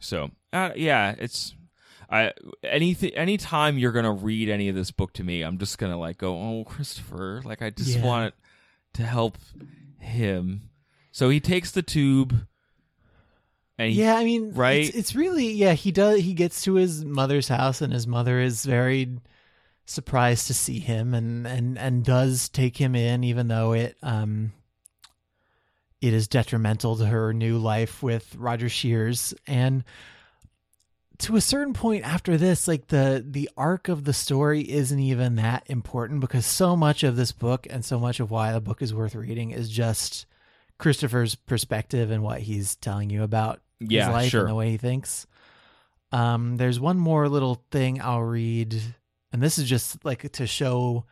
so 0.00 0.30
uh, 0.52 0.70
yeah 0.74 1.14
it's 1.18 1.54
I 2.10 2.32
anything 2.64 3.10
anytime 3.14 3.78
you're 3.78 3.92
gonna 3.92 4.12
read 4.12 4.48
any 4.48 4.68
of 4.70 4.74
this 4.74 4.90
book 4.90 5.12
to 5.14 5.22
me, 5.24 5.42
I'm 5.42 5.58
just 5.58 5.76
gonna 5.76 5.98
like 5.98 6.16
go, 6.16 6.34
oh 6.34 6.64
Christopher, 6.64 7.42
like 7.44 7.60
I 7.60 7.68
just 7.68 7.96
Yeah. 7.98 8.02
want 8.04 8.34
to 8.94 9.02
help 9.02 9.36
him. 9.98 10.67
So 11.18 11.30
he 11.30 11.40
takes 11.40 11.72
the 11.72 11.82
tube, 11.82 12.46
and 13.76 13.90
he, 13.90 14.00
yeah, 14.02 14.14
I 14.14 14.24
mean, 14.24 14.52
right? 14.52 14.86
It's, 14.86 14.96
it's 14.96 15.14
really 15.16 15.50
yeah. 15.50 15.72
He 15.72 15.90
does. 15.90 16.20
He 16.20 16.32
gets 16.32 16.62
to 16.62 16.74
his 16.74 17.04
mother's 17.04 17.48
house, 17.48 17.82
and 17.82 17.92
his 17.92 18.06
mother 18.06 18.38
is 18.38 18.64
very 18.64 19.18
surprised 19.84 20.46
to 20.46 20.54
see 20.54 20.78
him, 20.78 21.14
and 21.14 21.44
and 21.44 21.76
and 21.76 22.04
does 22.04 22.48
take 22.48 22.76
him 22.76 22.94
in, 22.94 23.24
even 23.24 23.48
though 23.48 23.72
it 23.72 23.96
um 24.00 24.52
it 26.00 26.14
is 26.14 26.28
detrimental 26.28 26.94
to 26.98 27.06
her 27.06 27.32
new 27.32 27.58
life 27.58 28.00
with 28.00 28.36
Roger 28.36 28.68
Shears. 28.68 29.34
And 29.44 29.82
to 31.18 31.34
a 31.34 31.40
certain 31.40 31.74
point 31.74 32.04
after 32.04 32.36
this, 32.36 32.68
like 32.68 32.86
the 32.86 33.24
the 33.28 33.50
arc 33.56 33.88
of 33.88 34.04
the 34.04 34.12
story 34.12 34.60
isn't 34.70 35.00
even 35.00 35.34
that 35.34 35.64
important 35.66 36.20
because 36.20 36.46
so 36.46 36.76
much 36.76 37.02
of 37.02 37.16
this 37.16 37.32
book 37.32 37.66
and 37.68 37.84
so 37.84 37.98
much 37.98 38.20
of 38.20 38.30
why 38.30 38.52
the 38.52 38.60
book 38.60 38.82
is 38.82 38.94
worth 38.94 39.16
reading 39.16 39.50
is 39.50 39.68
just 39.68 40.26
Christopher's 40.78 41.34
perspective 41.34 42.10
and 42.10 42.22
what 42.22 42.40
he's 42.40 42.76
telling 42.76 43.10
you 43.10 43.22
about 43.22 43.60
Yeah, 43.80 44.06
his 44.06 44.12
life 44.12 44.30
sure. 44.30 44.40
and 44.42 44.50
the 44.50 44.54
way 44.54 44.70
he 44.70 44.76
thinks. 44.76 45.26
Um, 46.12 46.56
there's 46.56 46.80
one 46.80 46.98
more 46.98 47.28
little 47.28 47.62
thing 47.70 48.00
I'll 48.00 48.22
read, 48.22 48.80
and 49.32 49.42
this 49.42 49.58
is 49.58 49.68
just 49.68 50.04
like 50.04 50.30
to 50.32 50.46
show 50.46 51.04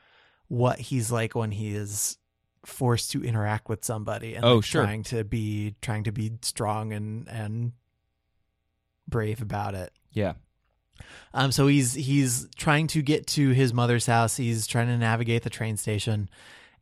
what 0.48 0.78
he's 0.78 1.10
like 1.12 1.34
when 1.34 1.50
he 1.50 1.74
is 1.74 2.16
forced 2.64 3.10
to 3.12 3.22
interact 3.24 3.68
with 3.68 3.84
somebody 3.84 4.34
and 4.36 4.44
Oh, 4.44 4.56
like, 4.56 4.64
sure. 4.64 4.82
trying 4.84 5.02
to 5.04 5.22
be 5.24 5.74
trying 5.82 6.04
to 6.04 6.12
be 6.12 6.32
strong 6.42 6.92
and 6.92 7.28
and 7.28 7.72
brave 9.08 9.42
about 9.42 9.74
it. 9.74 9.92
Yeah. 10.12 10.34
Um, 11.34 11.52
so 11.52 11.66
he's 11.66 11.92
he's 11.94 12.48
trying 12.56 12.86
to 12.88 13.02
get 13.02 13.26
to 13.28 13.50
his 13.50 13.74
mother's 13.74 14.06
house. 14.06 14.36
He's 14.36 14.66
trying 14.66 14.86
to 14.88 14.96
navigate 14.96 15.42
the 15.42 15.50
train 15.50 15.76
station, 15.76 16.30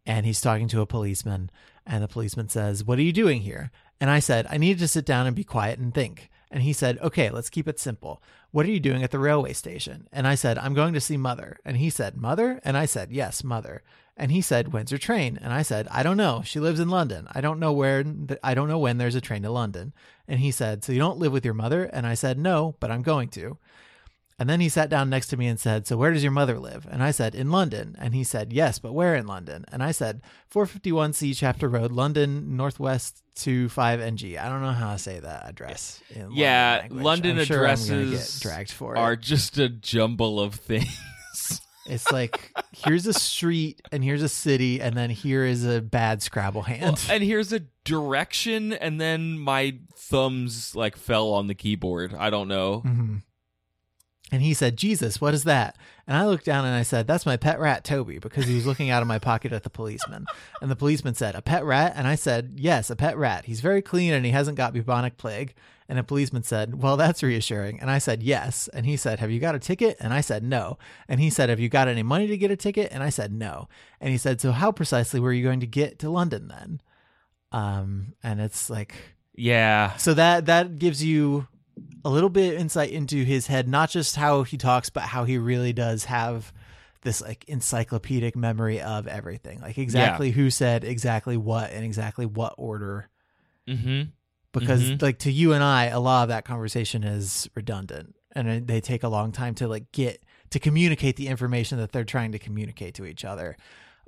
and 0.06 0.24
he's 0.24 0.40
talking 0.40 0.68
to 0.68 0.80
a 0.80 0.86
policeman. 0.86 1.50
And 1.86 2.02
the 2.02 2.08
policeman 2.08 2.48
says, 2.48 2.84
"What 2.84 2.98
are 2.98 3.02
you 3.02 3.12
doing 3.12 3.42
here?" 3.42 3.70
And 4.00 4.10
I 4.10 4.18
said, 4.18 4.46
"I 4.50 4.56
needed 4.56 4.78
to 4.80 4.88
sit 4.88 5.04
down 5.04 5.26
and 5.26 5.36
be 5.36 5.44
quiet 5.44 5.78
and 5.78 5.92
think." 5.92 6.30
And 6.50 6.62
he 6.62 6.72
said, 6.72 6.98
"Okay, 6.98 7.30
let's 7.30 7.50
keep 7.50 7.66
it 7.66 7.80
simple. 7.80 8.22
What 8.52 8.64
are 8.66 8.70
you 8.70 8.80
doing 8.80 9.02
at 9.02 9.10
the 9.10 9.18
railway 9.18 9.52
station?" 9.52 10.08
And 10.12 10.26
I 10.26 10.34
said, 10.34 10.56
"I'm 10.58 10.74
going 10.74 10.94
to 10.94 11.00
see 11.00 11.16
mother." 11.16 11.58
And 11.64 11.76
he 11.76 11.90
said, 11.90 12.16
"Mother?" 12.16 12.60
And 12.64 12.76
I 12.76 12.86
said, 12.86 13.10
"Yes, 13.10 13.42
mother." 13.42 13.82
And 14.16 14.30
he 14.30 14.40
said, 14.40 14.72
"When's 14.72 14.92
your 14.92 14.98
train?" 14.98 15.38
And 15.42 15.52
I 15.52 15.62
said, 15.62 15.88
"I 15.90 16.02
don't 16.04 16.16
know. 16.16 16.42
She 16.44 16.60
lives 16.60 16.78
in 16.78 16.88
London. 16.88 17.26
I 17.32 17.40
don't 17.40 17.58
know 17.58 17.72
where. 17.72 18.04
I 18.42 18.54
don't 18.54 18.68
know 18.68 18.78
when 18.78 18.98
there's 18.98 19.16
a 19.16 19.20
train 19.20 19.42
to 19.42 19.50
London." 19.50 19.92
And 20.28 20.40
he 20.40 20.52
said, 20.52 20.84
"So 20.84 20.92
you 20.92 21.00
don't 21.00 21.18
live 21.18 21.32
with 21.32 21.44
your 21.44 21.54
mother?" 21.54 21.84
And 21.84 22.06
I 22.06 22.14
said, 22.14 22.38
"No, 22.38 22.76
but 22.78 22.90
I'm 22.90 23.02
going 23.02 23.28
to." 23.30 23.58
And 24.38 24.48
then 24.50 24.58
he 24.60 24.68
sat 24.68 24.90
down 24.90 25.08
next 25.10 25.28
to 25.28 25.36
me 25.36 25.46
and 25.46 25.60
said, 25.60 25.86
So 25.86 25.96
where 25.96 26.12
does 26.12 26.22
your 26.24 26.32
mother 26.32 26.58
live? 26.58 26.86
And 26.90 27.02
I 27.02 27.12
said, 27.12 27.34
In 27.36 27.50
London. 27.52 27.94
And 28.00 28.14
he 28.14 28.24
said, 28.24 28.52
Yes, 28.52 28.78
but 28.80 28.92
where 28.92 29.14
in 29.14 29.26
London? 29.28 29.64
And 29.70 29.82
I 29.82 29.92
said, 29.92 30.22
451C 30.52 31.36
Chapter 31.36 31.68
Road, 31.68 31.92
London, 31.92 32.56
Northwest 32.56 33.22
to 33.36 33.68
5NG. 33.68 34.38
I 34.38 34.48
don't 34.48 34.60
know 34.62 34.72
how 34.72 34.92
to 34.92 34.98
say 34.98 35.20
that 35.20 35.48
address. 35.48 36.00
In 36.10 36.32
Yeah, 36.32 36.78
London, 36.88 36.96
language. 36.96 37.04
London 37.04 37.38
I'm 37.38 37.44
sure 37.44 37.56
addresses 37.58 38.40
dragged 38.40 38.72
for 38.72 38.96
Are 38.98 39.12
it. 39.12 39.20
just 39.20 39.58
a 39.58 39.68
jumble 39.68 40.40
of 40.40 40.54
things. 40.54 40.88
It's 41.86 42.10
like, 42.10 42.50
here's 42.72 43.06
a 43.06 43.12
street 43.12 43.82
and 43.92 44.02
here's 44.02 44.22
a 44.22 44.28
city, 44.30 44.80
and 44.80 44.96
then 44.96 45.10
here 45.10 45.44
is 45.44 45.66
a 45.66 45.82
bad 45.82 46.22
Scrabble 46.22 46.62
hand. 46.62 46.82
Well, 47.06 47.14
and 47.14 47.22
here's 47.22 47.52
a 47.52 47.60
direction, 47.84 48.72
and 48.72 48.98
then 48.98 49.38
my 49.38 49.76
thumbs 49.94 50.74
like 50.74 50.96
fell 50.96 51.34
on 51.34 51.46
the 51.46 51.54
keyboard. 51.54 52.14
I 52.14 52.30
don't 52.30 52.48
know. 52.48 52.80
Mhm. 52.86 53.22
And 54.34 54.42
he 54.42 54.52
said, 54.52 54.76
Jesus, 54.76 55.20
what 55.20 55.32
is 55.32 55.44
that? 55.44 55.76
And 56.08 56.16
I 56.16 56.26
looked 56.26 56.44
down 56.44 56.64
and 56.64 56.74
I 56.74 56.82
said, 56.82 57.06
That's 57.06 57.24
my 57.24 57.36
pet 57.36 57.60
rat, 57.60 57.84
Toby, 57.84 58.18
because 58.18 58.46
he 58.46 58.56
was 58.56 58.66
looking 58.66 58.90
out 58.90 59.00
of 59.00 59.06
my 59.06 59.20
pocket 59.20 59.52
at 59.52 59.62
the 59.62 59.70
policeman. 59.70 60.26
And 60.60 60.68
the 60.68 60.74
policeman 60.74 61.14
said, 61.14 61.36
A 61.36 61.40
pet 61.40 61.64
rat? 61.64 61.92
And 61.94 62.08
I 62.08 62.16
said, 62.16 62.54
Yes, 62.56 62.90
a 62.90 62.96
pet 62.96 63.16
rat. 63.16 63.44
He's 63.44 63.60
very 63.60 63.80
clean 63.80 64.12
and 64.12 64.26
he 64.26 64.32
hasn't 64.32 64.56
got 64.56 64.72
bubonic 64.72 65.18
plague. 65.18 65.54
And 65.88 65.96
the 65.96 66.02
policeman 66.02 66.42
said, 66.42 66.82
Well, 66.82 66.96
that's 66.96 67.22
reassuring. 67.22 67.78
And 67.78 67.92
I 67.92 67.98
said, 67.98 68.24
Yes. 68.24 68.66
And 68.74 68.86
he 68.86 68.96
said, 68.96 69.20
Have 69.20 69.30
you 69.30 69.38
got 69.38 69.54
a 69.54 69.60
ticket? 69.60 69.96
And 70.00 70.12
I 70.12 70.20
said, 70.20 70.42
No. 70.42 70.78
And 71.06 71.20
he 71.20 71.30
said, 71.30 71.48
Have 71.48 71.60
you 71.60 71.68
got 71.68 71.86
any 71.86 72.02
money 72.02 72.26
to 72.26 72.36
get 72.36 72.50
a 72.50 72.56
ticket? 72.56 72.90
And 72.90 73.04
I 73.04 73.10
said, 73.10 73.32
No. 73.32 73.68
And 74.00 74.10
he 74.10 74.18
said, 74.18 74.40
So 74.40 74.50
how 74.50 74.72
precisely 74.72 75.20
were 75.20 75.32
you 75.32 75.44
going 75.44 75.60
to 75.60 75.66
get 75.68 76.00
to 76.00 76.10
London 76.10 76.48
then? 76.48 76.80
Um, 77.52 78.14
and 78.24 78.40
it's 78.40 78.68
like, 78.68 78.96
Yeah, 79.36 79.96
so 79.96 80.12
that 80.14 80.46
that 80.46 80.80
gives 80.80 81.04
you 81.04 81.46
a 82.04 82.10
little 82.10 82.28
bit 82.30 82.54
insight 82.54 82.90
into 82.90 83.24
his 83.24 83.46
head, 83.46 83.66
not 83.68 83.90
just 83.90 84.16
how 84.16 84.42
he 84.42 84.56
talks, 84.56 84.90
but 84.90 85.02
how 85.04 85.24
he 85.24 85.38
really 85.38 85.72
does 85.72 86.04
have 86.04 86.52
this 87.02 87.20
like 87.20 87.44
encyclopedic 87.48 88.36
memory 88.36 88.80
of 88.80 89.06
everything, 89.06 89.60
like 89.60 89.76
exactly 89.78 90.30
who 90.30 90.50
said 90.50 90.84
exactly 90.84 91.36
what 91.36 91.70
and 91.70 91.84
exactly 91.84 92.26
what 92.26 92.54
order. 92.56 93.08
mm-hmm. 93.68 94.02
Because 94.52 94.82
Mhm. 94.82 95.02
like 95.02 95.18
to 95.20 95.32
you 95.32 95.52
and 95.52 95.64
I, 95.64 95.86
a 95.86 95.98
lot 95.98 96.22
of 96.22 96.28
that 96.28 96.44
conversation 96.44 97.02
is 97.02 97.48
redundant, 97.54 98.14
and 98.32 98.66
they 98.68 98.80
take 98.80 99.02
a 99.02 99.08
long 99.08 99.32
time 99.32 99.54
to 99.56 99.66
like 99.68 99.90
get 99.90 100.22
to 100.50 100.60
communicate 100.60 101.16
the 101.16 101.26
information 101.26 101.78
that 101.78 101.90
they're 101.92 102.04
trying 102.04 102.32
to 102.32 102.38
communicate 102.38 102.94
to 102.94 103.04
each 103.04 103.24
other. 103.24 103.56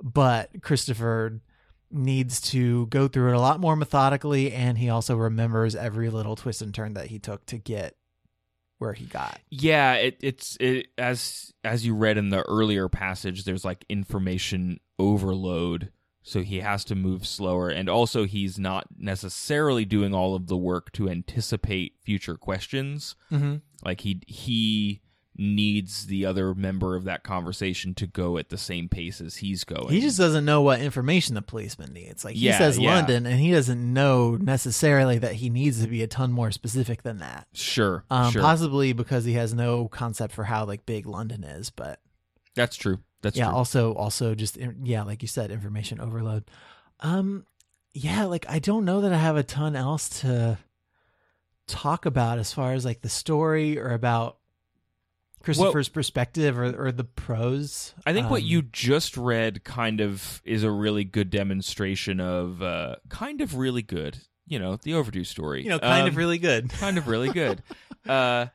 But 0.01 0.61
Christopher 0.61 1.41
needs 1.91 2.41
to 2.41 2.87
go 2.87 3.07
through 3.07 3.29
it 3.29 3.35
a 3.35 3.39
lot 3.39 3.59
more 3.59 3.75
methodically 3.75 4.51
and 4.51 4.77
he 4.77 4.89
also 4.89 5.15
remembers 5.15 5.75
every 5.75 6.09
little 6.09 6.35
twist 6.35 6.61
and 6.61 6.73
turn 6.73 6.93
that 6.93 7.07
he 7.07 7.19
took 7.19 7.45
to 7.45 7.57
get 7.57 7.95
where 8.77 8.93
he 8.93 9.05
got. 9.05 9.39
Yeah, 9.49 9.93
it, 9.93 10.17
it's 10.21 10.57
it 10.59 10.87
as 10.97 11.53
as 11.63 11.85
you 11.85 11.95
read 11.95 12.17
in 12.17 12.29
the 12.29 12.43
earlier 12.43 12.89
passage. 12.89 13.43
There's 13.43 13.65
like 13.65 13.85
information 13.89 14.79
overload, 14.99 15.91
so 16.21 16.41
he 16.41 16.59
has 16.59 16.85
to 16.85 16.95
move 16.95 17.25
slower, 17.25 17.69
and 17.69 17.89
also 17.89 18.25
he's 18.25 18.59
not 18.59 18.87
necessarily 18.97 19.85
doing 19.85 20.13
all 20.13 20.35
of 20.35 20.47
the 20.47 20.57
work 20.57 20.91
to 20.93 21.09
anticipate 21.09 21.95
future 22.03 22.37
questions. 22.37 23.15
Mm-hmm. 23.31 23.57
Like 23.83 24.01
he 24.01 24.21
he 24.27 25.01
needs 25.37 26.07
the 26.07 26.25
other 26.25 26.53
member 26.55 26.95
of 26.95 27.03
that 27.03 27.23
conversation 27.23 27.93
to 27.95 28.07
go 28.07 28.37
at 28.37 28.49
the 28.49 28.57
same 28.57 28.89
pace 28.89 29.21
as 29.21 29.37
he's 29.37 29.63
going. 29.63 29.89
He 29.89 30.01
just 30.01 30.17
doesn't 30.17 30.45
know 30.45 30.61
what 30.61 30.81
information 30.81 31.35
the 31.35 31.41
policeman 31.41 31.93
needs. 31.93 32.25
Like 32.25 32.35
he 32.35 32.47
Yeah, 32.47 32.57
says 32.57 32.79
yeah. 32.79 32.95
London 32.95 33.25
and 33.25 33.39
he 33.39 33.51
doesn't 33.51 33.93
know 33.93 34.35
necessarily 34.35 35.17
that 35.19 35.33
he 35.33 35.49
needs 35.49 35.81
to 35.81 35.87
be 35.87 36.01
a 36.01 36.07
ton 36.07 36.31
more 36.31 36.51
specific 36.51 37.03
than 37.03 37.19
that. 37.19 37.47
sure, 37.53 38.03
Um, 38.09 38.31
sure. 38.31 38.41
possibly 38.41 38.93
because 38.93 39.25
he 39.25 39.33
has 39.33 39.53
no 39.53 39.87
concept 39.87 40.33
for 40.33 40.43
how 40.45 40.65
like 40.65 40.85
big 40.85 41.05
London 41.05 41.43
is, 41.43 41.69
but 41.69 41.99
That's 42.55 42.75
true. 42.75 42.99
That's 43.21 43.35
yeah 43.37 43.45
true. 43.47 43.55
also 43.55 43.93
also 43.95 44.35
just 44.35 44.57
yeah 44.83 45.01
like 45.03 45.21
you 45.23 45.27
said 45.27 45.49
information 45.51 45.99
overload 45.99 46.43
um 46.99 47.45
yeah 47.95 48.25
like 48.25 48.45
i 48.47 48.59
don't 48.59 48.85
know 48.85 49.01
that 49.01 49.11
i 49.11 49.17
have 49.17 49.35
a 49.37 49.41
ton 49.43 49.75
else 49.75 50.07
to 50.21 50.59
talk 51.67 52.05
about 52.05 52.37
as 52.39 52.53
far 52.53 52.73
as 52.73 52.85
like 52.85 53.01
the 53.01 53.09
story 53.09 53.77
or 53.79 53.89
about 53.91 54.36
christopher's 55.55 55.89
perspective 55.89 56.57
or, 56.59 56.87
or 56.87 56.91
the 56.91 57.03
prose 57.03 57.93
I 58.05 58.13
think 58.13 58.29
what 58.29 58.41
Um, 58.41 58.47
you 58.47 58.61
just 58.61 59.17
read 59.17 59.63
kind 59.63 59.99
of 60.01 60.41
is 60.45 60.63
a 60.63 60.71
really 60.71 61.03
good 61.03 61.29
demonstration 61.29 62.19
of 62.19 62.61
uh, 62.61 62.95
kind 63.09 63.41
of 63.41 63.55
really 63.55 63.81
good. 63.81 64.19
You 64.45 64.59
know, 64.59 64.77
the 64.77 64.93
overdue 64.93 65.23
story. 65.25 65.63
you 65.63 65.69
know 65.69 65.79
kind 65.79 66.03
Um, 66.03 66.07
of 66.07 66.15
really 66.17 66.37
good 66.37 66.69
kind 66.79 66.97
of 66.97 67.07
really 67.07 67.29
good. 67.31 67.61
uh, 68.07 68.47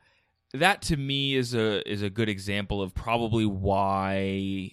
that 0.53 0.81
to 0.83 0.97
me 0.97 1.35
is 1.35 1.53
a 1.53 1.87
is 1.91 2.01
a 2.01 2.09
good 2.09 2.29
example 2.29 2.81
of 2.81 2.93
probably 2.95 3.45
why 3.45 4.71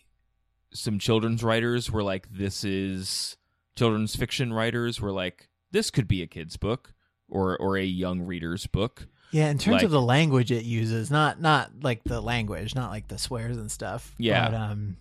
some 0.73 0.99
children's 0.99 1.43
writers 1.43 1.91
were 1.91 2.03
like, 2.03 2.29
"This 2.31 2.65
is 2.65 3.37
children's 3.77 4.15
fiction 4.17 4.53
writers 4.53 5.01
were 5.01 5.13
like, 5.13 5.49
this 5.73 5.91
could 5.91 6.07
be 6.09 6.23
a 6.23 6.27
kid's 6.27 6.57
book 6.57 6.93
or 7.29 7.57
or 7.59 7.77
a 7.77 7.85
young 7.85 8.21
reader's 8.23 8.67
book." 8.67 9.07
Yeah 9.33 9.49
in 9.51 9.59
terms 9.59 9.77
like- 9.77 9.83
of 9.85 9.91
the 9.91 10.01
language 10.03 10.51
it 10.53 10.65
uses 10.65 11.11
not 11.11 11.41
not 11.41 11.71
like 11.83 12.03
the 12.05 12.21
language 12.21 12.75
not 12.75 12.91
like 12.91 13.09
the 13.09 13.19
swears 13.19 13.57
and 13.57 13.71
stuff 13.71 14.15
Yeah. 14.19 14.49
but 14.51 14.55
um 14.57 14.97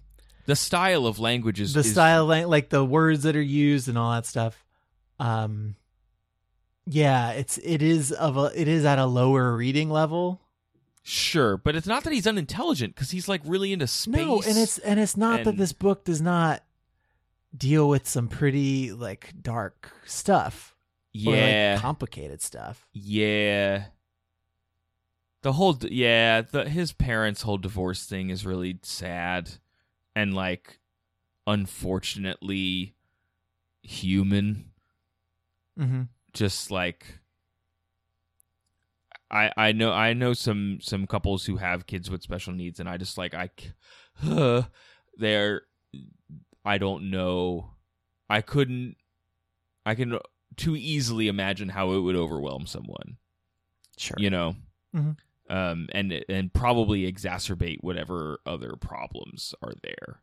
The 0.46 0.56
style 0.56 1.06
of 1.06 1.20
language 1.20 1.60
is 1.60 1.74
the 1.74 1.82
is- 1.82 1.92
style 1.92 2.26
like 2.26 2.70
the 2.70 2.84
words 2.86 3.24
that 3.24 3.36
are 3.36 3.42
used 3.42 3.88
and 3.88 3.98
all 3.98 4.12
that 4.14 4.26
stuff 4.26 4.64
um 5.20 5.76
yeah 6.86 7.32
it's 7.32 7.58
it 7.60 7.82
is 7.82 8.12
of 8.12 8.38
a 8.38 8.52
it 8.60 8.68
is 8.68 8.86
at 8.86 9.00
a 9.00 9.06
lower 9.06 9.56
reading 9.56 9.90
level 9.90 10.42
Sure, 11.02 11.58
but 11.58 11.76
it's 11.76 11.88
not 11.88 12.04
that 12.04 12.14
he's 12.14 12.28
unintelligent 12.28 12.94
because 12.94 13.10
he's 13.10 13.28
like 13.28 13.42
really 13.44 13.74
into 13.74 13.88
space. 13.88 14.16
no 14.16 14.42
and 14.42 14.58
it's 14.58 14.78
and 14.80 15.00
it's 15.00 15.18
not 15.18 15.44
that 15.46 15.58
this 15.58 15.74
book 15.74 16.04
does 16.04 16.22
not 16.22 16.62
deal 17.58 17.90
with 17.90 18.08
some 18.08 18.28
pretty 18.28 18.92
like 18.92 19.34
dark 19.42 19.92
stuff 20.06 20.76
or, 21.16 21.32
like, 21.32 21.36
yeah, 21.40 21.78
complicated 21.80 22.42
stuff 22.44 22.86
yeah. 22.94 23.86
The 25.42 25.54
whole 25.54 25.78
yeah, 25.90 26.42
the 26.42 26.68
his 26.70 26.92
parents' 26.92 27.44
whole 27.44 27.58
divorce 27.58 28.06
thing 28.06 28.30
is 28.30 28.46
really 28.46 28.80
sad, 28.84 29.52
and 30.16 30.34
like, 30.34 30.80
unfortunately, 31.48 32.96
human. 33.84 34.72
mm-hmm. 35.80 36.04
Just 36.34 36.72
like, 36.72 37.20
I 39.32 39.52
I 39.56 39.72
know 39.72 39.92
I 39.94 40.14
know 40.14 40.34
some 40.34 40.80
some 40.82 41.08
couples 41.08 41.46
who 41.46 41.58
have 41.58 41.88
kids 41.88 42.10
with 42.10 42.22
special 42.24 42.54
needs, 42.54 42.80
and 42.80 42.90
I 42.90 42.98
just 42.98 43.18
like 43.18 43.34
I, 43.34 43.50
c- 43.58 44.64
they're 45.18 45.62
I 46.66 46.78
don't 46.78 47.10
know. 47.10 47.72
I 48.30 48.42
couldn't. 48.42 48.98
I 49.86 49.96
can 49.96 50.20
too 50.56 50.76
easily 50.76 51.28
imagine 51.28 51.70
how 51.70 51.94
it 51.94 52.00
would 52.00 52.16
overwhelm 52.16 52.66
someone. 52.66 53.18
sure 53.98 54.18
You 54.20 54.30
know, 54.30 54.56
Mhm. 54.96 55.18
Um, 55.50 55.88
and 55.94 56.24
and 56.30 56.54
probably 56.54 57.12
exacerbate 57.12 57.78
whatever 57.82 58.40
other 58.46 58.74
problems 58.80 59.54
are 59.62 59.74
there, 59.84 60.22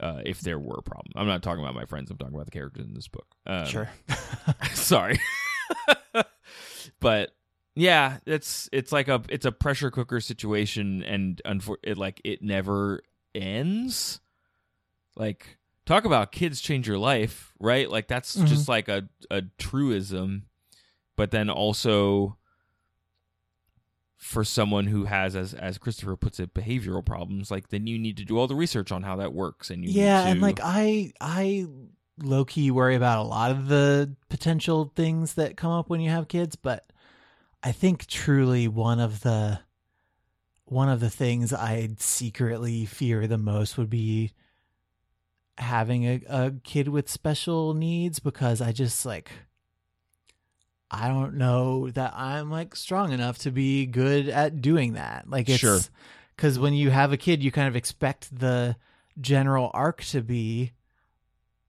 uh, 0.00 0.22
if 0.24 0.40
there 0.40 0.58
were 0.58 0.80
problems. 0.82 1.12
I'm 1.16 1.26
not 1.26 1.42
talking 1.42 1.62
about 1.62 1.74
my 1.74 1.84
friends. 1.84 2.10
I'm 2.10 2.16
talking 2.18 2.34
about 2.34 2.46
the 2.46 2.52
characters 2.52 2.86
in 2.86 2.94
this 2.94 3.08
book. 3.08 3.26
Um, 3.46 3.66
sure 3.66 3.90
sorry, 4.74 5.18
but 7.00 7.30
Yeah, 7.74 8.18
it's 8.26 8.68
it's 8.72 8.90
like 8.92 9.08
a 9.08 9.22
it's 9.28 9.46
a 9.46 9.52
pressure 9.52 9.90
cooker 9.90 10.20
situation, 10.20 11.02
and 11.02 11.40
unfor- 11.44 11.76
it 11.84 11.96
like 11.98 12.20
it 12.24 12.42
never 12.42 13.02
ends. 13.34 14.20
Like 15.16 15.58
talk 15.86 16.04
about 16.04 16.32
kids 16.32 16.60
change 16.60 16.86
your 16.88 16.98
life, 16.98 17.52
right? 17.60 17.88
Like 17.90 18.08
that's 18.08 18.36
Mhm. 18.36 18.46
just 18.46 18.68
like 18.68 18.88
a 18.88 19.08
a 19.30 19.42
truism, 19.58 20.44
but 21.16 21.30
then 21.30 21.50
also 21.50 22.36
for 24.18 24.44
someone 24.44 24.88
who 24.88 25.04
has 25.04 25.34
as 25.34 25.54
as 25.54 25.78
Christopher 25.78 26.16
puts 26.16 26.40
it 26.40 26.52
behavioral 26.52 27.06
problems 27.06 27.50
like 27.50 27.68
then 27.68 27.86
you 27.86 27.98
need 27.98 28.16
to 28.16 28.24
do 28.24 28.36
all 28.36 28.48
the 28.48 28.56
research 28.56 28.90
on 28.90 29.04
how 29.04 29.16
that 29.16 29.32
works 29.32 29.70
and 29.70 29.84
you 29.84 29.90
yeah, 29.92 30.24
need 30.24 30.30
and 30.32 30.40
like 30.40 30.58
I 30.62 31.12
I 31.20 31.66
low 32.22 32.44
key 32.44 32.70
worry 32.70 32.94
about 32.94 33.24
a 33.24 33.28
lot 33.28 33.50
of 33.50 33.68
the 33.68 34.14
potential 34.28 34.92
things 34.94 35.34
that 35.34 35.56
come 35.56 35.70
up 35.70 35.88
when 35.88 36.00
you 36.00 36.10
have 36.10 36.28
kids, 36.28 36.56
but 36.56 36.90
I 37.62 37.72
think 37.72 38.06
truly 38.06 38.68
one 38.68 39.00
of 39.00 39.20
the 39.20 39.60
one 40.64 40.88
of 40.88 41.00
the 41.00 41.10
things 41.10 41.52
I'd 41.52 42.00
secretly 42.00 42.84
fear 42.84 43.26
the 43.26 43.38
most 43.38 43.78
would 43.78 43.88
be 43.88 44.32
having 45.56 46.04
a, 46.04 46.20
a 46.28 46.50
kid 46.62 46.88
with 46.88 47.08
special 47.08 47.74
needs 47.74 48.18
because 48.18 48.60
I 48.60 48.72
just 48.72 49.06
like 49.06 49.30
I 50.90 51.08
don't 51.08 51.34
know 51.34 51.90
that 51.90 52.14
I'm 52.16 52.50
like 52.50 52.74
strong 52.74 53.12
enough 53.12 53.38
to 53.40 53.50
be 53.50 53.84
good 53.86 54.28
at 54.28 54.62
doing 54.62 54.94
that. 54.94 55.28
Like 55.28 55.48
it's 55.48 55.58
Sure. 55.60 55.80
cuz 56.36 56.58
when 56.58 56.72
you 56.74 56.90
have 56.90 57.12
a 57.12 57.16
kid 57.16 57.42
you 57.44 57.50
kind 57.52 57.68
of 57.68 57.76
expect 57.76 58.38
the 58.38 58.76
general 59.20 59.70
arc 59.74 60.02
to 60.04 60.22
be 60.22 60.72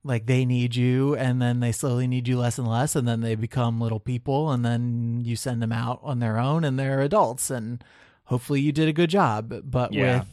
like 0.03 0.25
they 0.25 0.45
need 0.45 0.75
you 0.75 1.15
and 1.15 1.41
then 1.41 1.59
they 1.59 1.71
slowly 1.73 2.07
need 2.07 2.27
you 2.27 2.37
less 2.39 2.57
and 2.57 2.67
less 2.67 2.95
and 2.95 3.05
then 3.07 3.19
they 3.19 3.35
become 3.35 3.81
little 3.81 3.99
people 3.99 4.51
and 4.51 4.63
then 4.63 5.19
you 5.25 5.35
send 5.35 5.61
them 5.61 5.73
out 5.73 5.99
on 6.01 6.19
their 6.19 6.37
own 6.37 6.63
and 6.63 6.79
they're 6.79 7.01
adults 7.01 7.49
and 7.49 7.83
hopefully 8.25 8.61
you 8.61 8.71
did 8.71 8.87
a 8.87 8.93
good 8.93 9.09
job 9.09 9.53
but 9.65 9.91
Yeah. 9.91 10.19
with 10.19 10.27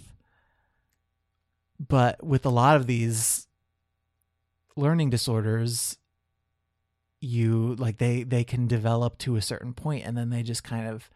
but 1.88 2.24
with 2.24 2.46
a 2.46 2.50
lot 2.50 2.76
of 2.76 2.86
these 2.86 3.48
learning 4.76 5.10
disorders 5.10 5.98
you 7.20 7.74
like 7.76 7.98
they 7.98 8.22
they 8.22 8.44
can 8.44 8.66
develop 8.66 9.18
to 9.18 9.36
a 9.36 9.42
certain 9.42 9.72
point 9.72 10.04
and 10.04 10.16
then 10.16 10.30
they 10.30 10.42
just 10.42 10.62
kind 10.64 10.86
of 10.86 11.10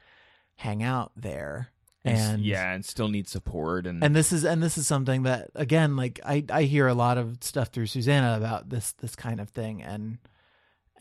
hang 0.57 0.83
out 0.83 1.13
there 1.17 1.69
and 2.05 2.19
and 2.37 2.43
yeah 2.45 2.73
and 2.73 2.85
still 2.85 3.09
need 3.09 3.29
support 3.29 3.87
and 3.87 4.03
and 4.03 4.17
this 4.17 4.33
is 4.33 4.45
and 4.45 4.63
this 4.63 4.79
is 4.79 4.87
something 4.87 5.25
that 5.25 5.51
again 5.55 5.97
like 5.97 6.19
i 6.25 6.43
i 6.51 6.63
hear 6.63 6.87
a 6.87 6.95
lot 6.95 7.19
of 7.19 7.37
stuff 7.43 7.69
through 7.69 7.87
susanna 7.87 8.35
about 8.37 8.71
this 8.71 8.93
this 8.93 9.15
kind 9.15 9.41
of 9.41 9.51
thing 9.51 9.83
and 9.83 10.17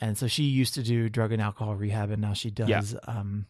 and 0.02 0.18
so 0.18 0.28
she 0.28 0.43
used 0.43 0.74
to 0.74 0.84
do 0.84 1.08
drug 1.10 1.32
and 1.32 1.41
alcohol 1.41 1.76
rehab 1.76 2.12
and 2.12 2.22
now 2.22 2.34
she 2.34 2.52
does 2.52 2.68
Yeah. 2.93 3.00
um 3.08 3.45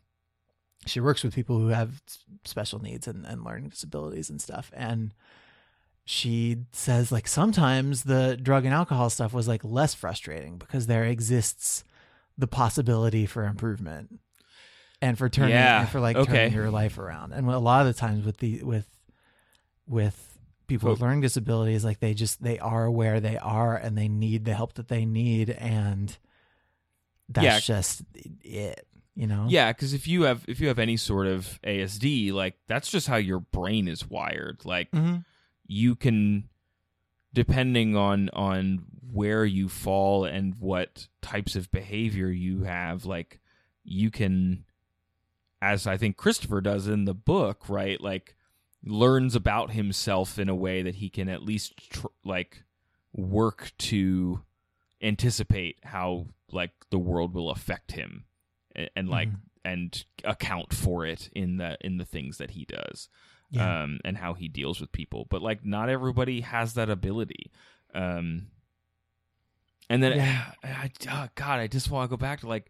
she 0.85 0.99
works 0.99 1.23
with 1.23 1.33
people 1.35 1.57
who 1.59 1.67
have 1.69 2.01
special 2.45 2.79
needs 2.79 3.07
and, 3.07 3.25
and 3.25 3.43
learning 3.43 3.69
disabilities 3.69 4.29
and 4.29 4.39
stuff 4.41 4.71
and 4.75 5.13
she 6.11 6.57
says 6.71 7.11
like 7.11 7.27
sometimes 7.27 8.03
the 8.03 8.35
drug 8.41 8.65
and 8.65 8.73
alcohol 8.73 9.11
stuff 9.11 9.31
was 9.31 9.47
like 9.47 9.63
less 9.63 9.93
frustrating 9.93 10.57
because 10.57 10.87
there 10.87 11.03
exists 11.05 11.83
the 12.35 12.47
possibility 12.47 13.27
for 13.27 13.45
improvement 13.45 14.19
and 15.03 15.19
for 15.19 15.29
turning 15.29 15.53
Yeah, 15.53 15.81
and 15.81 15.89
for 15.89 15.99
like 15.99 16.17
okay. 16.17 16.31
turning 16.31 16.53
your 16.53 16.71
life 16.71 16.97
around 16.97 17.31
and 17.31 17.47
a 17.47 17.59
lot 17.59 17.81
of 17.85 17.93
the 17.93 17.99
times 17.99 18.25
with 18.25 18.37
the 18.37 18.63
with 18.63 18.87
with 19.87 20.39
people 20.65 20.89
with 20.89 20.99
learning 20.99 21.21
disabilities 21.21 21.85
like 21.85 21.99
they 21.99 22.15
just 22.15 22.41
they 22.41 22.57
are 22.57 22.89
where 22.89 23.19
they 23.19 23.37
are 23.37 23.75
and 23.77 23.95
they 23.95 24.07
need 24.07 24.45
the 24.45 24.55
help 24.55 24.73
that 24.73 24.87
they 24.87 25.05
need 25.05 25.51
and 25.51 26.17
that's 27.27 27.67
Yeah. 27.67 27.75
just 27.75 28.01
it 28.43 28.87
you 29.13 29.27
know 29.27 29.45
Yeah, 29.47 29.71
because 29.71 29.93
if 29.93 30.07
you 30.07 30.23
have 30.23 30.43
if 30.47 30.59
you 30.59 30.69
have 30.69 30.79
any 30.79 30.97
sort 30.97 31.27
of 31.27 31.59
ASD, 31.63 32.31
like 32.31 32.55
that's 32.67 32.89
just 32.89 33.05
how 33.07 33.17
your 33.17 33.39
brain 33.41 33.87
is 33.87 34.09
wired. 34.09 34.65
Like 34.65 34.89
hmm 34.91 35.17
you 35.71 35.95
can, 35.95 36.49
depending 37.33 37.95
on 37.95 38.27
on 38.33 38.83
where 39.11 39.45
you 39.45 39.69
fall 39.69 40.25
and 40.25 40.55
what 40.59 41.07
types 41.21 41.55
of 41.55 41.71
behavior 41.71 42.27
you 42.29 42.63
have, 42.63 43.05
like 43.05 43.39
you 43.83 44.09
can, 44.11 44.65
as 45.61 45.87
I 45.87 45.95
think 45.97 46.17
Christopher 46.17 46.59
does 46.61 46.87
in 46.87 47.05
the 47.05 47.13
book, 47.13 47.69
right? 47.69 48.01
Like 48.01 48.35
learns 48.83 49.35
about 49.35 49.71
himself 49.71 50.39
in 50.39 50.49
a 50.49 50.55
way 50.55 50.81
that 50.81 50.95
he 50.95 51.09
can 51.09 51.29
at 51.29 51.43
least 51.43 51.77
tr- 51.91 52.07
like 52.23 52.63
work 53.13 53.71
to 53.77 54.41
anticipate 55.01 55.77
how 55.83 56.27
like 56.51 56.71
the 56.89 56.99
world 56.99 57.33
will 57.33 57.49
affect 57.51 57.91
him 57.91 58.25
and, 58.75 58.89
and 58.95 59.09
like 59.09 59.29
Mhm. 59.29 59.39
and 59.65 60.05
account 60.23 60.73
for 60.73 61.05
it 61.05 61.29
in 61.33 61.57
the 61.57 61.77
in 61.81 61.97
the 61.97 62.05
things 62.05 62.37
that 62.37 62.51
he 62.51 62.65
does 62.65 63.09
yeah. 63.51 63.83
um 63.83 63.99
and 64.05 64.17
how 64.17 64.33
he 64.33 64.47
deals 64.47 64.79
with 64.79 64.91
people. 64.91 65.27
But 65.29 65.41
like 65.41 65.65
not 65.65 65.89
everybody 65.89 66.41
has 66.41 66.73
that 66.75 66.89
ability. 66.89 67.51
Um 67.93 68.47
and 69.89 70.03
then 70.03 70.17
Yeah. 70.17 70.51
I, 70.63 70.91
oh, 71.09 71.27
god 71.35 71.59
i 71.59 71.67
just 71.67 71.89
want 71.89 72.07
to 72.07 72.15
go 72.15 72.19
back 72.19 72.41
to 72.41 72.47
like 72.47 72.69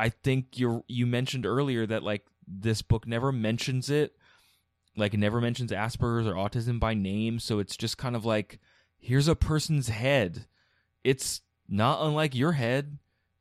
i 0.00 0.08
think 0.08 0.58
you 0.58 0.84
you 0.88 1.06
mentioned 1.06 1.46
earlier 1.46 1.86
that 1.86 2.02
like 2.02 2.26
this 2.48 2.82
book 2.82 3.06
never 3.06 3.30
mentions 3.30 3.88
it 3.88 4.16
like 4.96 5.14
it 5.14 5.18
never 5.18 5.40
mentions 5.40 5.72
asperger's 5.72 6.26
or 6.26 6.34
autism 6.34 6.78
by 6.78 6.94
name. 6.94 7.38
So 7.38 7.58
it's 7.58 7.76
just 7.76 7.98
kind 7.98 8.16
of 8.16 8.24
like 8.24 8.58
here's 8.98 9.28
a 9.28 9.36
person's 9.36 9.88
head. 9.88 10.46
It's 11.04 11.40
not 11.68 12.02
unlike 12.02 12.34
your 12.34 12.52
head. 12.52 12.98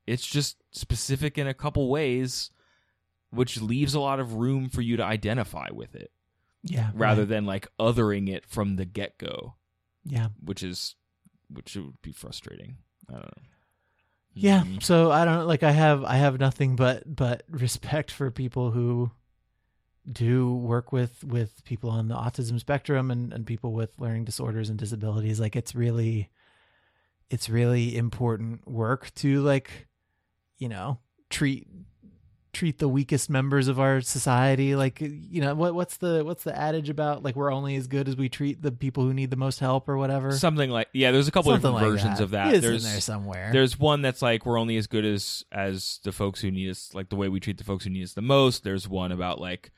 It's 0.08 0.26
just 0.26 0.58
specific 0.72 1.38
in 1.38 1.48
a 1.48 1.54
couple 1.54 1.90
ways 1.90 2.52
which 3.32 3.62
leaves 3.62 3.94
a 3.94 4.00
lot 4.00 4.20
of 4.20 4.34
room 4.34 4.70
for 4.70 4.82
you 4.82 4.98
to 4.98 5.04
identify 5.04 5.68
with 5.72 5.94
it 5.94 6.12
yeah 6.64 6.92
rather 6.94 7.22
right. 7.22 7.30
than 7.30 7.46
like 7.46 7.68
othering 7.80 8.30
it 8.30 8.46
from 8.46 8.76
the 8.76 8.86
get-go 8.86 9.56
yeah 10.04 10.28
which 10.44 10.62
is 10.64 10.96
which 11.50 11.76
would 11.76 12.02
be 12.02 12.12
frustrating 12.12 12.78
i 13.10 13.14
don't 13.14 13.24
know 13.24 13.44
Yeah. 14.34 14.64
Mhm. 14.64 14.82
So 14.84 15.12
I 15.12 15.26
don't 15.26 15.48
like 15.48 15.64
I 15.64 15.72
have 15.72 16.04
I 16.04 16.16
have 16.18 16.40
nothing 16.40 16.76
but 16.76 17.04
but 17.06 17.44
respect 17.50 18.12
for 18.12 18.30
people 18.32 18.72
who 18.72 19.12
do 20.10 20.54
work 20.56 20.92
with 20.92 21.24
with 21.24 21.64
people 21.66 21.90
on 21.90 22.08
the 22.08 22.16
autism 22.16 22.60
spectrum 22.60 23.12
and 23.12 23.34
and 23.34 23.46
people 23.46 23.74
with 23.74 24.00
learning 24.00 24.26
disorders 24.26 24.70
and 24.70 24.80
disabilities 24.80 25.40
like 25.40 25.56
it's 25.56 25.76
really 25.76 26.30
it's 27.30 27.50
really 27.50 27.98
important 27.98 28.68
work 28.68 29.14
to 29.16 29.42
like 29.42 29.88
you 30.58 30.70
know 30.70 31.00
treat 31.30 31.68
treat 32.54 32.80
the 32.80 32.88
weakest 32.88 33.30
members 33.30 33.68
of 33.68 33.80
our 33.80 34.02
society? 34.02 34.76
Like 34.76 35.00
you 35.02 35.42
know 35.42 35.56
what 35.56 35.74
what's 35.76 35.98
the 35.98 36.24
what's 36.24 36.44
the 36.44 36.58
adage 36.58 36.90
about 36.90 37.24
like 37.24 37.36
we're 37.36 37.52
only 37.52 37.76
as 37.76 37.88
good 37.88 38.08
as 38.08 38.16
we 38.16 38.30
treat 38.30 38.62
the 38.62 38.72
people 38.72 39.04
who 39.04 39.14
need 39.14 39.30
the 39.32 39.38
most 39.38 39.60
help 39.60 39.88
or 39.90 39.98
whatever? 39.98 40.32
Something 40.32 40.70
like 40.70 40.88
yeah 40.94 41.12
there's 41.12 41.28
a 41.28 41.32
couple 41.32 41.52
Something 41.52 41.72
different 41.74 41.84
like 41.94 42.02
versions 42.04 42.18
that. 42.20 42.24
of 42.24 42.32
that. 42.32 42.54
It 42.56 42.62
there's 42.62 42.84
there 42.84 43.02
somewhere. 43.02 43.50
there's 43.54 43.78
one 43.80 44.02
that's 44.02 44.22
like 44.22 44.46
we're 44.46 44.60
only 44.60 44.78
as 44.78 44.88
good 44.88 45.06
as 45.06 45.44
as 45.52 46.00
the 46.04 46.12
folks 46.12 46.42
who 46.42 46.52
need 46.52 46.70
us 46.70 46.94
like 46.94 47.10
the 47.10 47.16
way 47.16 47.30
we 47.30 47.40
treat 47.40 47.58
the 47.58 47.64
folks 47.64 47.84
who 47.84 47.90
need 47.90 48.04
us 48.04 48.14
the 48.14 48.22
most. 48.22 48.64
There's 48.64 48.88
one 48.88 49.12
about 49.12 49.40
like 49.40 49.72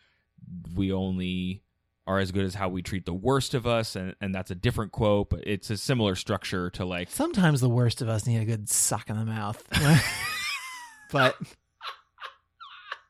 we 0.75 0.91
only 0.91 1.63
are 2.07 2.17
as 2.17 2.31
good 2.31 2.43
as 2.43 2.55
how 2.55 2.67
we 2.67 2.81
treat 2.81 3.05
the 3.05 3.13
worst 3.13 3.53
of 3.53 3.67
us 3.67 3.95
and 3.95 4.15
and 4.19 4.33
that's 4.33 4.49
a 4.49 4.55
different 4.55 4.91
quote 4.91 5.29
but 5.29 5.39
it's 5.45 5.69
a 5.69 5.77
similar 5.77 6.15
structure 6.15 6.69
to 6.71 6.83
like 6.83 7.09
Sometimes 7.11 7.61
the 7.61 7.69
worst 7.69 8.01
of 8.01 8.09
us 8.09 8.25
need 8.25 8.41
a 8.41 8.45
good 8.45 8.67
suck 8.69 9.09
in 9.09 9.17
the 9.17 9.23
mouth. 9.25 9.63
but 11.11 11.35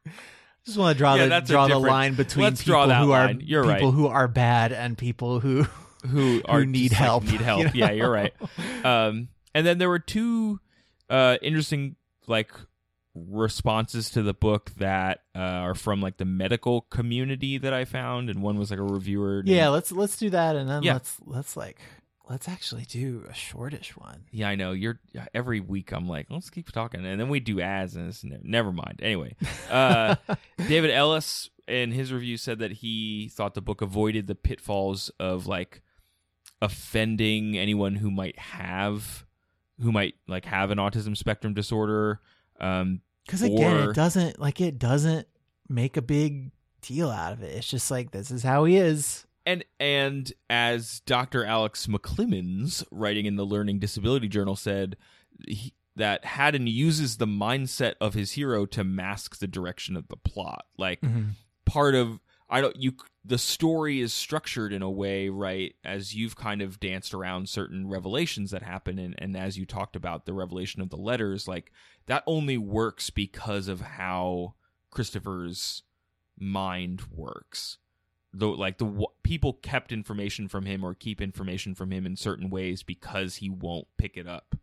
just 0.66 0.78
want 0.78 0.96
to 0.96 0.98
draw 0.98 1.16
Yeah, 1.16 1.40
the 1.40 1.42
draw 1.48 1.68
the 1.68 1.78
line 1.80 2.14
between 2.16 2.46
let's 2.46 2.64
people 2.64 2.84
who 2.90 3.10
line. 3.12 3.38
are 3.38 3.42
You're 3.42 3.64
people 3.64 3.90
right. 3.92 3.94
who 3.96 4.08
are 4.08 4.28
bad 4.28 4.72
and 4.72 4.98
people 4.98 5.40
who 5.40 5.64
who 6.08 6.42
are 6.46 6.66
need 6.66 6.90
just, 6.90 6.94
like, 6.94 7.08
help, 7.08 7.24
need 7.26 7.42
help 7.42 7.60
you 7.60 7.66
know? 7.66 7.72
yeah 7.74 7.92
you're 7.92 8.10
right 8.12 8.34
um 8.84 9.28
and 9.54 9.66
then 9.68 9.78
there 9.78 9.90
were 9.90 10.00
two 10.00 10.60
uh 11.10 11.38
interesting 11.42 11.96
like 12.28 12.52
responses 13.14 14.10
to 14.12 14.22
the 14.24 14.34
book 14.34 14.72
that 14.78 15.20
uh, 15.36 15.40
are 15.40 15.76
from 15.76 16.02
like 16.02 16.18
the 16.18 16.26
medical 16.26 16.82
community 16.82 17.58
that 17.58 17.74
I 17.74 17.84
found, 17.84 18.30
and 18.30 18.42
one 18.42 18.58
was 18.58 18.72
like 18.72 18.80
a 18.80 18.84
reviewer. 18.84 19.44
named- 19.44 19.50
Yeah, 19.56 19.68
let's 19.70 19.92
let's 19.92 20.16
do 20.18 20.30
that 20.30 20.56
and 20.56 20.70
then 20.70 20.84
Yeah. 20.84 20.94
let's 20.94 21.18
let's 21.26 21.58
like 21.58 21.80
let's 22.30 22.48
actually 22.48 22.86
do 22.86 23.26
a 23.30 23.34
shortish 23.34 23.96
one. 23.98 24.26
yeah, 24.32 24.50
I 24.50 24.56
know. 24.56 24.72
You're 24.72 25.00
every 25.34 25.60
week. 25.60 25.92
I'm 25.92 26.08
like, 26.08 26.28
let's 26.30 26.50
keep 26.50 26.72
talking, 26.72 27.06
and 27.06 27.20
then 27.20 27.30
we 27.30 27.40
do 27.40 27.60
ads, 27.62 27.96
and 27.96 28.08
it's, 28.10 28.24
never 28.24 28.72
mind. 28.72 29.00
Anyway, 29.04 29.36
uh, 29.70 30.16
David 30.68 30.92
Ellis 30.92 31.50
in 31.68 31.92
his 31.92 32.12
review 32.12 32.38
said 32.38 32.60
that 32.60 32.72
he 32.72 33.30
thought 33.34 33.54
the 33.54 33.62
book 33.62 33.82
avoided 33.82 34.28
the 34.28 34.36
pitfalls 34.36 35.10
of 35.20 35.48
like 35.48 35.82
offending 36.62 37.58
anyone 37.58 37.96
who 37.96 38.12
might 38.12 38.38
have 38.38 39.26
who 39.82 39.92
might 39.92 40.16
like 40.28 40.46
have 40.46 40.70
an 40.70 40.78
autism 40.78 41.18
spectrum 41.18 41.54
disorder 41.54 42.20
um 42.60 43.02
Cuz 43.28 43.42
again, 43.42 43.88
Or- 43.88 43.92
it 43.92 43.96
doesn't 43.96 44.40
like 44.40 44.60
it 44.62 44.78
doesn't 44.80 45.28
make 45.70 45.96
a 45.98 46.02
big 46.02 46.52
deal 46.82 47.10
out 47.10 47.34
of 47.34 47.42
it. 47.44 47.56
It's 47.56 47.68
just 47.68 47.90
like 47.92 48.12
this 48.12 48.32
is 48.32 48.44
how 48.44 48.66
he 48.66 48.76
is. 48.78 49.26
And 49.46 49.64
and 49.80 50.32
as 50.50 51.02
Dr. 51.06 51.44
Alex 51.46 51.88
McClemens 51.88 52.84
writing 52.92 53.26
in 53.26 53.36
the 53.36 53.46
Learning 53.46 53.80
Disability 53.80 54.28
Journal 54.28 54.56
said 54.56 54.98
he 55.48 55.74
that 55.98 56.24
Haddon 56.24 56.68
uses 56.68 57.18
the 57.18 57.28
mindset 57.28 57.96
of 58.00 58.14
his 58.14 58.32
hero 58.34 58.66
to 58.66 58.84
mask 58.84 59.40
the 59.40 59.48
direction 59.48 59.98
of 59.98 60.08
the 60.08 60.16
plot. 60.16 60.66
Like 60.78 61.02
Mhm. 61.02 61.32
part 61.66 61.96
of 61.96 62.20
I 62.50 62.62
don't 62.62 62.76
you 62.76 62.94
the 63.24 63.38
story 63.38 64.00
is 64.02 64.14
structured 64.14 64.74
in 64.74 64.82
a 64.82 64.90
way 64.90 65.30
right 65.30 65.76
as 65.86 66.16
you've 66.16 66.36
kind 66.36 66.62
of 66.62 66.80
danced 66.80 67.14
around 67.14 67.48
certain 67.50 67.88
revelations 67.88 68.52
that 68.52 68.64
happen 68.64 68.98
and, 69.00 69.16
and 69.18 69.38
as 69.38 69.58
you 69.58 69.66
talked 69.66 69.96
about 69.96 70.26
the 70.26 70.34
revelation 70.34 70.82
of 70.82 70.90
the 70.90 70.98
letters 70.98 71.48
like 71.48 71.72
that 72.08 72.24
only 72.26 72.58
works 72.58 73.10
because 73.10 73.68
of 73.68 73.80
how 73.82 74.56
Christopher's 74.90 75.84
mind 76.38 77.04
works 77.12 77.78
though 78.34 78.52
like 78.52 78.78
the 78.78 78.86
w- 78.86 79.08
people 79.24 79.54
kept 79.54 79.92
information 79.92 80.48
from 80.48 80.66
him 80.66 80.84
or 80.84 80.94
keep 80.94 81.20
information 81.22 81.76
from 81.76 81.92
him 81.92 82.06
in 82.06 82.16
certain 82.16 82.50
ways 82.50 82.84
because 82.84 83.36
he 83.38 83.50
won't 83.50 83.88
pick 83.98 84.16
it 84.18 84.28
up 84.28 84.56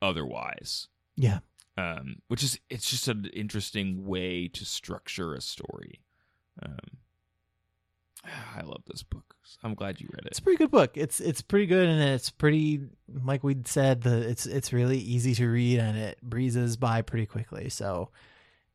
otherwise 0.00 0.88
Yeah. 1.16 1.40
um, 1.76 2.16
which 2.28 2.42
is 2.42 2.58
it's 2.70 2.88
just 2.90 3.08
an 3.08 3.26
interesting 3.32 4.06
way 4.06 4.48
to 4.48 4.64
structure 4.64 5.34
a 5.34 5.40
story. 5.40 6.00
Um, 6.62 6.98
I 8.56 8.62
love 8.62 8.82
this 8.86 9.02
book. 9.02 9.34
I'm 9.62 9.74
glad 9.74 10.00
you 10.00 10.08
read 10.12 10.24
it. 10.26 10.28
It's 10.28 10.38
a 10.38 10.42
pretty 10.42 10.58
good 10.58 10.70
book. 10.70 10.96
It's 10.96 11.20
it's 11.20 11.40
pretty 11.42 11.66
good 11.66 11.88
and 11.88 12.00
it's 12.02 12.30
pretty 12.30 12.80
like 13.24 13.42
we 13.44 13.56
said 13.64 14.02
the 14.02 14.28
it's 14.28 14.46
it's 14.46 14.72
really 14.72 14.98
easy 14.98 15.34
to 15.36 15.48
read 15.48 15.78
and 15.80 15.96
it 15.96 16.18
breezes 16.22 16.76
by 16.76 17.02
pretty 17.02 17.26
quickly. 17.26 17.68
So 17.68 18.10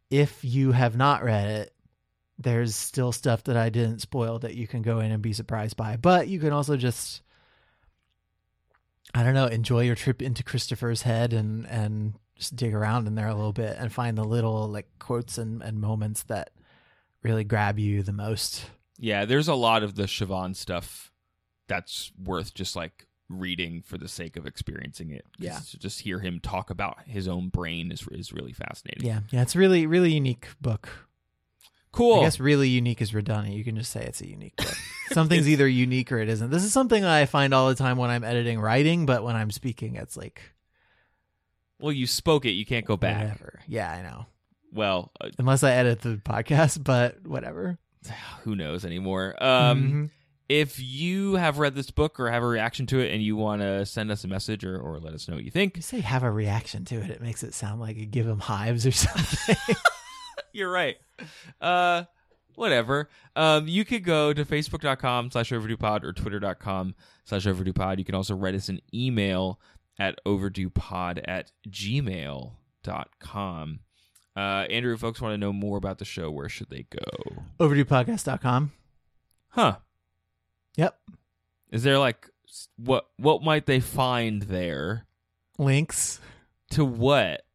if 0.10 0.44
you 0.44 0.72
have 0.74 0.96
not 0.98 1.24
read 1.24 1.48
it, 1.50 1.74
there's 2.38 2.76
still 2.76 3.12
stuff 3.12 3.44
that 3.44 3.58
I 3.58 3.70
didn't 3.70 4.00
spoil 4.00 4.40
that 4.40 4.56
you 4.56 4.68
can 4.68 4.82
go 4.82 5.00
in 5.00 5.12
and 5.12 5.22
be 5.22 5.34
surprised 5.34 5.78
by. 5.78 5.98
But 5.98 6.28
you 6.28 6.40
can 6.40 6.52
also 6.52 6.78
just 6.78 7.22
I 9.14 9.24
don't 9.24 9.36
know, 9.36 9.46
enjoy 9.46 9.84
your 9.84 9.96
trip 9.96 10.22
into 10.22 10.44
Christopher's 10.44 11.04
head 11.04 11.34
and 11.34 11.68
and 11.68 12.14
just 12.36 12.56
dig 12.56 12.74
around 12.74 13.08
in 13.08 13.16
there 13.16 13.28
a 13.28 13.36
little 13.36 13.54
bit 13.54 13.78
and 13.78 13.92
find 13.92 14.18
the 14.18 14.24
little 14.24 14.68
like 14.68 14.88
quotes 15.00 15.38
and, 15.38 15.62
and 15.62 15.80
moments 15.80 16.24
that 16.24 16.50
really 17.22 17.44
grab 17.44 17.78
you 17.78 18.02
the 18.02 18.14
most. 18.14 18.66
Yeah, 18.98 19.26
there's 19.26 19.48
a 19.48 19.56
lot 19.56 19.84
of 19.84 19.96
the 19.96 20.04
Siobhan 20.04 20.56
stuff 20.56 21.12
that's 21.68 22.12
worth 22.22 22.54
just 22.54 22.76
like 22.76 23.08
reading 23.30 23.82
for 23.82 23.98
the 23.98 24.08
sake 24.08 24.36
of 24.36 24.46
experiencing 24.46 25.12
it. 25.12 25.26
Yeah. 25.38 25.60
to 25.70 25.80
just 25.80 26.02
hear 26.02 26.20
him 26.20 26.40
talk 26.40 26.70
about 26.70 27.04
his 27.06 27.28
own 27.28 27.50
brain 27.50 27.92
is 27.92 28.06
is 28.12 28.34
really 28.34 28.54
fascinating. 28.54 29.06
Yeah, 29.06 29.20
yeah, 29.30 29.42
it's 29.42 29.56
really, 29.56 29.86
really 29.86 30.14
unique 30.14 30.48
book. 30.60 30.90
Cool. 31.94 32.20
I 32.20 32.24
guess 32.24 32.40
really 32.42 32.68
unique 32.68 33.02
is 33.02 33.14
redundant. 33.14 33.56
You 33.56 33.64
can 33.64 33.78
just 33.78 33.92
say 33.92 34.04
it's 34.04 34.20
a 34.20 34.28
unique 34.28 34.58
book. 34.58 34.76
Something's 35.14 35.48
either 35.48 35.68
unique 35.68 36.12
or 36.12 36.18
it 36.20 36.28
isn't. 36.28 36.50
This 36.50 36.64
is 36.66 36.74
something 36.74 37.06
I 37.06 37.26
find 37.26 37.54
all 37.54 37.70
the 37.70 37.76
time 37.76 37.98
when 37.98 38.10
I'm 38.10 38.24
editing 38.26 38.60
writing, 38.60 39.06
but 39.06 39.24
when 39.24 39.36
I'm 39.38 39.50
speaking, 39.52 39.96
it's 39.96 40.18
like 40.18 40.42
well, 41.80 41.92
you 41.92 42.08
spoke 42.08 42.46
it. 42.46 42.52
You 42.52 42.66
can't 42.66 42.86
go 42.86 42.98
back. 42.98 43.22
whatever. 43.22 43.60
Yeah, 43.68 43.92
I 43.92 44.02
know. 44.02 44.26
Well, 44.72 45.12
uh, 45.22 45.30
Unless 45.38 45.64
I 45.64 45.72
edit 45.72 46.02
the 46.02 46.16
podcast, 46.18 46.84
but 46.84 47.26
whatever. 47.28 47.78
who 48.44 48.56
knows 48.56 48.86
anymore? 48.86 49.36
Um, 49.44 49.84
Mhm. 49.84 50.10
if 50.50 50.80
you 50.80 51.36
have 51.36 51.60
read 51.60 51.76
this 51.76 51.92
book 51.92 52.20
or 52.20 52.30
have 52.32 52.42
a 52.44 52.48
reaction 52.48 52.86
to 52.88 53.00
it 53.00 53.12
and 53.14 53.22
you 53.22 53.36
want 53.36 53.62
to 53.62 53.86
send 53.86 54.12
us 54.12 54.24
a 54.24 54.28
message 54.28 54.64
or, 54.66 54.78
or 54.80 55.00
let 55.00 55.14
us 55.14 55.28
know 55.28 55.36
what 55.36 55.44
you 55.44 55.52
think, 55.52 55.76
you 55.76 55.82
say 55.82 56.00
have 56.00 56.24
a 56.24 56.32
reaction 56.32 56.86
to 56.86 56.96
it, 56.96 57.10
it 57.10 57.22
makes 57.22 57.44
it 57.44 57.54
sound 57.54 57.80
like 57.82 57.98
you 57.98 58.06
give 58.06 58.26
them 58.26 58.40
hives 58.40 58.86
or 58.86 58.92
something. 58.92 59.56
you're 60.54 60.72
right. 60.72 60.98
Uh, 61.62 62.04
whatever. 62.56 63.10
Um, 63.36 63.68
you 63.68 63.86
could 63.86 64.04
go 64.04 64.34
to 64.34 64.44
facebook.com 64.46 65.32
slash 65.32 65.52
overduepod 65.52 66.04
or 66.04 66.14
twitter.com 66.14 66.96
slash 67.26 67.46
overduepod. 67.46 68.00
You 68.00 68.06
can 68.06 68.16
also 68.16 68.36
write 68.36 68.56
us 68.56 68.70
an 68.70 68.82
email 68.94 69.60
at 70.00 70.20
overduepod 70.26 71.22
at 71.28 71.52
gmail.com. 71.70 72.50
Uh, 74.36 74.40
Andrew, 74.40 74.94
if 74.96 75.00
folks 75.00 75.22
want 75.22 75.34
to 75.34 75.38
know 75.38 75.54
more 75.54 75.78
about 75.78 76.00
the 76.00 76.06
show, 76.06 76.32
where 76.32 76.50
should 76.50 76.70
they 76.70 76.88
go? 76.90 77.44
Overduepodcast.com. 77.60 78.72
Huh. 79.50 79.78
Yep. 80.76 80.98
Is 81.72 81.84
there 81.84 82.00
like 82.00 82.30
what 82.78 83.06
what 83.18 83.44
might 83.44 83.68
they 83.68 83.80
find 83.80 84.42
there? 84.44 85.06
Links 85.60 86.20
To 86.72 86.84
what? 86.84 87.46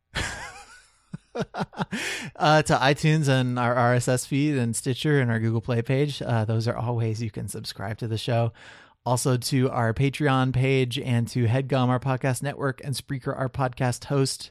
uh, 2.36 2.62
to 2.62 2.74
iTunes 2.74 3.28
and 3.28 3.58
our 3.58 3.74
RSS 3.74 4.26
feed 4.26 4.56
and 4.56 4.74
Stitcher 4.74 5.20
and 5.20 5.30
our 5.30 5.38
Google 5.40 5.60
Play 5.60 5.82
page. 5.82 6.20
Uh, 6.22 6.44
those 6.44 6.68
are 6.68 6.76
all 6.76 6.96
ways 6.96 7.22
you 7.22 7.30
can 7.30 7.48
subscribe 7.48 7.98
to 7.98 8.08
the 8.08 8.18
show. 8.18 8.52
Also 9.06 9.36
to 9.38 9.70
our 9.70 9.94
Patreon 9.94 10.52
page 10.52 10.98
and 10.98 11.26
to 11.28 11.46
HeadGum, 11.46 11.88
our 11.88 12.00
podcast 12.00 12.42
network, 12.42 12.82
and 12.84 12.94
Spreaker, 12.94 13.36
our 13.36 13.48
podcast 13.48 14.04
host. 14.04 14.50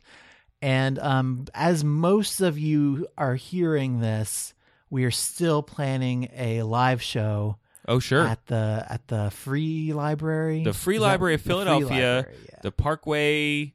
And 0.61 0.97
um, 0.99 1.45
as 1.53 1.83
most 1.83 2.41
of 2.41 2.57
you 2.57 3.07
are 3.17 3.35
hearing 3.35 3.99
this, 3.99 4.55
we 4.89 5.03
are 5.05 5.11
still 5.11 5.61
planning 5.61 6.29
a 6.35 6.63
live 6.63 7.01
show 7.03 7.57
Oh, 7.87 7.99
sure. 7.99 8.25
at 8.25 8.43
the 8.47 8.85
at 8.89 9.07
the 9.07 9.29
Free 9.29 9.93
Library, 9.93 10.63
The 10.63 10.73
Free 10.73 10.95
Is 10.95 11.01
that- 11.01 11.07
Library 11.07 11.35
of 11.35 11.41
Philadelphia, 11.41 12.15
Library, 12.15 12.35
yeah. 12.49 12.59
the 12.63 12.71
Parkway, 12.71 13.73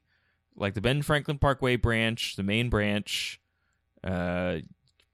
like 0.55 0.73
the 0.73 0.81
Ben 0.81 1.01
Franklin 1.01 1.37
Parkway 1.37 1.75
branch, 1.75 2.35
the 2.35 2.43
main 2.43 2.69
branch, 2.69 3.39
uh, 4.03 4.57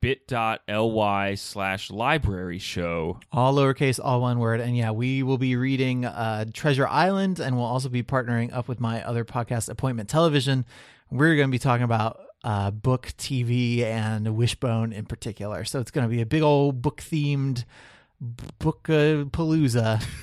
bit.ly 0.02 1.36
slash 1.36 1.92
library 1.92 2.60
show. 2.60 3.20
all 3.32 3.54
lowercase, 3.54 4.00
all 4.02 4.22
one 4.22 4.40
word. 4.40 4.62
And 4.62 4.76
yeah, 4.76 4.92
we 4.92 5.24
will 5.24 5.38
be 5.38 5.56
reading 5.56 6.06
uh, 6.06 6.46
Treasure 6.54 6.88
Island, 6.88 7.40
and 7.40 7.56
we'll 7.56 7.66
also 7.66 7.90
be 7.90 8.04
partnering 8.04 8.54
up 8.54 8.68
with 8.68 8.80
my 8.80 9.04
other 9.04 9.26
podcast, 9.26 9.70
Appointment 9.70 10.10
Television. 10.10 10.66
We're 11.12 11.36
going 11.36 11.50
to 11.50 11.52
be 11.52 11.60
talking 11.60 11.84
about 11.84 12.20
uh, 12.44 12.72
book, 12.72 13.14
TV, 13.18 13.82
and 13.82 14.36
Wishbone 14.36 14.94
in 14.94 15.06
particular. 15.06 15.66
So 15.66 15.80
it's 15.80 15.92
going 15.92 16.08
to 16.08 16.14
be 16.14 16.22
a 16.22 16.26
big 16.26 16.42
old 16.42 16.82
book 16.82 17.02
themed 17.02 17.66
book 18.60 18.84
palooza. 18.84 20.04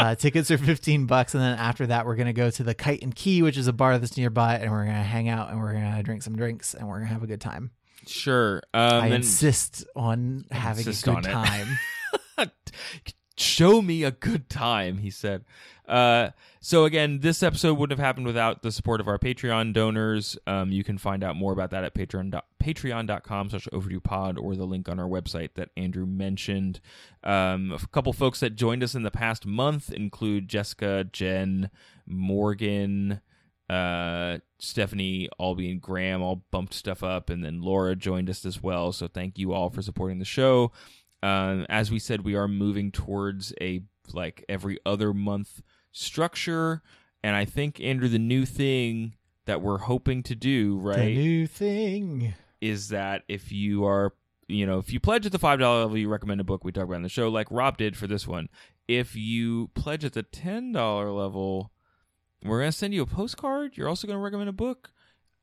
Uh, 0.00 0.14
tickets 0.14 0.50
are 0.50 0.58
15 0.58 1.06
bucks. 1.06 1.34
And 1.34 1.42
then 1.42 1.58
after 1.58 1.86
that, 1.88 2.06
we're 2.06 2.16
going 2.16 2.26
to 2.26 2.32
go 2.32 2.50
to 2.50 2.62
the 2.62 2.74
Kite 2.74 3.02
and 3.02 3.14
Key, 3.14 3.42
which 3.42 3.56
is 3.56 3.66
a 3.66 3.72
bar 3.72 3.98
that's 3.98 4.16
nearby, 4.16 4.56
and 4.56 4.70
we're 4.70 4.84
going 4.84 4.96
to 4.96 5.02
hang 5.02 5.28
out 5.28 5.50
and 5.50 5.60
we're 5.60 5.72
going 5.72 5.94
to 5.94 6.02
drink 6.02 6.22
some 6.22 6.36
drinks 6.36 6.74
and 6.74 6.88
we're 6.88 6.96
going 6.96 7.08
to 7.08 7.12
have 7.14 7.22
a 7.22 7.26
good 7.26 7.40
time. 7.40 7.70
Sure. 8.06 8.62
Um, 8.72 9.04
I 9.04 9.06
insist 9.08 9.84
on 9.94 10.46
having 10.50 10.86
Insist 10.86 11.06
a 11.06 11.12
good 11.12 11.24
time. 11.24 11.78
Show 13.36 13.80
me 13.80 14.04
a 14.04 14.10
good 14.10 14.48
time, 14.48 14.98
he 14.98 15.10
said. 15.10 15.44
Uh, 15.86 16.30
so 16.60 16.84
again, 16.84 17.20
this 17.20 17.42
episode 17.42 17.78
wouldn't 17.78 17.98
have 17.98 18.04
happened 18.04 18.26
without 18.26 18.62
the 18.62 18.70
support 18.70 19.00
of 19.00 19.08
our 19.08 19.18
Patreon 19.18 19.72
donors. 19.72 20.38
Um, 20.46 20.70
you 20.70 20.84
can 20.84 20.98
find 20.98 21.24
out 21.24 21.36
more 21.36 21.52
about 21.52 21.70
that 21.70 21.84
at 21.84 21.94
patreon 21.94 22.38
patreon.com 22.62 23.50
slash 23.50 23.66
overdue 23.72 24.00
pod 24.00 24.38
or 24.38 24.54
the 24.54 24.66
link 24.66 24.88
on 24.88 25.00
our 25.00 25.08
website 25.08 25.54
that 25.54 25.70
Andrew 25.76 26.04
mentioned. 26.04 26.80
Um, 27.24 27.72
a 27.72 27.86
couple 27.88 28.12
folks 28.12 28.40
that 28.40 28.56
joined 28.56 28.82
us 28.82 28.94
in 28.94 29.02
the 29.02 29.10
past 29.10 29.46
month 29.46 29.90
include 29.90 30.48
Jessica, 30.48 31.04
Jen, 31.10 31.70
Morgan, 32.06 33.20
uh, 33.70 34.38
Stephanie, 34.58 35.28
Albie, 35.40 35.70
and 35.70 35.80
Graham 35.80 36.20
all 36.20 36.44
bumped 36.50 36.74
stuff 36.74 37.02
up, 37.02 37.30
and 37.30 37.42
then 37.44 37.62
Laura 37.62 37.96
joined 37.96 38.28
us 38.28 38.44
as 38.44 38.62
well. 38.62 38.92
So 38.92 39.08
thank 39.08 39.38
you 39.38 39.52
all 39.52 39.70
for 39.70 39.80
supporting 39.80 40.18
the 40.18 40.24
show. 40.24 40.72
Um, 41.22 41.66
as 41.68 41.90
we 41.90 41.98
said, 41.98 42.24
we 42.24 42.34
are 42.34 42.48
moving 42.48 42.90
towards 42.92 43.54
a 43.60 43.82
like 44.12 44.44
every 44.48 44.78
other 44.84 45.14
month 45.14 45.62
structure, 45.92 46.82
and 47.22 47.36
I 47.36 47.44
think 47.44 47.80
Andrew, 47.80 48.08
the 48.08 48.18
new 48.18 48.44
thing 48.46 49.14
that 49.46 49.60
we're 49.62 49.78
hoping 49.78 50.22
to 50.24 50.34
do, 50.34 50.78
right? 50.78 50.96
The 50.96 51.14
new 51.16 51.46
thing. 51.46 52.34
is 52.60 52.88
that 52.88 53.22
if 53.28 53.50
you 53.52 53.84
are 53.84 54.14
you 54.48 54.66
know 54.66 54.78
if 54.78 54.92
you 54.92 54.98
pledge 55.00 55.24
at 55.24 55.32
the 55.32 55.38
five 55.38 55.60
dollar 55.60 55.82
level 55.82 55.96
you 55.96 56.08
recommend 56.08 56.40
a 56.40 56.44
book 56.44 56.64
we 56.64 56.72
talk 56.72 56.84
about 56.84 56.96
in 56.96 57.02
the 57.02 57.08
show 57.08 57.28
like 57.28 57.46
rob 57.52 57.78
did 57.78 57.96
for 57.96 58.08
this 58.08 58.26
one 58.26 58.48
if 58.88 59.14
you 59.14 59.68
pledge 59.74 60.04
at 60.04 60.12
the 60.12 60.24
ten 60.24 60.72
dollar 60.72 61.10
level 61.12 61.70
we're 62.44 62.58
going 62.58 62.70
to 62.72 62.76
send 62.76 62.92
you 62.92 63.00
a 63.02 63.06
postcard 63.06 63.76
you're 63.76 63.88
also 63.88 64.08
going 64.08 64.18
to 64.18 64.22
recommend 64.22 64.48
a 64.48 64.52
book 64.52 64.90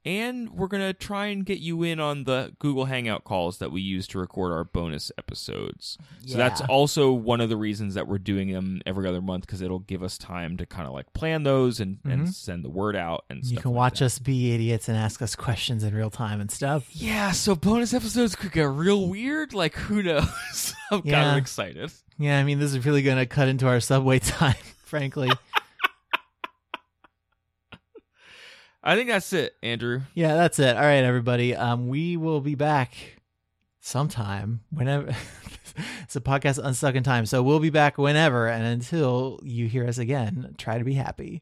and 0.08 0.50
we're 0.52 0.68
going 0.68 0.82
to 0.82 0.94
try 0.94 1.26
and 1.28 1.46
get 1.46 1.60
you 1.60 1.84
in 1.84 2.00
on 2.00 2.24
the 2.24 2.54
google 2.60 2.86
hangout 2.86 3.24
calls 3.26 3.58
that 3.58 3.72
we 3.72 3.82
use 3.82 4.08
to 4.08 4.18
record 4.18 4.52
our 4.54 4.64
bonus 4.64 5.12
episodes 5.18 5.98
so 6.26 6.38
that's 6.38 6.62
also 6.62 7.12
one 7.12 7.42
of 7.42 7.50
the 7.50 7.58
reasons 7.58 7.94
that 7.96 8.08
we're 8.08 8.18
doing 8.18 8.52
them 8.54 8.82
every 8.86 9.08
other 9.08 9.22
month 9.22 9.46
because 9.46 9.62
it'll 9.62 9.80
give 9.80 10.02
us 10.04 10.18
time 10.18 10.56
to 10.58 10.66
kind 10.66 10.88
of 10.88 10.94
like 10.94 11.12
plan 11.14 11.44
those 11.44 11.80
and, 11.80 12.00
and 12.06 12.28
Mhm. 12.28 12.34
send 12.34 12.64
the 12.64 12.70
word 12.70 12.96
out 12.96 13.26
and 13.30 13.44
You 13.46 13.58
can 13.58 13.72
like 13.72 13.78
watch 13.78 14.00
that. 14.00 14.06
us 14.06 14.20
be 14.20 14.54
idiots 14.54 14.88
and 14.88 14.98
ask 14.98 15.22
us 15.22 15.36
questions 15.36 15.84
in 15.84 15.94
real 15.94 16.10
time 16.10 16.40
and 16.42 16.50
stuff. 16.50 16.88
Yeah, 16.92 17.32
so 17.32 17.56
bonus 17.56 17.94
episodes 17.94 18.36
could 18.36 18.52
get 18.52 18.64
real 18.70 19.08
weird. 19.08 19.54
Like, 19.54 19.76
who 19.76 20.02
knows? 20.04 20.74
I'm 20.92 21.02
kind 21.02 21.32
of 21.32 21.38
excited. 21.38 21.92
Yeah, 22.18 22.40
I 22.40 22.44
mean, 22.44 22.60
this 22.60 22.74
is 22.74 22.86
really 22.86 23.02
going 23.04 23.18
to 23.18 23.26
cut 23.26 23.48
into 23.48 23.68
our 23.68 23.80
subway 23.80 24.20
time, 24.38 24.56
frankly. 24.86 25.30
I 28.88 28.96
think 28.96 29.10
that's 29.10 29.34
it, 29.34 29.54
Andrew. 29.62 30.04
yeah, 30.14 30.36
that's 30.36 30.60
it. 30.60 30.78
All 30.78 30.82
right, 30.82 31.04
everybody. 31.04 31.54
Um, 31.54 31.90
we 31.90 32.16
will 32.16 32.40
be 32.40 32.56
back 32.56 33.18
sometime 33.82 34.62
whenever. 34.70 35.08
it's 36.04 36.16
a 36.16 36.22
podcast 36.22 36.58
unstuck 36.64 36.96
in 36.96 37.04
time, 37.04 37.26
so 37.26 37.44
we'll 37.44 37.60
be 37.60 37.70
back 37.70 37.98
whenever. 37.98 38.48
And 38.48 38.66
until 38.66 39.42
you 39.44 39.68
hear 39.68 39.86
us 39.86 39.98
again, 39.98 40.56
try 40.58 40.78
to 40.78 40.86
be 40.86 40.94
happy. 40.94 41.42